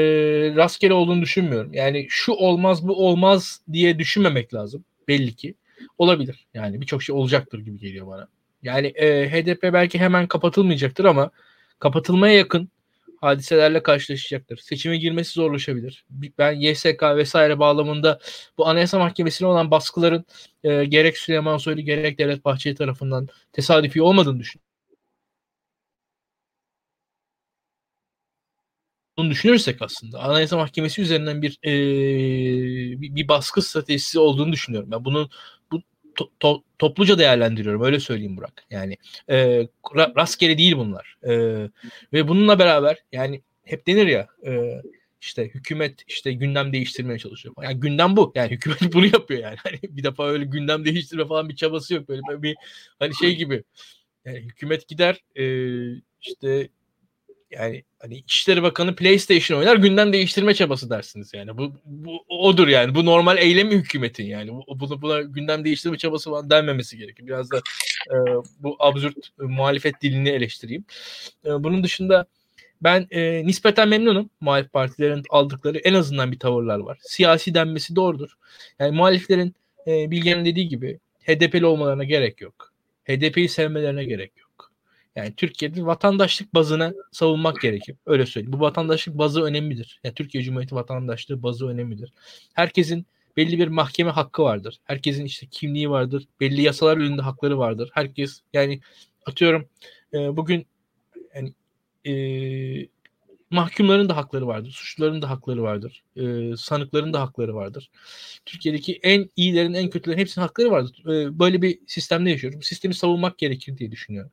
rastgele 0.56 0.92
olduğunu 0.92 1.22
düşünmüyorum. 1.22 1.74
Yani 1.74 2.06
şu 2.08 2.32
olmaz 2.32 2.88
bu 2.88 3.06
olmaz 3.06 3.60
diye 3.72 3.98
düşünmemek 3.98 4.54
lazım 4.54 4.84
belli 5.08 5.34
ki. 5.36 5.54
Olabilir. 5.99 6.46
Yani 6.55 6.80
birçok 6.80 7.03
şey 7.03 7.14
olacaktır 7.16 7.59
gibi 7.59 7.78
geliyor 7.78 8.07
bana. 8.07 8.28
Yani 8.62 8.86
e, 8.86 9.30
HDP 9.30 9.62
belki 9.62 9.99
hemen 9.99 10.26
kapatılmayacaktır 10.26 11.05
ama 11.05 11.30
kapatılmaya 11.78 12.34
yakın 12.34 12.70
hadiselerle 13.20 13.82
karşılaşacaktır. 13.82 14.57
Seçime 14.59 14.96
girmesi 14.96 15.32
zorlaşabilir. 15.32 16.05
Ben 16.38 16.53
YSK 16.53 17.03
vesaire 17.03 17.59
bağlamında 17.59 18.18
bu 18.59 18.68
Anayasa 18.68 18.99
Mahkemesi'ne 18.99 19.49
olan 19.49 19.70
baskıların 19.70 20.24
e, 20.64 20.84
gerek 20.84 21.18
Süleyman 21.18 21.57
Soylu 21.57 21.80
gerek 21.80 22.18
Devlet 22.18 22.44
Bahçeli 22.44 22.74
tarafından 22.74 23.28
tesadüfi 23.53 24.03
olmadığını 24.03 24.40
düşünüyorum. 24.40 24.68
bunu 29.18 29.30
düşünürsek 29.30 29.82
aslında 29.82 30.20
Anayasa 30.20 30.57
Mahkemesi 30.57 31.03
üzerinden 31.03 31.42
bir 31.42 31.59
e, 31.64 31.72
bir, 33.01 33.28
baskı 33.28 33.62
stratejisi 33.62 34.18
olduğunu 34.18 34.53
düşünüyorum. 34.53 34.90
Ben 34.90 35.05
bunun 35.05 35.30
bu 35.72 35.82
to, 36.18 36.30
to, 36.40 36.62
topluca 36.78 37.18
değerlendiriyorum 37.18 37.82
öyle 37.82 38.00
söyleyeyim 38.00 38.36
Burak. 38.36 38.64
Yani 38.70 38.96
e, 39.30 39.66
rastgele 39.96 40.58
değil 40.58 40.76
bunlar. 40.76 41.16
E, 41.22 41.32
ve 42.12 42.28
bununla 42.28 42.58
beraber 42.58 42.96
yani 43.12 43.42
hep 43.64 43.86
denir 43.86 44.06
ya 44.06 44.28
e, 44.46 44.82
işte 45.20 45.44
hükümet 45.48 46.02
işte 46.06 46.32
gündem 46.32 46.72
değiştirmeye 46.72 47.18
çalışıyor. 47.18 47.54
Yani 47.62 47.80
gündem 47.80 48.16
bu. 48.16 48.32
Yani 48.34 48.50
hükümet 48.50 48.80
bunu 48.92 49.06
yapıyor 49.06 49.40
yani. 49.40 49.56
Hani 49.56 49.78
bir 49.82 50.04
defa 50.04 50.26
öyle 50.28 50.44
gündem 50.44 50.84
değiştirme 50.84 51.26
falan 51.26 51.48
bir 51.48 51.56
çabası 51.56 51.94
yok. 51.94 52.08
Böyle 52.08 52.42
bir 52.42 52.56
hani 52.98 53.14
şey 53.14 53.36
gibi. 53.36 53.64
Yani 54.24 54.38
hükümet 54.38 54.88
gider 54.88 55.20
e, 55.36 55.44
işte 56.20 56.68
yani 57.51 57.84
hani 57.99 58.16
İçişleri 58.16 58.62
Bakanı 58.62 58.96
PlayStation 58.96 59.59
oynar 59.59 59.76
gündem 59.76 60.12
değiştirme 60.12 60.55
çabası 60.55 60.90
dersiniz 60.90 61.30
yani. 61.34 61.59
Bu, 61.59 61.72
bu 61.84 62.24
odur 62.28 62.68
yani. 62.68 62.94
Bu 62.94 63.07
normal 63.07 63.38
eylemi 63.38 63.74
hükümetin 63.74 64.24
yani. 64.24 64.51
Bu, 64.53 65.03
buna, 65.03 65.20
gündem 65.20 65.64
değiştirme 65.64 65.99
çabası 65.99 66.30
falan 66.30 66.51
denmemesi 66.51 66.99
gerekiyor. 66.99 67.28
Biraz 67.28 67.51
da 67.51 67.59
e, 68.11 68.16
bu 68.59 68.76
absürt 68.78 69.16
e, 69.40 69.42
muhalefet 69.42 70.03
dilini 70.03 70.28
eleştireyim. 70.28 70.84
E, 71.44 71.49
bunun 71.49 71.84
dışında 71.84 72.26
ben 72.82 73.07
e, 73.11 73.46
nispeten 73.46 73.88
memnunum. 73.88 74.30
Muhalif 74.40 74.72
partilerin 74.72 75.22
aldıkları 75.30 75.78
en 75.78 75.94
azından 75.94 76.32
bir 76.32 76.38
tavırlar 76.38 76.78
var. 76.78 76.99
Siyasi 77.03 77.55
denmesi 77.55 77.96
doğrudur. 77.96 78.30
Yani 78.78 78.96
muhaliflerin 78.96 79.55
e, 79.86 80.11
Bilge'nin 80.11 80.44
dediği 80.44 80.68
gibi 80.68 80.99
HDP'li 81.22 81.66
olmalarına 81.66 82.05
gerek 82.05 82.40
yok. 82.40 82.72
HDP'yi 83.05 83.49
sevmelerine 83.49 84.05
gerek 84.05 84.32
yok. 84.36 84.72
Yani 85.18 85.34
Türkiye'de 85.36 85.86
vatandaşlık 85.86 86.54
bazına 86.54 86.94
savunmak 87.12 87.60
gerekir. 87.60 87.96
Öyle 88.06 88.26
söyleyeyim. 88.26 88.52
Bu 88.52 88.60
vatandaşlık 88.60 89.18
bazı 89.18 89.42
önemlidir. 89.42 90.00
Yani 90.04 90.14
Türkiye 90.14 90.44
Cumhuriyeti 90.44 90.74
vatandaşlığı 90.74 91.42
bazı 91.42 91.66
önemlidir. 91.68 92.12
Herkesin 92.54 93.06
belli 93.36 93.58
bir 93.58 93.68
mahkeme 93.68 94.10
hakkı 94.10 94.42
vardır. 94.42 94.78
Herkesin 94.84 95.24
işte 95.24 95.46
kimliği 95.50 95.90
vardır. 95.90 96.24
Belli 96.40 96.62
yasalar 96.62 96.96
önünde 96.96 97.22
hakları 97.22 97.58
vardır. 97.58 97.90
Herkes 97.92 98.40
yani 98.52 98.80
atıyorum 99.26 99.68
e, 100.14 100.36
bugün 100.36 100.66
yani 101.34 101.54
e, 102.06 102.12
mahkumların 103.50 104.08
da 104.08 104.16
hakları 104.16 104.46
vardır. 104.46 104.70
Suçluların 104.70 105.22
da 105.22 105.30
hakları 105.30 105.62
vardır. 105.62 106.02
E, 106.16 106.56
sanıkların 106.56 107.12
da 107.12 107.20
hakları 107.20 107.54
vardır. 107.54 107.90
Türkiye'deki 108.46 109.00
en 109.02 109.30
iyilerin 109.36 109.74
en 109.74 109.90
kötülerin 109.90 110.18
hepsinin 110.18 110.46
hakları 110.46 110.70
vardır. 110.70 111.02
E, 111.06 111.38
böyle 111.38 111.62
bir 111.62 111.78
sistemde 111.86 112.30
yaşıyoruz. 112.30 112.58
Bu 112.58 112.62
sistemi 112.62 112.94
savunmak 112.94 113.38
gerekir 113.38 113.78
diye 113.78 113.90
düşünüyorum. 113.90 114.30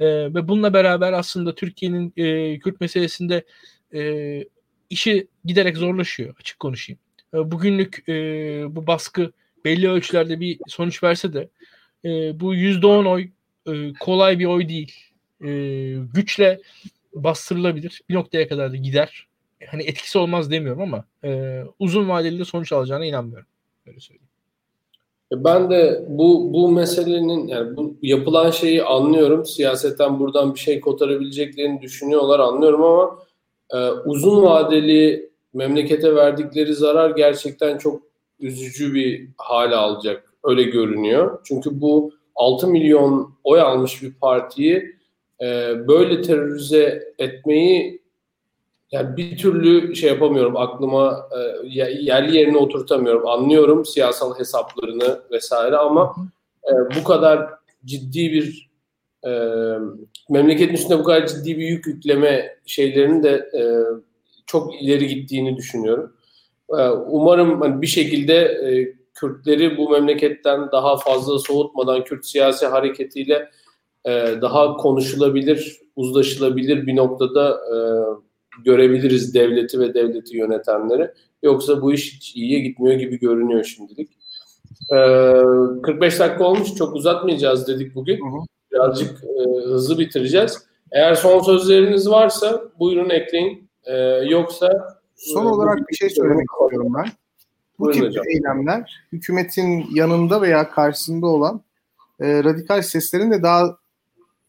E, 0.00 0.06
ve 0.06 0.48
bununla 0.48 0.74
beraber 0.74 1.12
aslında 1.12 1.54
Türkiye'nin 1.54 2.12
e, 2.16 2.58
Kürt 2.58 2.80
meselesinde 2.80 3.44
e, 3.94 4.44
işi 4.90 5.28
giderek 5.44 5.76
zorlaşıyor 5.76 6.34
açık 6.40 6.60
konuşayım. 6.60 6.98
E, 7.34 7.50
bugünlük 7.50 8.08
e, 8.08 8.12
bu 8.76 8.86
baskı 8.86 9.32
belli 9.64 9.88
ölçülerde 9.88 10.40
bir 10.40 10.58
sonuç 10.68 11.02
verse 11.02 11.32
de 11.32 11.48
e, 12.04 12.40
bu 12.40 12.54
yüzde 12.54 12.86
on 12.86 13.04
oy 13.04 13.28
e, 13.66 13.92
kolay 14.00 14.38
bir 14.38 14.46
oy 14.46 14.68
değil. 14.68 14.94
E, 15.44 15.48
güçle 16.14 16.60
bastırılabilir. 17.14 18.02
Bir 18.08 18.14
noktaya 18.14 18.48
kadar 18.48 18.72
da 18.72 18.76
gider. 18.76 19.26
Hani 19.66 19.82
etkisi 19.82 20.18
olmaz 20.18 20.50
demiyorum 20.50 20.82
ama 20.82 21.04
e, 21.24 21.62
uzun 21.78 22.08
vadeli 22.08 22.38
de 22.38 22.44
sonuç 22.44 22.72
alacağına 22.72 23.06
inanmıyorum. 23.06 23.46
Öyle 23.86 24.00
söyleyeyim. 24.00 24.31
Ben 25.32 25.70
de 25.70 26.04
bu 26.08 26.52
bu 26.52 26.68
meselenin 26.68 27.46
yani 27.46 27.76
bu 27.76 27.96
yapılan 28.02 28.50
şeyi 28.50 28.82
anlıyorum. 28.82 29.46
Siyasetten 29.46 30.20
buradan 30.20 30.54
bir 30.54 30.60
şey 30.60 30.80
kotarabileceklerini 30.80 31.82
düşünüyorlar 31.82 32.40
anlıyorum 32.40 32.82
ama 32.82 33.18
e, 33.70 33.90
uzun 33.90 34.42
vadeli 34.42 35.30
memlekete 35.54 36.14
verdikleri 36.14 36.74
zarar 36.74 37.10
gerçekten 37.10 37.78
çok 37.78 38.02
üzücü 38.40 38.94
bir 38.94 39.28
hale 39.38 39.76
alacak. 39.76 40.34
Öyle 40.44 40.62
görünüyor. 40.62 41.38
Çünkü 41.44 41.80
bu 41.80 42.12
6 42.34 42.68
milyon 42.68 43.34
oy 43.44 43.60
almış 43.60 44.02
bir 44.02 44.14
partiyi 44.14 44.96
e, 45.40 45.74
böyle 45.88 46.22
terörize 46.22 47.14
etmeyi 47.18 48.01
yani 48.92 49.16
bir 49.16 49.36
türlü 49.36 49.96
şey 49.96 50.10
yapamıyorum 50.10 50.56
aklıma 50.56 51.28
e, 51.36 51.68
yerli 51.78 52.36
yerine 52.36 52.56
oturtamıyorum. 52.56 53.28
Anlıyorum 53.28 53.84
siyasal 53.84 54.38
hesaplarını 54.38 55.20
vesaire 55.30 55.76
ama 55.76 56.14
e, 56.68 56.72
bu 57.00 57.04
kadar 57.04 57.48
ciddi 57.84 58.32
bir 58.32 58.70
e, 59.26 59.30
memleketin 60.30 60.74
üstünde 60.74 60.98
bu 60.98 61.04
kadar 61.04 61.26
ciddi 61.26 61.58
bir 61.58 61.66
yük 61.66 61.86
yükleme 61.86 62.56
şeylerinin 62.66 63.22
de 63.22 63.50
e, 63.58 63.62
çok 64.46 64.82
ileri 64.82 65.06
gittiğini 65.06 65.56
düşünüyorum. 65.56 66.16
E, 66.70 66.88
umarım 66.88 67.60
hani 67.60 67.82
bir 67.82 67.86
şekilde 67.86 68.34
e, 68.34 68.94
Kürtleri 69.14 69.76
bu 69.76 69.90
memleketten 69.90 70.72
daha 70.72 70.96
fazla 70.96 71.38
soğutmadan 71.38 72.04
Kürt 72.04 72.26
siyasi 72.26 72.66
hareketiyle 72.66 73.50
e, 74.04 74.10
daha 74.42 74.76
konuşulabilir, 74.76 75.80
uzlaşılabilir 75.96 76.86
bir 76.86 76.96
noktada 76.96 77.50
e, 77.50 77.76
görebiliriz 78.64 79.34
devleti 79.34 79.80
ve 79.80 79.94
devleti 79.94 80.36
yönetenleri. 80.36 81.10
Yoksa 81.42 81.82
bu 81.82 81.92
iş 81.92 82.36
iyiye 82.36 82.60
gitmiyor 82.60 82.94
gibi 82.98 83.18
görünüyor 83.18 83.64
şimdilik. 83.64 84.10
Ee, 84.92 85.82
45 85.82 86.18
dakika 86.18 86.44
olmuş. 86.44 86.74
Çok 86.74 86.94
uzatmayacağız 86.96 87.68
dedik 87.68 87.94
bugün. 87.94 88.20
Birazcık 88.72 89.24
e, 89.24 89.60
hızlı 89.64 89.98
bitireceğiz. 89.98 90.58
Eğer 90.92 91.14
son 91.14 91.40
sözleriniz 91.40 92.10
varsa 92.10 92.62
buyurun 92.78 93.10
ekleyin. 93.10 93.68
Ee, 93.84 93.96
yoksa 94.28 94.98
son 95.16 95.46
olarak 95.46 95.88
bir 95.88 95.94
şey 95.94 96.10
söylemek 96.10 96.46
istiyorum 96.62 96.92
ben. 96.96 97.12
Bu 97.78 97.84
Buyurun 97.84 98.00
tip 98.00 98.08
hocam. 98.08 98.24
eylemler 98.28 99.04
hükümetin 99.12 99.86
yanında 99.94 100.42
veya 100.42 100.70
karşısında 100.70 101.26
olan 101.26 101.62
e, 102.20 102.44
radikal 102.44 102.82
seslerin 102.82 103.30
de 103.30 103.42
daha 103.42 103.76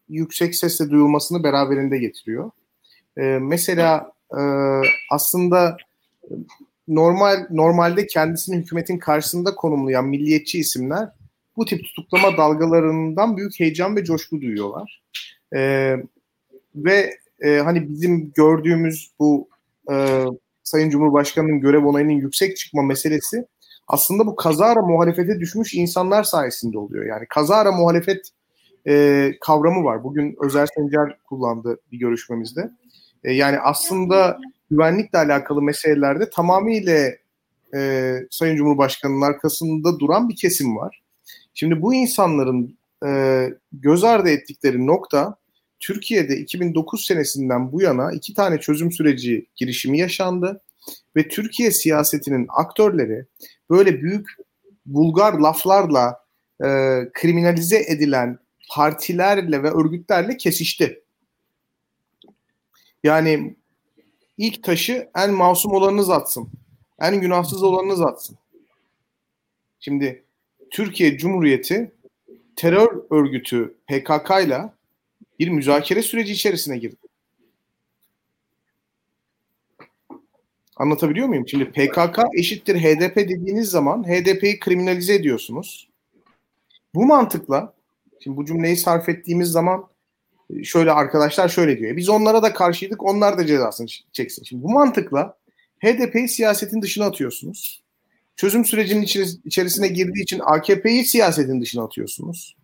yüksek 0.10 0.56
sesle 0.56 0.89
duyulmasını 0.89 1.43
beraberinde 1.43 1.97
getiriyor. 1.97 2.51
E, 3.18 3.22
mesela 3.22 4.11
e, 4.32 4.41
aslında 5.11 5.78
normal 6.88 7.47
normalde 7.49 8.07
kendisini 8.07 8.57
hükümetin 8.57 8.97
karşısında 8.97 9.55
konumlayan 9.55 10.05
milliyetçi 10.05 10.59
isimler 10.59 11.09
bu 11.57 11.66
tip 11.66 11.84
tutuklama 11.84 12.38
dalgalarından 12.38 13.38
büyük 13.38 13.59
heyecan 13.59 13.95
ve 13.95 14.03
coşku 14.03 14.41
duyuyorlar. 14.41 15.01
E, 15.55 15.95
ve 16.76 17.18
e, 17.41 17.57
hani 17.57 17.89
bizim 17.89 18.32
gördüğümüz 18.32 19.11
bu 19.20 19.49
e, 19.91 20.24
Sayın 20.64 20.89
Cumhurbaşkanı'nın 20.89 21.59
görev 21.59 21.86
onayının 21.86 22.11
yüksek 22.11 22.57
çıkma 22.57 22.82
meselesi 22.82 23.45
aslında 23.88 24.28
bu 24.28 24.36
kazara 24.36 24.82
muhalefete 24.82 25.39
düşmüş 25.39 25.74
insanlar 25.74 26.24
sayesinde 26.24 26.78
oluyor. 26.78 27.05
Yani 27.05 27.26
kazara 27.30 27.72
muhalefet 27.72 28.30
e, 28.88 29.32
kavramı 29.41 29.84
var. 29.84 30.03
Bugün 30.03 30.38
Özer 30.41 30.68
Sencer 30.76 31.18
kullandı 31.24 31.80
bir 31.91 31.99
görüşmemizde. 31.99 32.72
E, 33.24 33.34
yani 33.34 33.59
aslında 33.59 34.39
güvenlikle 34.71 35.17
alakalı 35.17 35.61
meselelerde 35.61 36.30
tamamıyla 36.30 37.11
e, 37.76 38.13
Sayın 38.32 38.55
Cumhurbaşkanı'nın 38.55 39.21
arkasında 39.21 39.99
duran 39.99 40.30
bir 40.30 40.36
kesim 40.36 40.78
var. 40.78 41.01
Şimdi 41.53 41.82
bu 41.82 41.93
insanların 41.93 42.78
e, 43.05 43.49
göz 43.74 44.03
ardı 44.03 44.30
ettikleri 44.30 44.88
nokta 44.88 45.36
Türkiye'de 45.80 46.38
2009 46.38 47.05
senesinden 47.05 47.71
bu 47.71 47.82
yana 47.82 48.11
iki 48.11 48.34
tane 48.34 48.59
çözüm 48.59 48.91
süreci 48.91 49.45
girişimi 49.55 49.99
yaşandı 49.99 50.61
ve 51.15 51.28
Türkiye 51.28 51.71
siyasetinin 51.71 52.47
aktörleri 52.49 53.26
böyle 53.69 54.01
büyük 54.01 54.28
vulgar 54.88 55.34
laflarla 55.34 56.19
e, 56.63 56.67
kriminalize 57.13 57.84
edilen 57.88 58.39
partilerle 58.69 59.63
ve 59.63 59.71
örgütlerle 59.71 60.38
kesişti. 60.38 61.03
Yani 63.04 63.56
ilk 64.38 64.64
taşı 64.64 65.10
en 65.16 65.32
masum 65.34 65.72
olanınız 65.72 66.10
atsın. 66.10 66.49
En 66.99 67.22
günahsız 67.22 67.64
olanınız 67.64 68.01
atsın. 68.01 68.38
Şimdi 69.80 70.24
Türkiye 70.72 71.18
Cumhuriyeti 71.18 71.91
terör 72.56 73.04
örgütü 73.10 73.76
PKK 73.88 74.32
ile 74.45 74.70
bir 75.39 75.49
müzakere 75.49 76.01
süreci 76.01 76.34
içerisine 76.34 76.78
girdi. 76.78 76.95
Anlatabiliyor 80.76 81.28
muyum? 81.28 81.47
Şimdi 81.47 81.72
PKK 81.72 82.20
eşittir 82.38 82.76
HDP 82.76 83.16
dediğiniz 83.16 83.70
zaman 83.70 84.04
HDP'yi 84.04 84.60
kriminalize 84.60 85.16
ediyorsunuz. 85.16 85.89
Bu 86.95 87.06
mantıkla 87.06 87.74
şimdi 88.20 88.38
bu 88.38 88.45
cümleyi 88.45 88.78
sarf 88.78 89.10
ettiğimiz 89.10 89.51
zaman 89.51 89.88
şöyle 90.64 90.91
arkadaşlar 90.91 91.49
şöyle 91.49 91.80
diyor. 91.80 91.97
Biz 91.97 92.10
onlara 92.10 92.43
da 92.43 92.54
karşıydık 92.54 93.04
onlar 93.04 93.38
da 93.38 93.45
cezasını 93.45 93.88
çeksin. 94.12 94.43
Şimdi 94.43 94.64
bu 94.64 94.70
mantıkla 94.70 95.38
HDP'yi 95.84 96.30
siyasetin 96.30 96.82
dışına 96.82 97.06
atıyorsunuz. 97.06 97.84
Çözüm 98.36 98.66
sürecinin 98.66 99.01
içerisine 99.45 99.88
girdiği 99.88 100.24
için 100.24 100.41
AKP'yi 100.43 101.06
siyasetin 101.06 101.62
dışına 101.62 101.84
atıyorsunuz. 101.84 102.56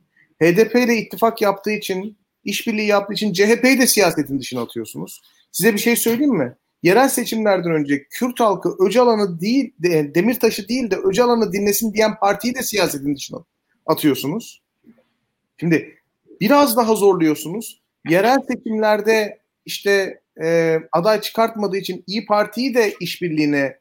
HDP 0.42 0.76
ile 0.76 0.98
ittifak 0.98 1.42
yaptığı 1.42 1.72
için, 1.72 2.18
işbirliği 2.44 2.88
yaptığı 2.88 3.14
için 3.14 3.34
CHP'yi 3.34 3.80
de 3.80 3.88
siyasetin 3.88 4.40
dışına 4.40 4.62
atıyorsunuz. 4.62 5.22
Size 5.52 5.74
bir 5.74 5.80
şey 5.80 5.96
söyleyeyim 5.96 6.34
mi? 6.34 6.56
Yerel 6.84 7.10
seçimlerden 7.10 7.72
önce 7.72 8.04
Kürt 8.04 8.40
halkı 8.40 8.76
Öcalan'ı 8.86 9.42
değil, 9.42 9.74
Demirtaş'ı 10.16 10.68
değil 10.68 10.92
de 10.92 10.96
Öcalan'ı 10.96 11.54
dinlesin 11.54 11.94
diyen 11.94 12.20
partiyi 12.20 12.56
de 12.56 12.64
siyasetin 12.64 13.16
dışına 13.16 13.38
atıyorsunuz. 13.86 14.62
Şimdi 15.58 15.96
biraz 16.42 16.78
daha 16.78 16.96
zorluyorsunuz. 16.96 17.79
Yerel 18.08 18.40
seçimlerde 18.48 19.40
işte 19.66 20.22
e, 20.42 20.80
aday 20.92 21.22
çıkartmadığı 21.22 21.78
için 21.78 22.04
İyi 22.08 22.26
Parti'yi 22.26 22.74
de 22.74 22.94
işbirliğine 23.00 23.80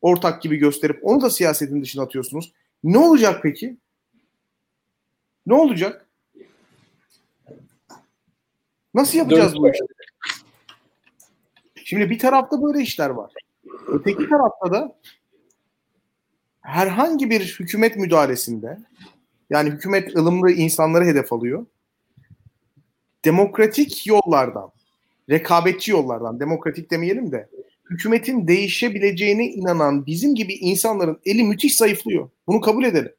ortak 0.00 0.42
gibi 0.42 0.56
gösterip 0.56 0.98
onu 1.02 1.20
da 1.20 1.30
siyasetin 1.30 1.82
dışına 1.82 2.02
atıyorsunuz. 2.02 2.52
Ne 2.84 2.98
olacak 2.98 3.40
peki? 3.42 3.76
Ne 5.46 5.54
olacak? 5.54 6.06
Nasıl 8.94 9.18
yapacağız 9.18 9.56
bu 9.56 9.70
işi? 9.70 9.82
Şimdi 11.84 12.10
bir 12.10 12.18
tarafta 12.18 12.62
böyle 12.62 12.80
işler 12.80 13.10
var. 13.10 13.32
Öteki 13.86 14.28
tarafta 14.28 14.72
da 14.72 14.96
herhangi 16.60 17.30
bir 17.30 17.56
hükümet 17.60 17.96
müdahalesinde 17.96 18.78
yani 19.50 19.70
hükümet 19.70 20.16
ılımlı 20.16 20.50
insanları 20.50 21.04
hedef 21.04 21.32
alıyor. 21.32 21.66
Demokratik 23.24 24.06
yollardan, 24.06 24.70
rekabetçi 25.30 25.90
yollardan, 25.90 26.40
demokratik 26.40 26.90
demeyelim 26.90 27.32
de 27.32 27.48
hükümetin 27.90 28.48
değişebileceğine 28.48 29.46
inanan 29.46 30.06
bizim 30.06 30.34
gibi 30.34 30.54
insanların 30.54 31.20
eli 31.24 31.42
müthiş 31.42 31.76
zayıflıyor. 31.76 32.30
Bunu 32.46 32.60
kabul 32.60 32.84
edelim. 32.84 33.12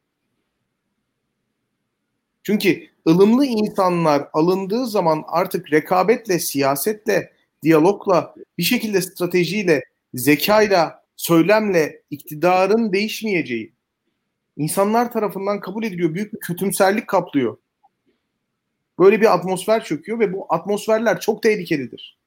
Çünkü 2.42 2.86
ılımlı 3.08 3.46
insanlar 3.46 4.28
alındığı 4.32 4.86
zaman 4.86 5.24
artık 5.26 5.72
rekabetle, 5.72 6.38
siyasetle, 6.38 7.32
diyalogla, 7.62 8.34
bir 8.58 8.62
şekilde 8.62 9.00
stratejiyle, 9.02 9.84
zekayla, 10.14 11.04
söylemle 11.16 12.02
iktidarın 12.10 12.92
değişmeyeceği 12.92 13.72
insanlar 14.56 15.12
tarafından 15.12 15.60
kabul 15.60 15.84
ediliyor. 15.84 16.14
Büyük 16.14 16.32
bir 16.32 16.40
kötümserlik 16.40 17.06
kaplıyor. 17.06 17.56
Böyle 18.98 19.20
bir 19.20 19.34
atmosfer 19.34 19.84
çöküyor 19.84 20.20
ve 20.20 20.32
bu 20.32 20.46
atmosferler 20.48 21.20
çok 21.20 21.42
tehlikelidir. 21.42 22.18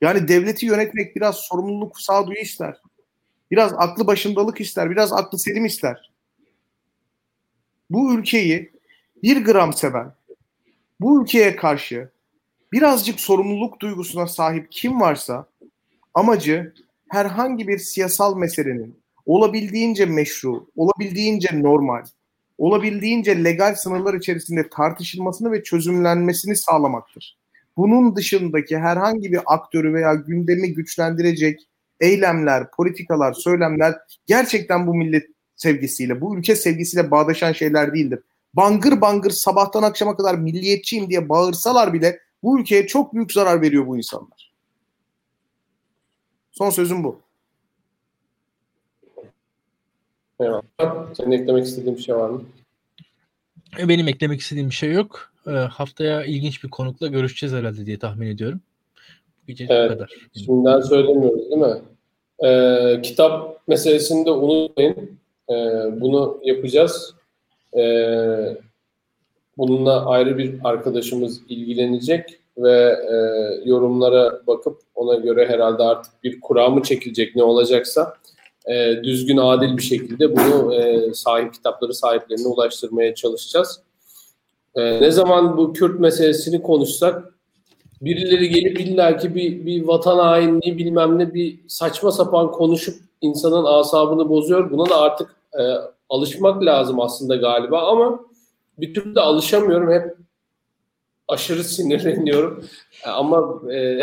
Yani 0.00 0.28
devleti 0.28 0.66
yönetmek 0.66 1.16
biraz 1.16 1.36
sorumluluk 1.36 2.00
sağduyu 2.00 2.38
ister. 2.38 2.82
Biraz 3.50 3.72
aklı 3.76 4.06
başındalık 4.06 4.60
ister, 4.60 4.90
biraz 4.90 5.12
aklı 5.12 5.38
selim 5.38 5.64
ister. 5.64 6.12
Bu 7.90 8.14
ülkeyi 8.14 8.72
bir 9.22 9.44
gram 9.44 9.72
seven, 9.72 10.14
bu 11.00 11.22
ülkeye 11.22 11.56
karşı 11.56 12.10
birazcık 12.72 13.20
sorumluluk 13.20 13.80
duygusuna 13.80 14.26
sahip 14.26 14.66
kim 14.70 15.00
varsa 15.00 15.48
amacı 16.14 16.74
herhangi 17.08 17.68
bir 17.68 17.78
siyasal 17.78 18.36
meselenin 18.36 19.00
olabildiğince 19.26 20.06
meşru, 20.06 20.66
olabildiğince 20.76 21.62
normal, 21.62 22.04
olabildiğince 22.58 23.44
legal 23.44 23.74
sınırlar 23.74 24.14
içerisinde 24.14 24.68
tartışılmasını 24.68 25.52
ve 25.52 25.62
çözümlenmesini 25.62 26.56
sağlamaktır. 26.56 27.36
Bunun 27.76 28.16
dışındaki 28.16 28.78
herhangi 28.78 29.32
bir 29.32 29.40
aktörü 29.46 29.94
veya 29.94 30.14
gündemi 30.14 30.74
güçlendirecek 30.74 31.68
eylemler, 32.00 32.70
politikalar, 32.70 33.32
söylemler 33.32 33.94
gerçekten 34.26 34.86
bu 34.86 34.94
millet 34.94 35.26
sevgisiyle, 35.56 36.20
bu 36.20 36.38
ülke 36.38 36.56
sevgisiyle 36.56 37.10
bağdaşan 37.10 37.52
şeyler 37.52 37.94
değildir. 37.94 38.20
Bangır 38.54 39.00
bangır 39.00 39.30
sabahtan 39.30 39.82
akşama 39.82 40.16
kadar 40.16 40.34
milliyetçiyim 40.34 41.10
diye 41.10 41.28
bağırsalar 41.28 41.92
bile 41.92 42.20
bu 42.42 42.60
ülkeye 42.60 42.86
çok 42.86 43.14
büyük 43.14 43.32
zarar 43.32 43.60
veriyor 43.60 43.86
bu 43.86 43.96
insanlar. 43.96 44.52
Son 46.52 46.70
sözüm 46.70 47.04
bu. 47.04 47.20
Eyvallah. 50.40 51.14
Senin 51.14 51.30
eklemek 51.30 51.64
istediğin 51.64 51.96
bir 51.96 52.02
şey 52.02 52.16
var 52.16 52.30
mı? 52.30 52.42
E, 53.78 53.88
benim 53.88 54.08
eklemek 54.08 54.40
istediğim 54.40 54.70
bir 54.70 54.74
şey 54.74 54.92
yok. 54.92 55.32
E, 55.46 55.50
haftaya 55.50 56.24
ilginç 56.24 56.64
bir 56.64 56.70
konukla 56.70 57.06
görüşeceğiz 57.06 57.54
herhalde 57.54 57.86
diye 57.86 57.98
tahmin 57.98 58.26
ediyorum. 58.26 58.60
Bu 59.42 59.52
gece 59.52 59.66
evet, 59.70 59.90
kadar. 59.90 60.10
Şimdiden 60.44 60.80
söylemiyoruz 60.80 61.50
değil 61.50 61.62
mi? 61.62 61.82
Ee, 62.44 63.00
kitap 63.02 63.68
meselesini 63.68 64.26
de 64.26 64.30
unutmayın. 64.30 65.18
Ee, 65.50 65.54
bunu 66.00 66.40
yapacağız. 66.42 67.14
Ee, 67.76 68.56
bununla 69.58 70.06
ayrı 70.06 70.38
bir 70.38 70.54
arkadaşımız 70.64 71.40
ilgilenecek 71.48 72.40
ve 72.58 72.96
e, 73.10 73.14
yorumlara 73.68 74.46
bakıp 74.46 74.80
ona 74.94 75.14
göre 75.14 75.48
herhalde 75.48 75.82
artık 75.82 76.24
bir 76.24 76.40
kura 76.40 76.70
mı 76.70 76.82
çekilecek 76.82 77.36
ne 77.36 77.42
olacaksa 77.42 78.14
e, 78.68 79.04
düzgün, 79.04 79.36
adil 79.36 79.76
bir 79.76 79.82
şekilde 79.82 80.36
bunu 80.36 80.74
e, 80.74 81.14
sahip 81.14 81.54
kitapları 81.54 81.94
sahiplerine 81.94 82.48
ulaştırmaya 82.48 83.14
çalışacağız. 83.14 83.80
E, 84.74 85.00
ne 85.00 85.10
zaman 85.10 85.56
bu 85.56 85.72
Kürt 85.72 86.00
meselesini 86.00 86.62
konuşsak 86.62 87.34
birileri 88.00 88.48
gelip 88.48 88.80
illaki 88.80 89.34
bir, 89.34 89.66
bir 89.66 89.84
vatan 89.84 90.18
hainliği 90.18 90.78
bilmem 90.78 91.18
ne 91.18 91.34
bir 91.34 91.60
saçma 91.68 92.12
sapan 92.12 92.52
konuşup 92.52 92.96
insanın 93.20 93.64
asabını 93.64 94.28
bozuyor. 94.28 94.70
Buna 94.70 94.90
da 94.90 95.00
artık 95.00 95.36
e, 95.58 95.62
alışmak 96.08 96.64
lazım 96.64 97.00
aslında 97.00 97.36
galiba 97.36 97.82
ama 97.82 98.20
bir 98.78 98.94
türlü 98.94 99.14
de 99.14 99.20
alışamıyorum. 99.20 99.92
Hep 99.92 100.16
aşırı 101.28 101.64
sinirleniyorum. 101.64 102.64
Ama 103.04 103.62
e, 103.72 104.02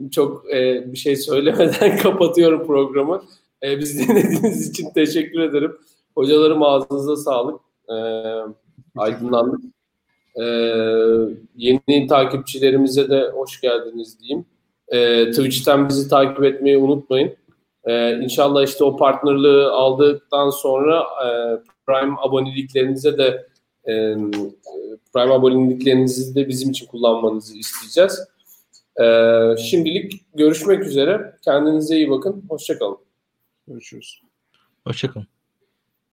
çok 0.10 0.54
e, 0.54 0.92
bir 0.92 0.98
şey 0.98 1.16
söylemeden 1.16 1.96
kapatıyorum 2.02 2.66
programı. 2.66 3.22
E, 3.62 3.78
biz 3.78 3.98
dinlediğiniz 4.08 4.70
için 4.70 4.90
teşekkür 4.94 5.40
ederim. 5.40 5.72
Hocalarım 6.14 6.62
ağzınıza 6.62 7.16
sağlık. 7.16 7.60
E, 7.88 7.96
aydınlandık. 8.96 9.60
E, 10.40 10.44
yeni 11.56 12.06
takipçilerimize 12.06 13.10
de 13.10 13.30
hoş 13.34 13.60
geldiniz 13.60 14.20
diyeyim. 14.20 14.46
E, 14.88 15.30
Twitch'ten 15.30 15.88
bizi 15.88 16.08
takip 16.08 16.44
etmeyi 16.44 16.78
unutmayın. 16.78 17.36
E, 17.84 18.18
inşallah 18.20 18.64
işte 18.64 18.84
o 18.84 18.96
partnerlığı 18.96 19.72
aldıktan 19.72 20.50
sonra 20.50 21.00
e, 21.00 21.28
Prime 21.86 22.16
aboneliklerinize 22.22 23.18
de 23.18 23.46
e, 23.88 24.14
Prime 25.14 25.34
aboneliklerinizi 25.34 26.34
de 26.34 26.48
bizim 26.48 26.70
için 26.70 26.86
kullanmanızı 26.86 27.58
isteyeceğiz. 27.58 28.20
E, 29.00 29.04
şimdilik 29.56 30.34
görüşmek 30.34 30.84
üzere. 30.84 31.34
Kendinize 31.44 31.96
iyi 31.96 32.10
bakın. 32.10 32.44
Hoşçakalın. 32.48 33.07
Görüşürüz. 33.68 34.22
Hoşçakalın. 34.84 35.26